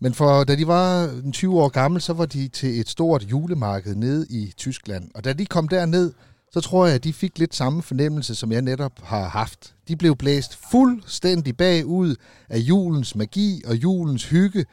Men 0.00 0.14
for 0.14 0.44
da 0.44 0.56
de 0.56 0.66
var 0.66 1.04
en 1.24 1.32
20 1.32 1.60
år 1.60 1.68
gamle, 1.68 2.00
så 2.00 2.12
var 2.12 2.26
de 2.26 2.48
til 2.48 2.80
et 2.80 2.88
stort 2.88 3.22
julemarked 3.22 3.94
nede 3.94 4.26
i 4.30 4.52
Tyskland. 4.56 5.10
Og 5.14 5.24
da 5.24 5.32
de 5.32 5.46
kom 5.46 5.68
derned, 5.68 6.12
så 6.52 6.60
tror 6.60 6.86
jeg, 6.86 6.94
at 6.94 7.04
de 7.04 7.12
fik 7.12 7.38
lidt 7.38 7.54
samme 7.54 7.82
fornemmelse, 7.82 8.34
som 8.34 8.52
jeg 8.52 8.62
netop 8.62 8.92
har 9.02 9.28
haft. 9.28 9.74
De 9.88 9.96
blev 9.96 10.16
blæst 10.16 10.58
fuldstændig 10.70 11.56
bagud 11.56 12.14
af 12.48 12.58
julens 12.58 13.14
magi 13.14 13.62
og 13.66 13.76
julens 13.76 14.24
hygge. 14.24 14.64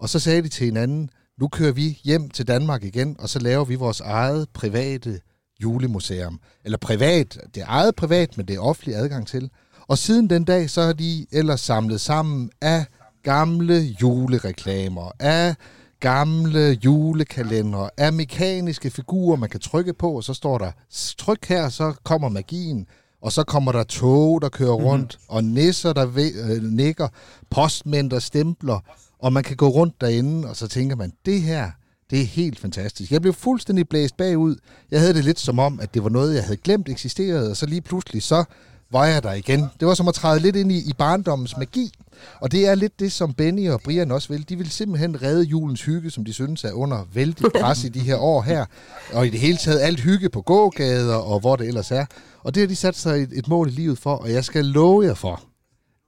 Og 0.00 0.08
så 0.08 0.18
sagde 0.18 0.42
de 0.42 0.48
til 0.48 0.64
hinanden, 0.64 1.10
nu 1.40 1.48
kører 1.48 1.72
vi 1.72 2.00
hjem 2.04 2.30
til 2.30 2.48
Danmark 2.48 2.84
igen, 2.84 3.16
og 3.18 3.28
så 3.28 3.38
laver 3.38 3.64
vi 3.64 3.74
vores 3.74 4.00
eget 4.00 4.48
private 4.54 5.20
julemuseum. 5.62 6.40
Eller 6.64 6.78
privat, 6.78 7.38
det 7.54 7.62
er 7.62 7.66
eget 7.68 7.94
privat, 7.94 8.36
men 8.36 8.48
det 8.48 8.56
er 8.56 8.60
offentlig 8.60 8.96
adgang 8.96 9.26
til. 9.26 9.50
Og 9.88 9.98
siden 9.98 10.30
den 10.30 10.44
dag, 10.44 10.70
så 10.70 10.82
har 10.82 10.92
de 10.92 11.26
ellers 11.32 11.60
samlet 11.60 12.00
sammen 12.00 12.50
af 12.60 12.84
gamle 13.22 13.74
julereklamer, 14.02 15.10
af 15.18 15.54
gamle 16.00 16.78
julekalender, 16.84 17.88
af 17.96 18.12
mekaniske 18.12 18.90
figurer, 18.90 19.36
man 19.36 19.48
kan 19.48 19.60
trykke 19.60 19.94
på, 19.94 20.12
og 20.12 20.24
så 20.24 20.34
står 20.34 20.58
der, 20.58 20.70
tryk 21.18 21.46
her, 21.46 21.68
så 21.68 21.92
kommer 22.04 22.28
magien. 22.28 22.86
Og 23.22 23.32
så 23.32 23.44
kommer 23.44 23.72
der 23.72 23.82
tog, 23.82 24.42
der 24.42 24.48
kører 24.48 24.72
rundt, 24.72 25.18
mm-hmm. 25.20 25.36
og 25.36 25.44
nisser, 25.44 25.92
der 25.92 26.06
ve- 26.06 26.52
øh, 26.52 26.62
nikker, 26.62 27.08
postmænd, 27.50 28.10
der 28.10 28.18
stempler, 28.18 28.80
og 29.18 29.32
man 29.32 29.42
kan 29.42 29.56
gå 29.56 29.68
rundt 29.68 30.00
derinde, 30.00 30.48
og 30.48 30.56
så 30.56 30.68
tænker 30.68 30.96
man, 30.96 31.12
det 31.26 31.42
her, 31.42 31.70
det 32.10 32.20
er 32.20 32.24
helt 32.24 32.58
fantastisk. 32.58 33.12
Jeg 33.12 33.20
blev 33.20 33.34
fuldstændig 33.34 33.88
blæst 33.88 34.16
bagud. 34.16 34.56
Jeg 34.90 35.00
havde 35.00 35.14
det 35.14 35.24
lidt 35.24 35.40
som 35.40 35.58
om, 35.58 35.80
at 35.80 35.94
det 35.94 36.04
var 36.04 36.10
noget, 36.10 36.34
jeg 36.34 36.42
havde 36.44 36.56
glemt 36.56 36.88
eksisterede, 36.88 37.50
og 37.50 37.56
så 37.56 37.66
lige 37.66 37.80
pludselig 37.80 38.22
så 38.22 38.44
var 38.92 39.06
jeg 39.06 39.22
der 39.22 39.32
igen. 39.32 39.60
Det 39.80 39.88
var 39.88 39.94
som 39.94 40.08
at 40.08 40.14
træde 40.14 40.40
lidt 40.40 40.56
ind 40.56 40.72
i, 40.72 40.78
i 40.78 40.92
barndommens 40.98 41.56
magi. 41.56 41.92
Og 42.40 42.52
det 42.52 42.66
er 42.66 42.74
lidt 42.74 43.00
det, 43.00 43.12
som 43.12 43.34
Benny 43.34 43.70
og 43.70 43.80
Brian 43.80 44.10
også 44.10 44.28
vil. 44.28 44.48
De 44.48 44.56
vil 44.56 44.70
simpelthen 44.70 45.22
redde 45.22 45.42
julens 45.42 45.82
hygge, 45.82 46.10
som 46.10 46.24
de 46.24 46.32
synes 46.32 46.64
er 46.64 46.72
under 46.72 47.06
vældig 47.12 47.52
pres 47.60 47.84
i 47.84 47.88
de 47.88 48.00
her 48.00 48.16
år 48.16 48.42
her. 48.42 48.66
Og 49.12 49.26
i 49.26 49.30
det 49.30 49.40
hele 49.40 49.56
taget 49.56 49.80
alt 49.80 50.00
hygge 50.00 50.28
på 50.28 50.40
gågader 50.40 51.16
og 51.16 51.40
hvor 51.40 51.56
det 51.56 51.68
ellers 51.68 51.90
er. 51.90 52.06
Og 52.42 52.54
det 52.54 52.60
har 52.60 52.66
de 52.68 52.76
sat 52.76 52.96
sig 52.96 53.22
et, 53.22 53.28
et 53.32 53.48
mål 53.48 53.68
i 53.68 53.70
livet 53.70 53.98
for, 53.98 54.14
og 54.14 54.32
jeg 54.32 54.44
skal 54.44 54.64
love 54.64 55.04
jer 55.04 55.14
for, 55.14 55.42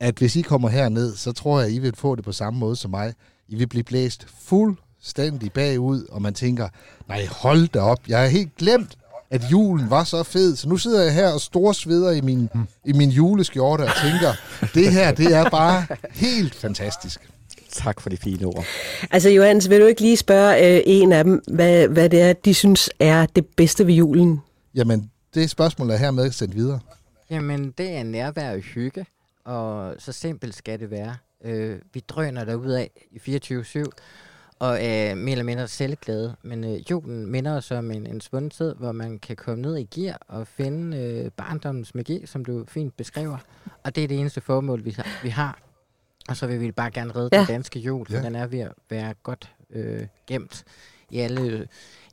at 0.00 0.14
hvis 0.18 0.36
I 0.36 0.42
kommer 0.42 0.68
herned, 0.68 1.16
så 1.16 1.32
tror 1.32 1.58
jeg, 1.58 1.68
at 1.68 1.74
I 1.74 1.78
vil 1.78 1.96
få 1.96 2.14
det 2.14 2.24
på 2.24 2.32
samme 2.32 2.58
måde 2.58 2.76
som 2.76 2.90
mig. 2.90 3.14
I 3.48 3.54
vil 3.54 3.66
blive 3.66 3.84
blæst 3.84 4.26
fuldstændig 4.42 5.52
bagud, 5.52 6.06
og 6.10 6.22
man 6.22 6.34
tænker, 6.34 6.68
nej, 7.08 7.26
hold 7.26 7.68
da 7.68 7.80
op, 7.80 7.98
jeg 8.08 8.20
har 8.20 8.26
helt 8.26 8.56
glemt, 8.56 8.98
at 9.30 9.42
julen 9.52 9.90
var 9.90 10.04
så 10.04 10.22
fed. 10.22 10.56
Så 10.56 10.68
nu 10.68 10.76
sidder 10.76 11.02
jeg 11.02 11.14
her 11.14 11.32
og 11.32 11.40
storsveder 11.40 12.10
i 12.10 12.20
min, 12.20 12.48
mm. 12.54 12.66
i 12.84 12.92
min 12.92 13.10
juleskjorte 13.10 13.82
og 13.82 13.90
tænker, 14.02 14.32
det 14.74 14.92
her, 14.92 15.12
det 15.12 15.34
er 15.34 15.50
bare 15.50 15.86
helt 16.10 16.54
fantastisk. 16.54 17.20
Tak 17.72 18.00
for 18.00 18.10
de 18.10 18.16
fine 18.16 18.46
ord. 18.46 18.64
Altså 19.10 19.28
Johannes, 19.28 19.70
vil 19.70 19.80
du 19.80 19.86
ikke 19.86 20.00
lige 20.00 20.16
spørge 20.16 20.76
øh, 20.76 20.82
en 20.86 21.12
af 21.12 21.24
dem, 21.24 21.42
hvad, 21.48 21.88
hvad 21.88 22.08
det 22.08 22.20
er, 22.22 22.32
de 22.32 22.54
synes 22.54 22.90
er 22.98 23.26
det 23.26 23.46
bedste 23.46 23.86
ved 23.86 23.94
julen? 23.94 24.40
Jamen, 24.74 25.10
det 25.34 25.50
spørgsmål 25.50 25.90
er 25.90 25.96
hermed 25.96 26.30
sendt 26.30 26.56
videre. 26.56 26.80
Jamen, 27.30 27.74
det 27.78 27.90
er 27.90 28.02
nærvær 28.02 28.52
og 28.52 28.58
hygge, 28.58 29.06
og 29.44 29.94
så 29.98 30.12
simpelt 30.12 30.54
skal 30.54 30.80
det 30.80 30.90
være. 30.90 31.16
Øh, 31.44 31.78
vi 31.92 32.00
drøner 32.08 32.44
derud 32.44 32.70
af 32.70 32.90
i 33.10 33.36
24-7, 33.36 33.84
og 34.61 34.79
er 34.85 35.14
mere 35.14 35.33
eller 35.33 35.44
mindre 35.44 35.68
selvglade. 35.68 36.37
Men 36.42 36.64
øh, 36.64 36.90
julen 36.90 37.27
minder 37.27 37.57
os 37.57 37.70
om 37.70 37.90
en, 37.90 38.07
en 38.07 38.20
svunden 38.20 38.51
tid, 38.51 38.75
hvor 38.75 38.92
man 38.92 39.18
kan 39.18 39.37
komme 39.37 39.62
ned 39.62 39.77
i 39.77 39.85
gear 40.01 40.18
og 40.29 40.46
finde 40.46 40.96
øh, 40.96 41.31
barndommens 41.31 41.94
magi, 41.94 42.27
som 42.27 42.44
du 42.44 42.64
fint 42.68 42.96
beskriver. 42.96 43.38
Og 43.85 43.94
det 43.94 44.05
er 44.05 44.09
det 44.09 44.18
eneste 44.20 44.40
formål, 44.40 44.85
vi 44.85 44.90
har. 44.90 45.07
Vi 45.23 45.29
har. 45.29 45.59
Og 46.29 46.37
så 46.37 46.46
vil 46.46 46.61
vi 46.61 46.73
bare 46.73 46.90
gerne 46.90 47.16
redde 47.16 47.29
ja. 47.33 47.37
Ja. 47.37 47.46
den 47.46 47.55
danske 47.55 47.79
jul, 47.81 48.07
for 48.07 48.12
Ja. 48.12 48.18
ja. 48.18 48.25
den 48.25 48.35
er 48.35 48.46
ved 48.46 48.59
at 48.61 48.73
være 48.90 49.14
godt 49.23 49.51
øh, 49.75 50.07
gemt 50.27 50.64
i 51.11 51.18
alle 51.18 51.40
øh, 51.42 51.66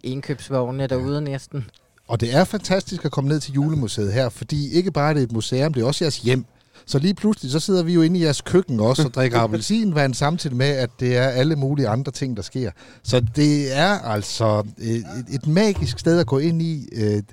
indkøbsvogne 0.03 0.87
derude 0.87 1.21
næsten. 1.21 1.69
Og 2.07 2.21
det 2.21 2.35
er 2.35 2.43
fantastisk 2.43 3.05
at 3.05 3.11
komme 3.11 3.27
ned 3.27 3.39
til 3.39 3.53
julemuseet 3.53 4.13
her, 4.13 4.29
fordi 4.29 4.71
ikke 4.71 4.91
bare 4.91 5.09
er 5.09 5.13
det 5.13 5.23
et 5.23 5.31
museum, 5.31 5.73
det 5.73 5.81
er 5.83 5.87
også 5.87 6.03
jeres 6.03 6.17
hjem. 6.19 6.45
Så 6.87 6.99
lige 6.99 7.13
pludselig, 7.13 7.51
så 7.51 7.59
sidder 7.59 7.83
vi 7.83 7.93
jo 7.93 8.01
inde 8.01 8.19
i 8.19 8.23
jeres 8.23 8.41
køkken 8.41 8.79
også 8.79 9.03
og 9.03 9.13
drikker 9.13 9.39
appelsinvand, 9.43 10.13
samtidig 10.13 10.55
med, 10.55 10.69
at 10.69 10.89
det 10.99 11.17
er 11.17 11.27
alle 11.27 11.55
mulige 11.55 11.87
andre 11.87 12.11
ting, 12.11 12.37
der 12.37 12.43
sker. 12.43 12.71
Så 13.03 13.19
det 13.35 13.77
er 13.77 13.99
altså 13.99 14.63
et, 14.77 15.05
et 15.31 15.47
magisk 15.47 15.99
sted 15.99 16.19
at 16.19 16.27
gå 16.27 16.37
ind 16.37 16.61
i. 16.61 16.87
Øh, 16.91 17.23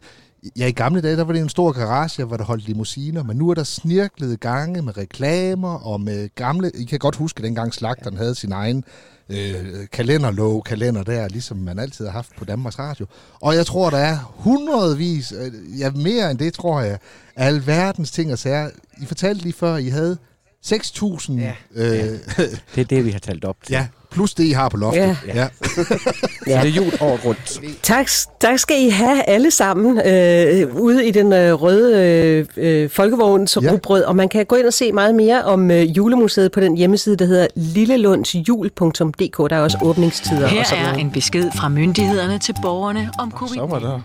Ja, 0.57 0.67
i 0.67 0.73
gamle 0.73 1.01
dage, 1.01 1.17
der 1.17 1.25
var 1.25 1.33
det 1.33 1.43
en 1.43 1.49
stor 1.49 1.73
garage, 1.73 2.25
hvor 2.25 2.37
der 2.37 2.45
holdt 2.45 2.67
limousiner, 2.67 3.23
men 3.23 3.37
nu 3.37 3.51
er 3.51 3.55
der 3.55 3.65
snirklede 3.65 4.37
gange 4.37 4.83
med 4.83 4.97
reklamer 4.97 5.75
og 5.87 6.01
med 6.01 6.29
gamle... 6.35 6.71
I 6.75 6.85
kan 6.85 6.99
godt 6.99 7.17
huske, 7.17 7.43
dengang 7.43 7.75
slagteren 7.75 8.17
havde 8.17 8.35
sin 8.35 8.53
egen 8.53 8.85
øh, 9.29 9.65
kalenderlov, 9.93 10.63
kalender 10.63 11.03
der, 11.03 11.29
ligesom 11.29 11.57
man 11.57 11.79
altid 11.79 12.05
har 12.05 12.13
haft 12.13 12.37
på 12.39 12.45
Danmarks 12.45 12.79
Radio. 12.79 13.07
Og 13.41 13.55
jeg 13.55 13.67
tror, 13.67 13.91
der 13.91 13.99
er 13.99 14.35
hundredvis, 14.35 15.33
øh, 15.33 15.81
ja 15.81 15.91
mere 15.91 16.31
end 16.31 16.39
det, 16.39 16.55
tror 16.55 16.81
jeg, 16.81 16.99
af 17.37 17.47
alverdens 17.47 18.11
ting 18.11 18.33
og 18.33 18.39
sager. 18.39 18.71
I 19.03 19.07
fortalte 19.07 19.43
lige 19.43 19.53
før, 19.53 19.77
I 19.77 19.89
havde 19.89 20.19
6.000... 20.67 21.33
Ja. 21.33 21.55
Øh, 21.75 22.19
Det 22.75 22.81
er 22.81 22.85
det, 22.85 23.05
vi 23.05 23.11
har 23.11 23.19
talt 23.19 23.45
op 23.45 23.57
til. 23.63 23.73
ja, 23.73 23.87
plus 24.15 24.35
det, 24.35 24.45
I 24.45 24.51
har 24.51 24.69
på 24.69 24.77
loftet. 24.77 25.01
Ja. 25.01 25.17
ja. 25.41 25.49
Så 25.63 25.99
det 26.45 26.55
er 26.55 26.65
jul 26.65 26.93
året 27.01 27.25
rundt. 27.25 27.61
Tak, 27.83 28.09
tak 28.41 28.59
skal 28.59 28.77
I 28.83 28.89
have 28.89 29.23
alle 29.29 29.51
sammen 29.51 29.99
øh, 30.07 30.77
ude 30.77 31.07
i 31.07 31.11
den 31.11 31.33
øh, 31.33 31.53
røde 31.53 32.03
øh, 32.03 32.47
øh, 32.57 32.91
folkevogns 32.91 33.59
Ja. 33.63 33.71
rugbrød, 33.73 34.03
og 34.03 34.17
man 34.17 34.29
kan 34.29 34.47
gå 34.47 34.57
ind 34.57 34.67
og 34.67 34.73
se 34.73 34.93
meget 34.93 35.15
mere 35.15 35.45
om 35.45 35.71
øh, 35.71 35.97
julemuseet 35.97 36.53
på 36.53 36.61
den 36.61 36.77
hjemmeside, 36.77 37.17
der 37.17 37.25
hedder 37.25 37.47
lillelundsjul.dk. 37.57 39.51
Der 39.51 39.57
er 39.57 39.61
også 39.61 39.79
åbningstider 39.83 40.43
og 40.45 40.49
Her 40.51 40.65
sådan 40.65 40.85
er 40.85 40.89
noget. 40.89 41.01
en 41.01 41.11
besked 41.11 41.51
fra 41.55 41.69
myndighederne 41.69 42.39
til 42.39 42.55
borgerne 42.63 43.11
om 43.19 43.31
covid 43.31 43.55
Så 43.55 43.67
var 43.67 43.79
der 43.79 44.01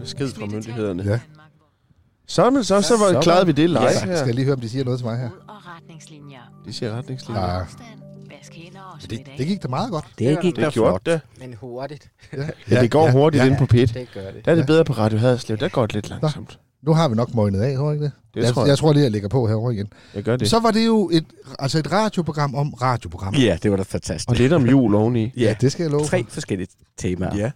besked 0.00 0.28
fra 0.28 0.46
myndighederne. 0.46 1.02
Ja. 1.06 1.18
Så, 2.28 2.50
men 2.50 2.64
så, 2.64 2.80
så 2.82 2.96
var, 2.96 3.12
Så 3.12 3.20
klarede 3.20 3.46
vi 3.46 3.52
det 3.52 3.70
live 3.70 3.82
Ja, 3.82 3.88
her. 3.88 3.96
skal 3.98 4.26
jeg 4.26 4.34
lige 4.34 4.44
høre, 4.44 4.54
om 4.54 4.60
de 4.60 4.68
siger 4.68 4.84
noget 4.84 4.98
til 5.00 5.06
mig 5.06 5.18
her. 5.18 5.28
og 5.48 5.54
retningslinjer. 5.76 6.38
De 6.66 6.72
siger 6.72 6.96
retningslinjer. 6.98 7.42
Ja, 7.42 7.60
Afstand, 7.60 7.86
vask 8.30 8.52
hænder 8.54 8.77
og 9.04 9.10
det, 9.10 9.20
det 9.38 9.46
gik 9.46 9.62
da 9.62 9.68
meget 9.68 9.90
godt. 9.90 10.04
Det 10.18 10.40
gik 10.40 10.56
da 10.56 10.64
Det 10.64 10.72
gjorde 10.72 10.90
flot. 10.90 11.06
det. 11.06 11.20
Men 11.40 11.54
hurtigt, 11.60 12.10
Ja, 12.70 12.80
det 12.80 12.90
går 12.90 13.10
hurtigt 13.10 13.44
ja. 13.44 13.48
ind 13.48 13.56
på 13.58 13.66
pit. 13.66 13.94
det 13.94 14.08
gør 14.14 14.20
det. 14.30 14.44
Der 14.44 14.52
er 14.52 14.56
det 14.56 14.66
bedre 14.66 14.84
på 14.84 14.92
Radio 14.92 15.18
Haderslev. 15.18 15.58
Der 15.58 15.68
går 15.68 15.86
det 15.86 15.94
lidt 15.94 16.08
langsomt. 16.10 16.58
Nu 16.82 16.92
har 16.94 17.08
vi 17.08 17.14
nok 17.14 17.34
møgnet 17.34 17.60
af, 17.60 17.76
tror 17.76 17.84
jeg 17.90 17.94
ikke 17.94 18.04
det? 18.04 18.12
Det 18.34 18.42
jeg, 18.44 18.52
tror 18.52 18.62
jeg. 18.62 18.68
jeg 18.68 18.78
tror 18.78 18.92
lige, 18.92 19.02
jeg 19.02 19.10
lægger 19.12 19.28
på 19.28 19.46
herovre 19.46 19.74
igen. 19.74 19.88
Jeg 20.14 20.22
gør 20.22 20.36
det. 20.36 20.50
Så 20.50 20.58
var 20.60 20.70
det 20.70 20.86
jo 20.86 21.10
et, 21.12 21.24
altså 21.58 21.78
et 21.78 21.92
radioprogram 21.92 22.54
om 22.54 22.74
radioprogram. 22.74 23.34
Ja, 23.34 23.58
det 23.62 23.70
var 23.70 23.76
da 23.76 23.82
fantastisk. 23.82 24.28
Og 24.30 24.36
lidt 24.36 24.52
om 24.52 24.66
jul 24.66 24.94
oveni. 24.94 25.32
Ja, 25.36 25.54
det 25.60 25.72
skal 25.72 25.82
jeg 25.82 25.90
love 25.90 26.04
Tre 26.04 26.24
for. 26.24 26.30
forskellige 26.30 26.68
temaer. 26.98 27.36
Ja. 27.36 27.50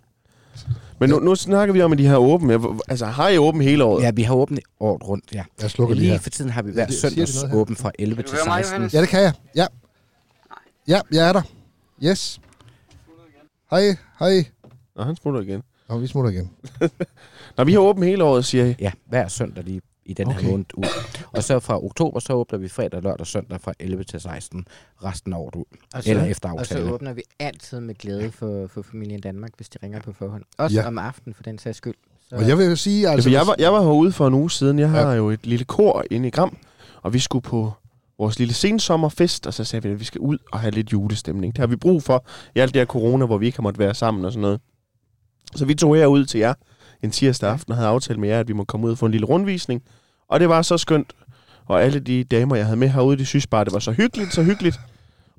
Men 1.00 1.10
nu, 1.10 1.18
nu 1.18 1.34
snakker 1.34 1.72
vi 1.72 1.82
om, 1.82 1.92
at 1.92 1.98
de 1.98 2.06
har 2.06 2.16
åben. 2.16 2.50
Ja, 2.50 2.56
hvor- 2.56 2.80
Altså, 2.88 3.06
har 3.06 3.28
I 3.28 3.38
åben 3.38 3.60
hele 3.60 3.84
året? 3.84 4.02
Ja, 4.02 4.10
vi 4.10 4.22
har 4.22 4.34
åbent 4.34 4.60
året 4.80 5.08
rundt, 5.08 5.24
ja. 5.34 5.42
Jeg 5.62 5.70
slukker 5.70 5.94
lige 5.94 6.02
Lige 6.02 6.12
her. 6.12 6.18
for 6.20 6.30
tiden 6.30 6.50
har 6.50 6.62
vi 6.62 6.70
hver 6.72 6.82
Ja, 6.82 6.86
det- 6.86 6.94
søndags 6.94 7.34
noget 7.34 7.50
her? 7.50 7.58
åben 7.60 7.76
fra 7.76 7.90
11 7.98 8.14
Kan 8.16 8.24
du 8.24 8.28
til 8.30 8.38
høre 8.38 8.46
mig, 8.46 8.64
16. 8.64 8.72
Johannes? 8.74 8.94
Ja, 8.94 9.00
det 9.00 9.08
kan 9.08 9.20
jeg. 9.22 9.32
Ja. 9.56 9.66
Ja, 10.88 11.00
jeg 11.12 11.28
er 11.28 11.32
der. 11.32 11.42
Yes. 12.04 12.40
Hej, 13.70 13.96
hej. 14.18 14.44
Nå, 14.96 15.02
han 15.02 15.16
smutter 15.16 15.40
igen. 15.40 15.62
Og 15.88 16.02
vi 16.02 16.06
smutter 16.06 16.30
igen. 16.30 16.50
Nå, 17.58 17.64
vi 17.64 17.72
har 17.72 17.78
åben 17.80 18.02
hele 18.02 18.24
året, 18.24 18.44
siger 18.44 18.64
I. 18.66 18.74
Ja, 18.80 18.92
hver 19.08 19.28
søndag 19.28 19.64
lige 19.64 19.80
i 20.04 20.14
den 20.14 20.28
Okay. 20.28 20.40
her 20.40 20.50
måned 20.50 20.64
ud. 20.74 20.84
Og 21.32 21.42
så 21.44 21.60
fra 21.60 21.84
oktober, 21.84 22.20
så 22.20 22.32
åbner 22.32 22.58
vi 22.58 22.68
fredag, 22.68 23.02
lørdag 23.02 23.20
og 23.20 23.26
søndag 23.26 23.60
fra 23.60 23.72
11 23.80 24.04
til 24.04 24.20
16 24.20 24.66
resten 25.04 25.32
af 25.32 25.36
året 25.38 25.54
ud. 25.54 25.64
Og 25.94 26.02
så, 26.02 26.10
Eller 26.10 26.24
efter 26.24 26.52
og 26.52 26.66
så 26.66 26.74
aftale. 26.74 26.92
åbner 26.92 27.12
vi 27.12 27.22
altid 27.38 27.80
med 27.80 27.94
glæde 27.94 28.32
for, 28.32 28.66
for 28.66 28.82
familien 28.82 29.20
Danmark, 29.20 29.50
hvis 29.56 29.68
de 29.68 29.78
ringer 29.82 30.00
på 30.00 30.12
forhånd. 30.12 30.42
Også 30.58 30.76
Ja. 30.76 30.80
ja. 30.82 30.86
om 30.88 30.98
aftenen, 30.98 31.34
for 31.34 31.42
den 31.42 31.58
sags 31.58 31.78
skyld. 31.78 31.94
Så, 32.28 32.36
Og 32.36 32.48
jeg 32.48 32.58
vil 32.58 32.66
jo 32.66 32.76
sige, 32.76 32.96
altså... 33.08 33.12
Altså, 33.12 33.30
jeg, 33.30 33.46
var, 33.46 33.54
jeg 33.58 33.72
var 33.72 33.80
herude 33.82 34.12
for 34.12 34.26
en 34.26 34.34
uge 34.34 34.50
siden. 34.50 34.78
Jeg 34.78 34.90
har 34.90 35.00
Ja. 35.00 35.08
ja. 35.08 35.14
jo 35.16 35.30
et 35.30 35.46
lille 35.46 35.64
kor 35.64 36.04
inde 36.10 36.28
i 36.28 36.30
Gram, 36.30 36.56
og 37.02 37.12
vi 37.12 37.18
skulle 37.18 37.42
på 37.42 37.72
vores 38.18 38.38
lille 38.38 38.54
sensommerfest, 38.54 39.46
og 39.46 39.54
så 39.54 39.64
sagde 39.64 39.82
vi, 39.82 39.92
at 39.94 40.00
vi 40.00 40.04
skal 40.04 40.20
ud 40.20 40.38
og 40.52 40.60
have 40.60 40.70
lidt 40.70 40.92
julestemning. 40.92 41.52
Det 41.56 41.60
har 41.60 41.66
vi 41.66 41.76
brug 41.76 42.02
for 42.02 42.24
i 42.54 42.58
alt 42.58 42.74
det 42.74 42.80
her 42.80 42.86
corona, 42.86 43.24
hvor 43.26 43.38
vi 43.38 43.46
ikke 43.46 43.58
har 43.58 43.62
måttet 43.62 43.78
være 43.78 43.94
sammen 43.94 44.24
og 44.24 44.32
sådan 44.32 44.40
noget. 44.42 44.60
Så 45.54 45.64
vi 45.64 45.74
tog 45.74 45.96
herud 45.96 46.24
til 46.24 46.40
jer 46.40 46.54
en 47.02 47.10
tirsdag 47.10 47.50
aften 47.50 47.72
og 47.72 47.76
havde 47.76 47.88
aftalt 47.88 48.18
med 48.18 48.28
jer, 48.28 48.40
at 48.40 48.48
vi 48.48 48.52
må 48.52 48.64
komme 48.64 48.86
ud 48.86 48.92
og 48.92 48.98
få 48.98 49.06
en 49.06 49.12
lille 49.12 49.26
rundvisning. 49.26 49.82
Og 50.28 50.40
det 50.40 50.48
var 50.48 50.62
så 50.62 50.78
skønt. 50.78 51.12
Og 51.66 51.82
alle 51.82 52.00
de 52.00 52.24
damer, 52.24 52.56
jeg 52.56 52.64
havde 52.64 52.76
med 52.76 52.88
herude, 52.88 53.16
de 53.18 53.26
synes 53.26 53.46
bare, 53.46 53.64
det 53.64 53.72
var 53.72 53.78
så 53.78 53.92
hyggeligt, 53.92 54.34
så 54.34 54.42
hyggeligt. 54.42 54.80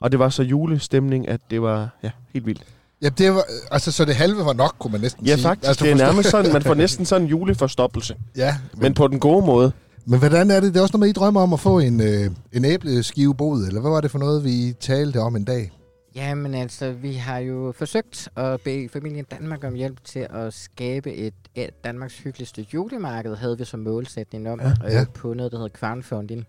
Og 0.01 0.11
det 0.11 0.19
var 0.19 0.29
så 0.29 0.43
julestemning, 0.43 1.27
at 1.27 1.41
det 1.49 1.61
var 1.61 1.89
ja, 2.03 2.09
helt 2.33 2.45
vildt. 2.45 2.61
Ja, 3.01 3.09
det 3.09 3.33
var, 3.33 3.43
altså, 3.71 3.91
så 3.91 4.05
det 4.05 4.15
halve 4.15 4.45
var 4.45 4.53
nok, 4.53 4.75
kunne 4.79 4.91
man 4.91 5.01
næsten 5.01 5.25
Ja, 5.25 5.35
sige. 5.35 5.43
faktisk. 5.43 5.67
Altså, 5.67 5.85
det 5.85 5.91
er 5.91 5.95
nærmest 5.95 6.29
sådan, 6.29 6.53
man 6.53 6.61
får 6.61 6.73
næsten 6.83 7.05
sådan 7.05 7.21
en 7.21 7.29
juleforstoppelse. 7.29 8.15
Ja, 8.35 8.57
men, 8.73 8.81
Men 8.81 8.93
på 8.93 9.07
den 9.07 9.19
gode 9.19 9.45
måde. 9.45 9.71
Men 10.05 10.19
hvordan 10.19 10.51
er 10.51 10.59
det? 10.59 10.73
Det 10.73 10.79
er 10.79 10.83
også 10.83 10.97
noget 10.97 10.99
med, 10.99 11.09
I 11.09 11.13
drømmer 11.13 11.41
om 11.41 11.53
at 11.53 11.59
få 11.59 11.79
en, 11.79 12.01
øh, 12.01 12.29
en 12.51 12.65
æbleskivebod, 12.65 13.67
eller 13.67 13.81
hvad 13.81 13.91
var 13.91 14.01
det 14.01 14.11
for 14.11 14.19
noget, 14.19 14.43
vi 14.43 14.73
talte 14.79 15.17
om 15.17 15.35
en 15.35 15.45
dag? 15.45 15.71
Jamen 16.15 16.53
altså, 16.53 16.91
vi 16.91 17.13
har 17.13 17.37
jo 17.37 17.73
forsøgt 17.77 18.29
at 18.35 18.61
bede 18.61 18.89
familien 18.89 19.25
Danmark 19.25 19.63
om 19.63 19.73
hjælp 19.73 20.03
til 20.03 20.27
at 20.29 20.53
skabe 20.53 21.13
et, 21.13 21.33
et 21.55 21.83
Danmarks 21.83 22.17
hyggeligste 22.17 22.65
julemarked, 22.73 23.35
havde 23.35 23.57
vi 23.57 23.65
som 23.65 23.79
målsætning 23.79 24.49
om, 24.49 24.61
ja, 24.61 24.73
ja. 24.83 25.01
Øh, 25.01 25.07
på 25.13 25.33
noget, 25.33 25.51
der 25.51 25.57
hedder 25.57 25.77
crowdfunding. 25.77 26.47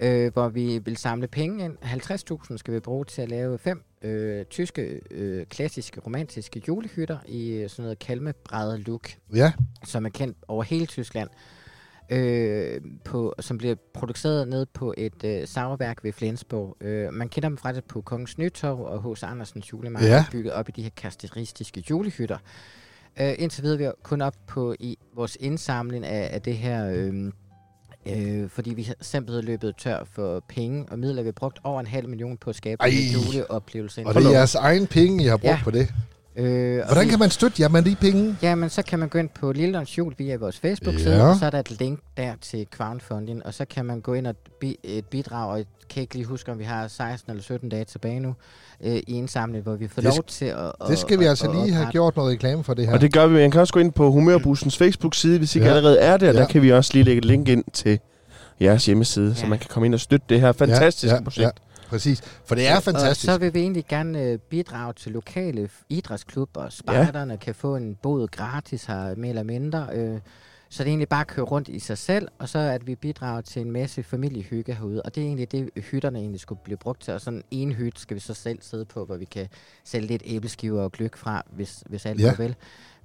Øh, 0.00 0.32
hvor 0.32 0.48
vi 0.48 0.78
vil 0.78 0.96
samle 0.96 1.26
penge 1.26 1.64
ind. 1.64 1.76
50.000 1.82 2.56
skal 2.56 2.74
vi 2.74 2.80
bruge 2.80 3.04
til 3.04 3.22
at 3.22 3.28
lave 3.28 3.58
fem 3.58 3.84
øh, 4.02 4.44
tyske, 4.44 5.00
øh, 5.10 5.46
klassiske, 5.46 6.00
romantiske 6.00 6.62
julehytter 6.68 7.18
i 7.26 7.50
øh, 7.50 7.70
sådan 7.70 7.82
noget 7.82 7.98
kalmebræddet 7.98 8.86
look, 8.86 9.08
Ja, 9.34 9.52
som 9.84 10.04
er 10.04 10.10
kendt 10.10 10.36
over 10.48 10.62
hele 10.62 10.86
Tyskland. 10.86 11.28
Øh, 12.14 12.80
på, 13.04 13.34
som 13.40 13.58
bliver 13.58 13.74
produceret 13.94 14.48
ned 14.48 14.66
på 14.66 14.94
et 14.98 15.24
øh, 15.24 15.48
sagerværk 15.48 16.04
ved 16.04 16.12
Flensborg. 16.12 16.76
Øh, 16.80 17.12
man 17.12 17.28
kender 17.28 17.48
dem 17.48 17.58
faktisk 17.58 17.88
på 17.88 18.00
Kongens 18.00 18.38
Nytorv 18.38 18.80
og 18.80 19.12
H.C. 19.14 19.22
Andersens 19.22 19.72
julemarked, 19.72 20.08
Ja. 20.08 20.24
bygget 20.32 20.52
op 20.52 20.68
i 20.68 20.72
de 20.72 20.82
her 20.82 20.90
karakteristiske 20.96 21.84
julehytter. 21.90 22.38
Øh, 23.20 23.34
indtil 23.38 23.62
videre 23.62 23.82
er 23.82 23.88
vi 23.88 23.92
kun 24.02 24.20
op 24.22 24.34
på 24.46 24.74
i 24.80 24.96
vores 25.16 25.36
indsamling 25.40 26.04
af, 26.06 26.30
af 26.34 26.42
det 26.42 26.56
her 26.56 26.90
øh, 26.94 27.32
Øh, 28.16 28.48
fordi 28.48 28.74
vi 28.74 28.88
simpelthen 29.00 29.44
løbet 29.44 29.76
tør 29.76 30.04
for 30.12 30.44
penge 30.48 30.86
og 30.90 30.98
midler. 30.98 31.22
Vi 31.22 31.26
har 31.26 31.32
brugt 31.32 31.58
over 31.64 31.80
en 31.80 31.86
halv 31.86 32.08
million 32.08 32.36
på 32.36 32.50
at 32.50 32.56
skabe 32.56 32.82
Ej. 32.82 32.88
en 32.88 33.20
juleoplevelse. 33.24 34.02
Og 34.06 34.14
det 34.14 34.26
er 34.26 34.30
jeres 34.30 34.54
egen 34.54 34.86
penge, 34.86 35.24
I 35.24 35.26
har 35.26 35.36
brugt 35.36 35.44
Ja. 35.50 35.60
på 35.64 35.70
det. 35.70 35.94
Øh, 36.36 36.78
og 36.78 36.86
Hvordan 36.86 37.04
vi- 37.04 37.10
kan 37.10 37.18
man 37.18 37.30
støtte 37.30 37.62
jer 37.62 37.68
med 37.68 37.82
de 37.82 37.96
penge? 38.00 38.36
Jamen, 38.42 38.70
så 38.70 38.82
kan 38.82 38.98
man 38.98 39.08
gå 39.08 39.18
ind 39.18 39.28
på 39.40 39.52
Lillelunds 39.52 39.98
Jul 39.98 40.14
via 40.18 40.36
vores 40.36 40.58
Facebook-side, 40.58 41.16
Ja. 41.16 41.22
og 41.28 41.36
så 41.36 41.46
er 41.46 41.50
der 41.50 41.58
et 41.58 41.78
link 41.80 42.00
der 42.16 42.32
til 42.40 42.66
crowdfunding, 42.76 43.46
og 43.46 43.54
så 43.54 43.64
kan 43.64 43.84
man 43.84 44.00
gå 44.00 44.14
ind 44.14 44.26
og 44.26 44.34
bi- 44.60 44.78
et 44.84 45.04
bidrag, 45.04 45.50
og 45.50 45.58
jeg 45.58 45.66
kan 45.90 46.00
ikke 46.00 46.14
lige 46.14 46.26
huske, 46.26 46.52
om 46.52 46.58
vi 46.58 46.64
har 46.64 46.88
16 46.88 47.30
eller 47.30 47.42
17 47.42 47.68
dage 47.68 47.84
tilbage 47.84 48.20
nu, 48.20 48.34
øh, 48.84 48.94
i 48.96 49.02
indsamling, 49.06 49.62
hvor 49.64 49.74
vi 49.74 49.88
får 49.88 50.02
Det 50.02 50.04
lov 50.14 50.22
til 50.24 50.44
at... 50.44 50.72
Det 50.88 50.98
skal 50.98 51.18
vi 51.18 51.24
at- 51.24 51.30
altså 51.30 51.46
at- 51.48 51.54
lige 51.56 51.66
at 51.68 51.72
have 51.74 51.90
gjort 51.90 52.16
noget 52.16 52.32
reklame 52.32 52.64
for 52.64 52.74
det 52.74 52.86
her. 52.86 52.94
Og 52.94 53.00
det 53.00 53.12
gør 53.12 53.26
vi. 53.26 53.34
Man 53.34 53.50
kan 53.50 53.60
også 53.60 53.72
gå 53.74 53.80
ind 53.80 53.92
på 53.92 54.10
Humørbussens 54.10 54.76
Facebook-side, 54.78 55.38
hvis 55.38 55.54
I 55.54 55.58
ikke 55.58 55.68
Ja. 55.70 55.76
allerede 55.76 55.98
er 55.98 56.16
der. 56.16 56.32
Der 56.32 56.40
Ja. 56.40 56.46
kan 56.46 56.62
vi 56.62 56.72
også 56.72 56.90
lige 56.94 57.04
lægge 57.04 57.18
et 57.18 57.24
link 57.24 57.48
ind 57.48 57.64
til 57.72 57.98
jeres 58.60 58.86
hjemmeside, 58.86 59.34
så 59.34 59.42
Ja. 59.42 59.48
man 59.48 59.58
kan 59.58 59.68
komme 59.70 59.86
ind 59.86 59.94
og 59.94 60.00
støtte 60.00 60.26
det 60.28 60.40
her 60.40 60.52
fantastiske 60.52 61.16
ja, 61.16 61.22
projekt. 61.22 61.58
Ja, 61.84 61.88
præcis. 61.88 62.22
For 62.44 62.54
det 62.54 62.66
er 62.68 62.76
Og 62.76 62.82
fantastisk. 62.82 63.32
så 63.32 63.38
vil 63.38 63.54
vi 63.54 63.60
egentlig 63.60 63.84
gerne 63.88 64.22
øh, 64.22 64.38
bidrage 64.38 64.92
til 64.92 65.12
lokale 65.12 65.68
idrætsklubber. 65.88 66.68
Spejderne 66.68 67.36
kan 67.36 67.54
få 67.54 67.76
en 67.76 67.94
båd 68.02 68.28
gratis 68.28 68.84
her, 68.84 69.14
mere 69.14 69.28
eller 69.28 69.42
mindre. 69.42 69.88
Øh, 69.92 70.20
så 70.68 70.82
det 70.82 70.88
er 70.88 70.90
egentlig 70.90 71.08
bare 71.08 71.20
at 71.20 71.26
køre 71.26 71.44
rundt 71.44 71.68
i 71.68 71.78
sig 71.78 71.98
selv, 71.98 72.28
og 72.38 72.48
så 72.48 72.58
at 72.58 72.86
vi 72.86 72.94
bidrager 72.94 73.40
til 73.40 73.62
en 73.62 73.70
masse 73.70 74.02
familiehygge 74.02 74.74
herude. 74.74 75.02
Og 75.02 75.14
det 75.14 75.20
er 75.22 75.26
egentlig 75.26 75.52
det, 75.52 75.70
hytterne 75.76 76.18
egentlig 76.18 76.40
skulle 76.40 76.60
blive 76.64 76.76
brugt 76.76 77.02
til. 77.02 77.14
Og 77.14 77.20
sådan 77.20 77.42
en 77.50 77.72
hytte 77.72 78.00
skal 78.00 78.14
vi 78.14 78.20
så 78.20 78.34
selv 78.34 78.58
sidde 78.62 78.84
på, 78.84 79.04
hvor 79.04 79.16
vi 79.16 79.24
kan 79.24 79.48
sælge 79.84 80.06
lidt 80.06 80.22
æbleskiver 80.26 80.82
og 80.82 80.92
gløk 80.92 81.16
fra, 81.16 81.42
hvis, 81.50 81.82
hvis 81.86 82.06
alt 82.06 82.20
Ja. 82.20 82.28
går 82.28 82.36
vel. 82.36 82.54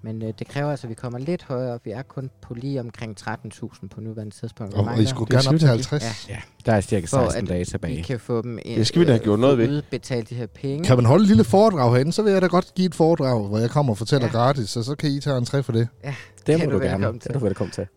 Men 0.01 0.21
øh, 0.23 0.33
det 0.39 0.47
kræver 0.47 0.71
altså, 0.71 0.87
at 0.87 0.89
vi 0.89 0.95
kommer 0.95 1.19
lidt 1.19 1.43
højere 1.43 1.73
op. 1.73 1.85
Vi 1.85 1.91
er 1.91 2.01
kun 2.01 2.29
på 2.41 2.53
lige 2.53 2.79
omkring 2.79 3.17
13.000 3.21 3.87
på 3.87 4.01
nuværende 4.01 4.35
tidspunkt. 4.35 4.73
Vi 4.73 4.79
Og, 4.79 4.85
og 4.85 4.99
I 5.01 5.05
skulle 5.05 5.27
Det 5.27 5.35
er 5.37 5.41
gerne 5.41 5.55
op 5.55 5.59
til 5.59 5.67
sindssygt. 5.69 5.91
50. 6.01 6.29
Ja. 6.29 6.33
Ja, 6.33 6.39
der 6.65 6.73
er 6.73 6.81
cirka 6.81 7.05
For 7.05 7.23
16 7.23 7.43
at 7.43 7.49
dage 7.49 7.59
vi 7.59 7.65
tilbage. 7.65 8.03
kan 8.03 8.19
få 8.19 8.41
dem 8.41 8.59
ind, 8.65 8.77
Det 8.77 8.87
skal 8.87 8.99
vi 9.01 9.05
da 9.05 9.11
have 9.11 9.23
gjort 9.23 9.39
noget 9.39 9.57
ved. 9.57 9.81
Betale 9.91 10.21
de 10.23 10.35
her 10.35 10.47
penge. 10.47 10.83
Kan 10.83 10.95
man 10.97 11.05
holde 11.05 11.21
et 11.21 11.27
lille 11.27 11.43
foredrag 11.43 11.91
herinde, 11.93 12.11
så 12.13 12.21
vil 12.23 12.31
jeg 12.33 12.41
da 12.41 12.47
godt 12.47 12.71
give 12.75 12.85
et 12.87 12.95
foredrag, 12.95 13.47
hvor 13.47 13.57
jeg 13.57 13.69
kommer 13.69 13.93
og 13.93 13.97
fortæller 13.97 14.27
Ja. 14.27 14.31
gratis, 14.33 14.77
og 14.77 14.83
så 14.83 14.95
kan 14.95 15.09
I 15.09 15.19
tage 15.19 15.37
en 15.37 15.45
træ 15.45 15.61
for 15.61 15.71
det. 15.71 15.87
Det 16.03 16.13
Det 16.47 16.57
må 16.59 16.63
er 16.65 16.69
du 16.69 16.77
du 16.77 16.83
gerne. 16.83 17.07
Det 17.13 17.27
er 17.27 17.33
du 17.33 17.39
velkommen 17.39 17.71
til. 17.71 17.87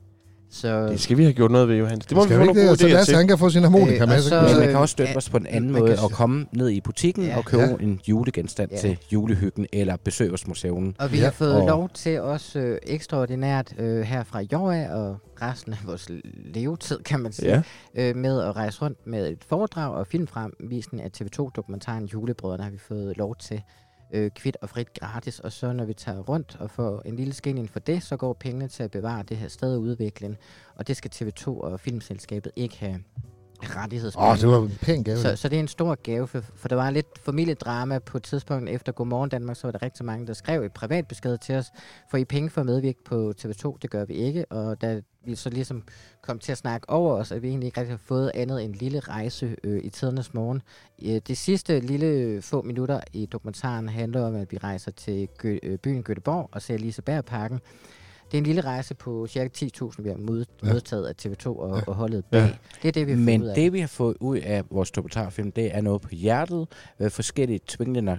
Så, 0.54 0.86
Det 0.88 1.00
skal 1.00 1.16
vi 1.18 1.22
have 1.22 1.32
gjort 1.32 1.50
noget 1.50 1.68
ved, 1.68 1.76
Johannes. 1.76 2.06
Det 2.06 2.16
må 2.16 2.22
Skal 2.24 2.36
vi 2.36 2.42
vi 2.42 2.46
få 2.46 2.50
ikke 2.50 2.54
nogle 2.54 2.70
det? 2.70 2.78
Så 2.78 2.86
gode 2.86 3.00
idéer 3.00 3.04
til. 3.04 3.16
han 3.16 3.28
kan 3.28 3.38
få 3.38 3.50
sin 3.50 3.62
harmonika 3.62 4.02
Øh, 4.02 4.08
med. 4.08 4.20
Så 4.20 4.28
så- 4.28 4.42
Men 4.48 4.58
man 4.58 4.68
kan 4.68 4.76
også 4.76 4.92
støtte 4.92 5.10
ja, 5.12 5.16
os 5.16 5.28
på 5.30 5.36
en 5.36 5.46
anden 5.46 5.72
måde 5.72 5.96
og 6.04 6.10
komme 6.10 6.46
ned 6.52 6.68
i 6.70 6.80
butikken 6.80 7.24
Ja. 7.24 7.36
og 7.36 7.44
købe 7.44 7.62
Ja. 7.62 7.76
en 7.80 8.00
julegenstand 8.08 8.70
Ja. 8.72 8.76
til 8.76 8.98
julehyggen 9.12 9.66
eller 9.72 9.96
besøge 10.04 10.32
os 10.32 10.46
museum. 10.46 10.94
og 10.98 11.12
vi 11.12 11.18
Ja. 11.18 11.24
har 11.24 11.30
fået 11.30 11.54
Og- 11.54 11.66
lov 11.66 11.88
til 11.94 12.20
også 12.20 12.58
øh, 12.58 12.78
ekstraordinært 12.82 13.74
øh, 13.78 14.00
her 14.00 14.24
fra 14.24 14.40
i 14.40 14.48
år 14.54 14.72
og 14.72 15.16
resten 15.42 15.72
af 15.72 15.78
vores 15.86 16.10
levetid, 16.54 16.98
kan 16.98 17.20
man 17.20 17.32
sige, 17.32 17.48
Ja. 17.48 18.10
øh, 18.10 18.16
med 18.16 18.40
at 18.42 18.56
rejse 18.56 18.82
rundt 18.82 18.98
med 19.06 19.28
et 19.28 19.44
foredrag 19.48 19.94
og 19.94 20.06
filmfremvisning 20.06 21.02
af 21.02 21.10
TV2-dokumentaren 21.16 22.04
Julebrødrene, 22.04 22.62
har 22.62 22.70
vi 22.70 22.78
fået 22.78 23.16
lov 23.16 23.36
til 23.36 23.62
øh, 24.12 24.30
kvidt 24.30 24.56
og 24.60 24.68
frit 24.68 24.94
gratis. 24.94 25.40
Og 25.40 25.52
så 25.52 25.72
når 25.72 25.84
vi 25.84 25.94
tager 25.94 26.18
rundt 26.18 26.56
og 26.60 26.70
får 26.70 27.02
en 27.04 27.16
lille 27.16 27.32
skilling 27.32 27.70
for 27.70 27.80
det, 27.80 28.02
så 28.02 28.16
går 28.16 28.32
pengene 28.32 28.68
til 28.68 28.82
at 28.82 28.90
bevare 28.90 29.22
det 29.22 29.36
her 29.36 29.48
sted 29.48 29.74
og 29.74 29.80
udvikling. 29.80 30.38
Og 30.74 30.88
det 30.88 30.96
skal 30.96 31.10
TV2 31.14 31.48
og 31.48 31.80
filmselskabet 31.80 32.52
ikke 32.56 32.78
have 32.78 33.04
rettighedsmæssigt. 33.62 34.44
Åh, 34.44 34.50
det 34.50 34.58
var 34.58 34.66
en 34.66 34.78
pæn 34.80 35.02
gave. 35.02 35.18
Så, 35.18 35.36
så 35.36 35.48
det 35.48 35.56
er 35.56 35.60
en 35.60 35.68
stor 35.68 35.94
gave, 36.02 36.26
for, 36.26 36.40
for 36.56 36.68
der 36.68 36.76
var 36.76 36.90
lidt 36.90 37.06
familiedrama 37.24 37.98
på 37.98 38.16
et 38.16 38.22
tidspunkt 38.22 38.70
efter 38.70 38.92
Godmorgen 38.92 39.30
Danmark, 39.30 39.56
så 39.56 39.66
var 39.66 39.72
der 39.72 39.82
rigtig 39.82 40.04
mange, 40.04 40.26
der 40.26 40.32
skrev 40.32 40.62
et 40.62 40.72
privat 40.72 41.08
besked 41.08 41.38
til 41.38 41.54
os, 41.54 41.66
for 42.10 42.16
I 42.16 42.24
penge 42.24 42.50
for 42.50 42.60
at 42.60 42.66
medvirke 42.66 43.04
på 43.04 43.32
TV2, 43.40 43.78
det 43.82 43.90
gør 43.90 44.04
vi 44.04 44.14
ikke, 44.14 44.44
og 44.52 44.80
da 44.80 45.00
vi 45.24 45.34
så 45.34 45.50
ligesom 45.50 45.82
kom 46.22 46.38
til 46.38 46.52
at 46.52 46.58
snakke 46.58 46.90
over 46.90 47.14
os, 47.14 47.32
at 47.32 47.42
vi 47.42 47.48
egentlig 47.48 47.66
ikke 47.66 47.80
rigtig 47.80 47.92
har 47.92 48.00
fået 48.06 48.30
andet 48.34 48.64
end 48.64 48.72
en 48.72 48.78
lille 48.78 49.00
rejse 49.00 49.56
øh, 49.64 49.84
i 49.84 49.90
tidernes 49.90 50.34
morgen. 50.34 50.62
Øh, 51.04 51.20
det 51.26 51.38
sidste 51.38 51.80
lille 51.80 52.42
få 52.42 52.62
minutter 52.62 53.00
i 53.12 53.26
dokumentaren 53.26 53.88
handler 53.88 54.26
om, 54.26 54.34
at 54.34 54.52
vi 54.52 54.58
rejser 54.58 54.90
til 54.90 55.28
Gø- 55.38 55.58
øh, 55.62 55.78
byen 55.78 56.04
Göteborg 56.10 56.48
og 56.52 56.62
ser 56.62 56.78
Lisebergparken. 56.78 57.60
Det 58.32 58.38
er 58.38 58.40
en 58.42 58.46
lille 58.46 58.60
rejse 58.60 58.94
på 58.94 59.26
cirka 59.26 59.48
10.000, 59.66 60.02
vi 60.02 60.08
har 60.08 60.16
mod, 60.16 60.44
Ja. 60.64 60.72
modtaget 60.72 61.06
af 61.06 61.14
TV2 61.22 61.46
og, 61.46 61.76
Ja. 61.78 61.82
og 61.86 61.94
holdet 61.94 62.24
bag. 62.24 62.40
Ja. 62.40 62.50
Det 62.82 62.88
er 62.88 62.92
det, 62.92 63.06
vi 63.06 63.12
har 63.12 63.18
Men 63.18 63.40
fået 63.40 63.44
ud 63.44 63.48
af. 63.48 63.54
det, 63.54 63.72
vi 63.72 63.80
har 63.80 63.86
fået 63.86 64.16
ud 64.20 64.38
af 64.38 64.62
vores 64.70 64.90
dokumentarfilm, 64.90 65.52
det 65.52 65.76
er 65.76 65.80
noget 65.80 66.02
på 66.02 66.08
hjertet, 66.12 66.68
hvad 66.96 67.10
forskellige 67.10 67.60
tvinglænder 67.68 68.16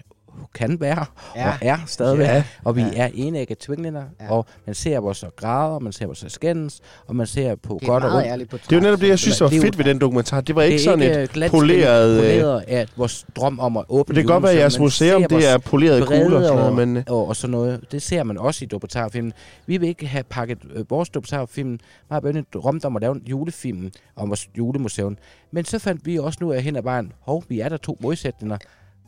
kan 0.56 0.80
være, 0.82 1.06
ja. 1.36 1.48
og 1.50 1.54
er 1.62 1.78
stadigvæk. 1.88 2.28
Ja. 2.28 2.44
Og 2.64 2.76
vi 2.76 2.82
Ja. 2.82 2.88
er 2.96 3.10
enægget 3.14 3.58
tvinglænder, 3.58 4.04
Ja. 4.22 4.32
og 4.32 4.46
man 4.66 4.76
ser 4.76 5.00
vores 5.00 5.26
græder, 5.36 5.80
man 5.80 5.92
ser 5.94 6.06
vores 6.06 6.26
skændes, 6.28 6.80
og 7.08 7.16
man 7.16 7.28
ser 7.28 7.56
på 7.56 7.78
Det 7.80 7.88
godt 7.88 8.04
og 8.04 8.16
ondt. 8.16 8.28
ærligt 8.28 8.50
på 8.50 8.58
Det 8.58 8.72
er 8.72 8.76
jo 8.76 8.82
netop 8.82 9.00
det, 9.02 9.08
jeg 9.08 9.20
synes, 9.20 9.42
var 9.42 9.48
Det 9.48 9.62
fedt 9.62 9.78
ved 9.78 9.86
den 9.86 10.02
dokumentar. 10.02 10.42
Det 10.42 10.56
var 10.56 10.62
ikke 10.62 10.74
det 10.78 10.82
er 10.82 10.92
sådan 10.92 11.02
ikke 11.02 11.22
et... 11.24 11.44
øh, 11.44 11.50
poleret, 11.50 12.12
øh, 12.12 12.20
poleret 12.22 12.64
af 12.68 12.86
vores 12.98 13.26
drøm 13.36 13.60
om 13.60 13.78
at 13.78 13.84
åbne 13.90 14.16
Det 14.16 14.24
kan 14.24 14.28
godt 14.34 14.44
være, 14.44 14.52
at 14.52 14.58
jeres 14.60 14.80
museum, 14.80 15.24
det 15.30 15.52
er 15.52 15.58
polerede 15.58 16.02
kugler 16.06 16.38
og 16.38 16.44
sådan 16.44 16.58
noget, 16.60 16.88
men... 16.88 16.98
øh, 16.98 17.04
og, 17.10 17.28
og 17.28 17.36
sådan 17.36 17.52
noget. 17.52 17.86
Det 17.92 18.02
ser 18.02 18.24
man 18.24 18.38
også 18.38 18.66
i 18.66 18.68
dokumentarfilmen. 18.68 19.34
Vi 19.66 19.78
vil 19.78 19.90
ikke 19.90 20.08
have 20.08 20.24
pakket 20.24 20.58
øh, 20.74 20.90
vores 20.90 21.10
dokumentarfilm. 21.10 21.80
Meget 22.10 22.24
bønne 22.24 22.44
drømt 22.54 22.86
om 22.86 22.96
at 22.96 23.02
lave 23.02 23.16
en 23.16 23.22
julefilm 23.30 23.92
om 24.16 24.30
vores 24.30 24.50
julemuseum. 24.58 25.18
Men 25.52 25.66
så 25.66 25.80
fandt 25.80 26.06
vi 26.06 26.20
også 26.20 26.38
nu 26.42 26.52
af 26.52 26.62
hen 26.64 26.76
ad 26.76 26.84
vejen, 26.84 27.12
hov, 27.20 27.44
vi 27.50 27.60
er 27.60 27.70
der 27.70 27.78
to 27.78 27.98
modsætninger. 28.02 28.58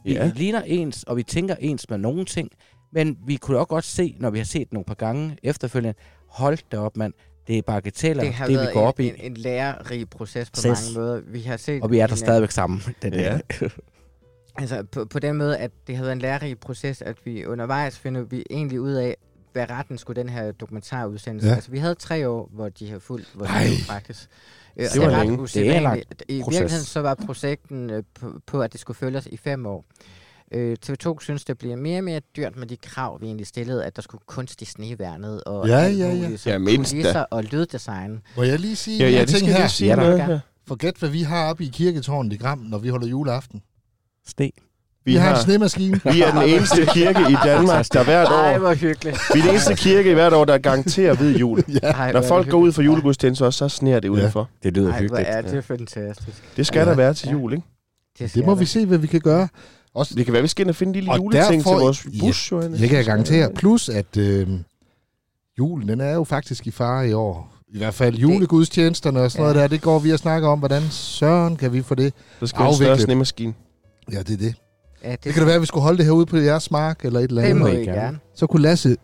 Vi 0.05 0.13
Ja. 0.13 0.31
ligner 0.35 0.61
ens, 0.65 1.03
og 1.03 1.17
vi 1.17 1.23
tænker 1.23 1.55
ens 1.59 1.89
med 1.89 1.97
nogle 1.97 2.25
ting. 2.25 2.49
Men 2.93 3.17
vi 3.27 3.35
kunne 3.35 3.57
også 3.57 3.67
godt 3.67 3.85
se, 3.85 4.15
når 4.19 4.29
vi 4.29 4.37
har 4.37 4.45
set 4.45 4.73
nogle 4.73 4.85
par 4.85 4.93
gange 4.93 5.37
efterfølgende, 5.43 5.93
hold 6.27 6.57
da 6.71 6.77
op, 6.77 6.97
mand. 6.97 7.13
Det 7.47 7.57
er 7.57 7.61
bagateller, 7.61 8.23
det 8.23 8.27
det, 8.27 8.35
har 8.35 8.47
det 8.47 8.59
vi 8.59 8.65
går 8.73 8.81
op 8.87 8.99
en, 8.99 9.05
i. 9.05 9.09
en, 9.09 9.15
en 9.19 9.33
lærerig 9.37 10.09
proces 10.09 10.49
på 10.49 10.55
Ses. 10.61 10.65
mange 10.95 10.99
måder. 10.99 11.21
Vi 11.27 11.39
har 11.41 11.57
set 11.57 11.83
Og 11.83 11.91
vi 11.91 11.99
er 11.99 12.07
der 12.07 12.13
en, 12.13 12.17
stadigvæk 12.17 12.51
sammen. 12.51 12.81
Den 13.01 13.13
Ja. 13.13 13.39
ja. 13.61 13.67
Altså 14.57 14.83
på, 14.83 15.05
på 15.05 15.19
den 15.19 15.35
måde, 15.35 15.57
at 15.57 15.71
det 15.87 15.95
har 15.97 16.03
været 16.03 16.13
en 16.13 16.19
lærerig 16.19 16.59
proces, 16.59 17.01
at 17.01 17.17
vi 17.25 17.45
undervejs 17.45 17.99
finder 17.99 18.21
vi 18.23 18.43
egentlig 18.49 18.81
ud 18.81 18.91
af, 18.91 19.15
hvad 19.53 19.69
retten 19.69 19.97
skulle 19.97 20.21
den 20.21 20.29
her 20.29 20.51
dokumentarudsendelse. 20.51 21.45
Ja. 21.47 21.51
Ja. 21.51 21.55
Altså 21.55 21.71
vi 21.71 21.77
havde 21.77 21.95
tre 21.95 22.29
år, 22.29 22.49
hvor 22.53 22.69
de 22.69 22.91
har 22.91 22.99
fulgt 22.99 23.31
vores 23.35 23.49
Ej. 23.51 23.67
Øh, 24.77 24.85
Det 24.93 25.01
var 25.01 25.07
er 25.09 25.15
ret 25.19 25.27
længe. 25.27 25.47
Det 25.47 25.69
er 25.69 25.77
en 25.77 25.83
lang. 25.83 26.01
I 26.29 26.33
virkeligheden 26.33 26.85
så 26.85 26.99
var 27.01 27.15
projekten 27.25 27.89
øh, 27.89 28.03
på, 28.19 28.39
på, 28.47 28.61
at 28.61 28.71
det 28.73 28.81
skulle 28.81 28.97
følge 28.97 29.17
os 29.17 29.25
i 29.25 29.37
fem 29.37 29.65
år. 29.65 29.85
Øh, 30.51 30.77
TV2 30.85 31.15
synes, 31.21 31.45
det 31.45 31.57
bliver 31.57 31.75
mere 31.75 31.97
og 31.99 32.03
mere 32.03 32.21
dyrt 32.35 32.55
med 32.55 32.67
de 32.67 32.77
krav, 32.77 33.21
vi 33.21 33.25
egentlig 33.25 33.47
stillede, 33.47 33.85
at 33.85 33.95
der 33.95 34.01
skulle 34.01 34.21
kunstig 34.27 34.67
sneværnet 34.67 35.43
og 35.43 35.67
Ja, 35.67 35.77
ja, 35.77 35.87
ja. 36.13 36.29
Ja, 36.45 36.57
kulisser 36.59 37.19
og 37.31 37.43
lyddesign. 37.43 38.21
Må 38.37 38.43
jeg 38.43 38.59
lige 38.59 38.75
sige 38.75 38.97
Ja, 38.97 39.07
en 39.07 39.13
ja, 39.13 39.19
det 39.21 39.29
ting 39.29 39.39
skal 39.39 39.53
her? 39.53 39.67
sige 39.67 39.89
Ja, 39.89 39.95
noget 39.95 40.17
Ja. 40.17 40.25
her. 40.25 40.39
Forget, 40.67 40.95
hvad 40.97 41.09
vi 41.09 41.21
har 41.21 41.49
oppe 41.49 41.63
i 41.63 41.67
kirketårnet 41.67 42.33
i 42.33 42.37
Gram, 42.37 42.57
når 42.57 42.77
vi 42.77 42.89
holder 42.89 43.07
juleaften. 43.07 43.61
Ste. 44.27 44.51
Vi, 45.05 45.11
vi 45.11 45.17
har 45.17 45.35
en 45.35 45.41
snemaskine. 45.41 45.99
vi 46.13 46.21
er 46.21 46.31
den 46.39 46.49
eneste 46.49 46.85
kirke 46.85 47.19
i 47.31 47.35
Danmark, 47.43 47.85
der 47.93 48.03
hvert 48.03 48.27
Ej, 48.27 48.55
år... 48.55 48.59
hvor 48.59 48.73
hyggeligt. 48.73 49.17
Vi 49.33 49.39
er 49.39 49.43
den 49.43 49.51
eneste 49.51 49.75
kirke 49.75 50.11
i 50.11 50.13
hvert 50.13 50.33
år, 50.33 50.45
der 50.45 50.57
garanterer 50.57 51.15
hvid 51.15 51.35
jul. 51.37 51.59
Ej, 51.83 52.11
Når 52.11 52.19
er 52.21 52.27
folk 52.27 52.49
går 52.49 52.57
ud 52.57 52.71
for 52.71 52.81
julegudstjeneste 52.81 53.45
også, 53.45 53.57
så 53.69 53.75
sneer 53.75 53.99
det 53.99 54.09
udenfor. 54.09 54.49
Det 54.63 54.73
lyder 54.73 54.91
Ej, 54.93 54.99
hyggeligt. 55.01 55.27
er 55.29 55.41
det 55.41 55.63
fantastisk. 55.63 56.43
Det 56.57 56.67
skal 56.67 56.79
Ja. 56.79 56.85
der 56.85 56.95
være 56.95 57.13
til 57.13 57.27
Ja. 57.27 57.31
jul, 57.31 57.53
ikke? 57.53 57.63
Det, 58.19 58.33
Det 58.33 58.45
må 58.45 58.51
der. 58.51 58.57
vi 58.59 58.65
se, 58.65 58.85
hvad 58.85 58.97
vi 58.97 59.07
kan 59.07 59.21
gøre. 59.21 59.47
Også, 59.95 60.15
Det 60.15 60.25
kan 60.25 60.33
være, 60.33 60.41
vi 60.41 60.47
skal 60.47 60.63
ind 60.63 60.69
og 60.69 60.75
finde 60.75 60.89
en 60.89 60.93
lille 60.95 61.11
Og 61.11 61.17
juleting 61.17 61.63
derfor- 61.63 61.77
til 61.77 61.83
vores 61.83 62.05
Ja, 62.13 62.19
bus, 62.19 62.51
Johannes. 62.51 62.79
det 62.79 62.89
kan 62.89 62.97
jeg 62.97 63.05
garantere. 63.05 63.49
Plus, 63.55 63.89
at 63.89 64.17
øh, 64.17 64.47
julen, 65.59 65.89
den 65.89 66.01
er 66.01 66.13
jo 66.13 66.23
faktisk 66.23 66.67
i 66.67 66.71
fare 66.71 67.09
i 67.09 67.13
år. 67.13 67.51
I 67.69 67.77
hvert 67.77 67.93
fald 67.93 68.15
julegudstjenesterne 68.15 69.19
og 69.21 69.31
sådan 69.31 69.43
noget 69.43 69.55
Ja. 69.55 69.61
der, 69.61 69.67
det 69.67 69.81
går 69.81 69.99
vi 69.99 70.11
og 70.13 70.19
snakker 70.19 70.47
om, 70.49 70.59
hvordan 70.59 70.81
søren 70.91 71.55
kan 71.55 71.73
vi 71.73 71.81
få 71.81 71.95
det. 71.95 72.13
Så 72.39 72.47
skal 72.47 72.59
vi 72.59 72.63
have 72.63 72.69
en 72.69 72.75
større 72.75 72.89
afviklet. 72.89 73.05
snemaskine. 73.05 73.53
Ja, 74.11 74.19
det 74.19 74.33
er 74.33 74.37
det. 74.37 74.55
Ja, 75.05 75.11
det, 75.11 75.23
Det 75.23 75.33
kan 75.33 75.39
da 75.41 75.45
være, 75.45 75.55
at 75.55 75.61
vi 75.61 75.65
skulle 75.65 75.83
holde 75.83 75.97
det 75.97 76.05
herude 76.05 76.25
på 76.25 76.37
jeres 76.37 76.71
mark 76.71 77.05
eller 77.05 77.19
et 77.19 77.23
eller 77.29 77.41
det 77.41 77.49
andet. 77.49 77.61
må 77.61 77.67
må 77.67 77.73
I 77.73 77.85
gerne. 77.85 78.19
Så 78.35 78.47
kunne 78.47 78.61
Lasse, 78.61 78.95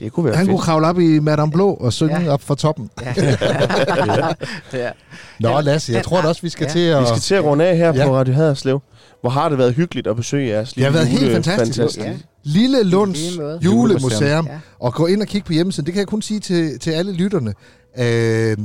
Det 0.00 0.12
kunne 0.12 0.24
være 0.26 0.36
han 0.36 0.46
fedt. 0.46 0.50
kunne 0.54 0.62
kravle 0.62 0.86
op 0.86 0.98
i 0.98 1.18
Madame 1.18 1.52
Blå 1.52 1.74
og 1.74 1.92
synge 1.92 2.20
Ja. 2.20 2.32
op 2.32 2.42
fra 2.42 2.54
toppen. 2.54 2.90
Ja. 3.02 3.12
det 4.72 4.84
er. 4.86 4.92
Nå, 5.40 5.60
Lasse, 5.60 5.92
jeg 5.92 6.04
tror 6.04 6.20
da 6.22 6.28
også, 6.28 6.42
vi 6.42 6.48
skal 6.48 6.64
ja. 6.64 6.70
til 6.72 6.78
at... 6.78 7.00
Vi 7.00 7.06
skal 7.06 7.20
til 7.20 7.34
at 7.34 7.44
runde 7.44 7.64
af 7.66 7.76
her 7.76 7.94
Ja. 7.94 8.06
på 8.06 8.16
Radio 8.16 8.34
Haderslev. 8.34 8.80
Hvor 9.20 9.30
har 9.30 9.48
det 9.48 9.58
været 9.58 9.74
hyggeligt 9.74 10.06
at 10.06 10.16
besøge 10.16 10.48
jeres 10.48 10.72
Det 10.72 10.82
har 10.84 10.90
lille 10.90 10.98
været 10.98 11.08
helt 11.08 11.22
jule- 11.22 11.34
fantastisk. 11.34 11.98
Ja. 11.98 12.14
Lille 12.44 12.82
Lunds 12.82 13.18
julemuseum. 13.64 14.46
Ja. 14.46 14.58
Og 14.80 14.94
gå 14.94 15.06
ind 15.06 15.22
og 15.22 15.28
kigge 15.28 15.46
på 15.46 15.52
hjemmesiden. 15.52 15.86
Det 15.86 15.94
kan 15.94 15.98
jeg 15.98 16.06
kun 16.08 16.22
sige 16.22 16.40
til, 16.40 16.78
til 16.78 16.90
alle 16.90 17.12
lytterne. 17.12 17.54
Øh, 17.98 18.56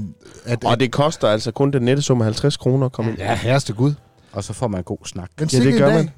at, 0.46 0.64
Og 0.66 0.80
det 0.80 0.92
koster 0.92 1.28
altså 1.28 1.52
kun 1.52 1.72
den 1.74 1.82
nette 1.82 2.02
sum 2.04 2.22
af 2.22 2.26
50 2.26 2.58
kroner 2.58 2.86
at 2.86 2.92
komme 2.92 3.12
ind. 3.12 3.20
Ja, 3.20 3.36
herreste 3.36 3.74
Gud. 3.74 3.94
Og 4.34 4.44
så 4.44 4.54
får 4.54 4.68
man 4.68 4.80
en 4.80 4.84
god 4.84 4.98
snak. 5.06 5.30
Men 5.40 5.50
Ja, 5.54 5.60
det 5.60 5.74
gør 5.80 5.86
dag. 5.86 5.96
man. 5.96 6.10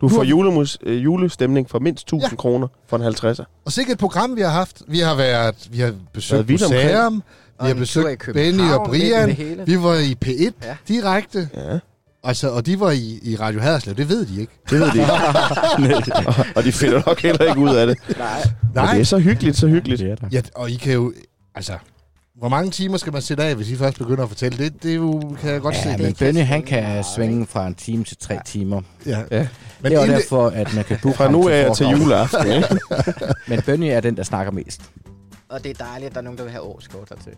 Du 0.00 0.08
får 0.08 0.16
har- 0.16 0.24
julemus, 0.24 0.78
øh, 0.82 1.04
julestemning 1.04 1.70
for 1.70 1.78
mindst 1.78 2.02
1000 2.04 2.30
Ja. 2.32 2.36
kroner 2.36 2.68
for 2.88 2.96
en 2.96 3.02
50'er. 3.02 3.44
Og 3.64 3.72
sikkert 3.72 3.92
et 3.94 3.98
program, 4.00 4.36
vi 4.36 4.40
har 4.40 4.48
haft. 4.50 4.82
Vi 4.88 4.98
har 4.98 5.14
været, 5.14 5.68
vi 5.70 5.78
har 5.78 5.92
besøgt 6.12 6.48
Været 6.48 6.60
museum. 6.60 7.22
Vi 7.62 7.66
har 7.66 7.74
besøgt 7.74 8.28
Benny 8.32 8.70
og 8.70 8.86
Brian. 8.86 9.36
Vi 9.66 9.82
var 9.82 9.94
i 9.94 10.16
P1 10.24 10.52
Ja. 10.62 10.68
ja. 10.68 10.76
direkte. 10.88 11.48
Ja, 11.54 11.78
Altså, 12.24 12.50
og 12.50 12.66
de 12.66 12.80
var 12.80 12.90
i, 12.90 13.18
i 13.22 13.36
Radio 13.36 13.60
Haderslev. 13.60 13.94
Det 13.96 14.08
ved 14.08 14.26
de 14.26 14.40
ikke. 14.40 14.52
det 14.70 14.80
ved 14.80 14.90
de 14.92 14.98
ikke. 14.98 15.12
og, 16.28 16.34
og 16.56 16.64
de 16.64 16.72
finder 16.72 17.02
nok 17.06 17.20
heller 17.22 17.44
ikke 17.44 17.60
ud 17.60 17.74
af 17.76 17.86
det. 17.86 17.98
Nej. 18.18 18.42
Og 18.76 18.94
det 18.94 19.00
er 19.00 19.04
så 19.04 19.18
hyggeligt, 19.18 19.56
så 19.56 19.66
hyggeligt. 19.66 20.00
Det 20.00 20.10
er 20.10 20.14
der. 20.16 20.28
Ja, 20.32 20.40
og 20.54 20.70
I 20.70 20.74
kan 20.74 20.92
jo... 20.92 21.12
Altså, 21.54 21.72
Hvor 22.38 22.48
mange 22.48 22.70
timer 22.70 22.96
skal 22.98 23.12
man 23.12 23.22
sætte 23.22 23.42
af, 23.44 23.54
hvis 23.54 23.70
I 23.70 23.76
først 23.76 23.98
begynder 23.98 24.22
at 24.22 24.28
fortælle? 24.28 24.58
Det, 24.64 24.82
det 24.82 24.90
er 24.90 24.94
jo, 24.94 25.20
kan 25.40 25.50
jeg 25.52 25.60
godt 25.60 25.74
Ja, 25.74 25.82
se. 25.82 25.88
men 25.88 26.02
Men, 26.02 26.14
Benny, 26.14 26.40
han 26.40 26.62
kan 26.62 27.04
svinge 27.16 27.46
fra 27.46 27.66
en 27.66 27.74
time 27.74 28.04
til 28.04 28.16
tre 28.16 28.38
timer. 28.46 28.80
ja. 29.06 29.18
Ja. 29.30 29.46
men 29.80 29.92
det 29.92 29.98
er 30.00 30.06
jo 30.06 30.12
derfor, 30.12 30.48
at 30.48 30.74
man 30.74 30.84
kan 30.84 30.98
booke 31.02 31.16
Fra 31.16 31.30
nu 31.30 31.48
af 31.48 31.76
til 31.76 31.84
forhånd. 31.84 32.02
juleaften, 32.02 32.46
ikke? 32.52 32.68
Men 33.48 33.62
Benny 33.62 33.84
er 33.86 34.00
den, 34.00 34.16
der 34.16 34.22
snakker 34.22 34.52
mest. 34.52 34.80
Og 35.50 35.64
det 35.64 35.80
er 35.80 35.84
dejligt, 35.84 36.08
at 36.08 36.12
der 36.14 36.18
er 36.20 36.24
nogen, 36.24 36.38
der 36.38 36.44
vil 36.44 36.52
have 36.52 36.62
årskort 36.62 37.08
hertil. 37.08 37.32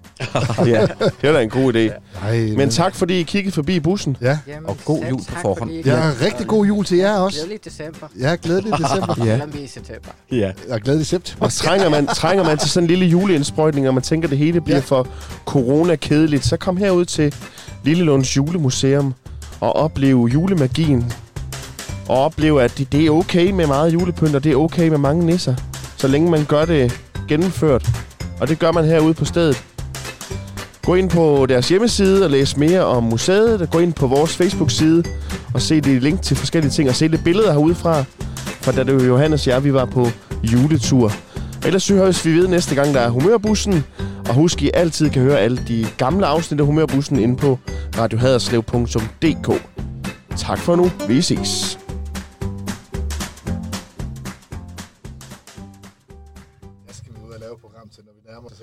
ja, 0.73 0.87
det 1.21 1.29
er 1.29 1.33
da 1.33 1.43
en 1.43 1.51
god 1.51 1.75
idé. 1.75 1.79
Ej, 2.27 2.39
Men 2.57 2.71
tak, 2.71 2.95
fordi 2.95 3.21
I 3.21 3.23
kiggede 3.23 3.55
forbi 3.55 3.81
bussen. 3.81 4.17
Ja, 4.21 4.39
Jamen, 4.47 4.69
Og 4.71 4.77
god 4.85 5.05
jul 5.11 5.21
på 5.29 5.35
forhånd. 5.43 5.71
ja 5.71 6.01
kom. 6.01 6.13
rigtig 6.27 6.47
god 6.47 6.67
jul 6.67 6.85
til 6.85 6.99
jer 6.99 7.17
også. 7.17 7.39
Glædelig 7.39 7.65
december. 7.65 8.07
Ja, 8.21 8.37
glædelig 8.43 8.73
december. 8.73 9.15
Ja. 9.27 9.33
Eller 9.33 9.47
i 9.59 9.67
september. 9.67 10.11
Ja. 10.33 10.53
Og 10.71 10.81
glædelig 10.81 11.07
september. 11.07 11.45
Og 11.45 11.53
trænger 11.53 11.89
man, 11.89 12.07
trænger 12.07 12.45
man 12.45 12.59
til 12.59 12.71
sådan 12.71 12.85
en 12.85 12.89
lille 12.89 13.07
juleindsprøjtning, 13.07 13.89
og 13.89 13.95
man 13.95 14.03
tænker, 14.03 14.27
at 14.29 14.31
det 14.31 14.39
hele 14.39 14.61
bliver 14.61 14.77
Ja. 14.77 14.83
for 14.83 15.07
corona-kedeligt, 15.47 16.45
så 16.47 16.57
kom 16.57 16.77
herud 16.77 17.05
til 17.05 17.35
Lillelunds 17.85 18.37
Julemuseum 18.37 19.15
og 19.61 19.77
opleve 19.77 20.27
julemagien. 20.29 21.13
Og 22.09 22.25
opleve, 22.25 22.63
at 22.63 22.79
det, 22.79 22.93
det 22.93 23.07
er 23.07 23.11
okay 23.11 23.51
med 23.51 23.67
meget 23.67 23.93
julepynt, 23.93 24.35
og 24.35 24.45
det 24.45 24.53
er 24.53 24.57
okay 24.57 24.89
med 24.89 24.99
mange 24.99 25.27
nisser, 25.27 25.55
så 25.97 26.09
længe 26.09 26.31
man 26.31 26.45
gør 26.45 26.65
det 26.65 27.01
gennemført. 27.31 27.89
Og 28.41 28.49
det 28.49 28.59
gør 28.59 28.73
man 28.73 28.85
herude 28.85 29.15
på 29.15 29.25
stedet. 29.25 29.65
Gå 30.87 30.95
ind 30.95 31.11
på 31.11 31.47
deres 31.49 31.69
hjemmeside 31.69 32.25
og 32.25 32.31
læs 32.31 32.57
mere 32.57 32.85
om 32.85 33.03
museet. 33.03 33.71
Gå 33.71 33.79
ind 33.79 33.93
på 33.93 34.07
vores 34.07 34.37
Facebook-side 34.37 35.05
og 35.55 35.63
se 35.63 35.81
det 35.81 36.03
link 36.03 36.23
til 36.23 36.37
forskellige 36.37 36.71
ting, 36.71 36.89
og 36.89 36.95
se 36.95 37.09
lidt 37.09 37.25
billeder 37.25 37.53
herudefra. 37.53 38.05
For 38.61 38.73
da 38.73 38.85
det 38.85 38.95
var 38.97 39.05
Johannes 39.05 39.47
og 39.47 39.53
jeg, 39.53 39.65
vi 39.65 39.75
var 39.75 39.85
på 39.85 40.09
juletur. 40.43 41.13
Og 41.63 41.67
ellers 41.67 41.83
så 41.83 41.95
høres 41.95 42.27
vi 42.27 42.33
ved 42.33 42.49
næste 42.49 42.75
gang, 42.75 42.95
der 42.95 43.01
er 43.01 43.09
Humørbussen. 43.09 43.85
Og 44.29 44.35
husk, 44.35 44.63
I 44.63 44.71
altid 44.75 45.11
kan 45.11 45.23
høre 45.23 45.39
alle 45.39 45.63
de 45.69 45.87
gamle 45.97 46.27
afsnit 46.27 46.61
af 46.61 46.67
Humørbussen 46.67 47.19
inde 47.19 47.37
på 47.37 47.59
radiohaderslev.dk. 47.99 49.63
Tak 50.37 50.59
for 50.59 50.77
nu. 50.77 50.91
Vi 51.09 51.23
ses. 51.23 51.79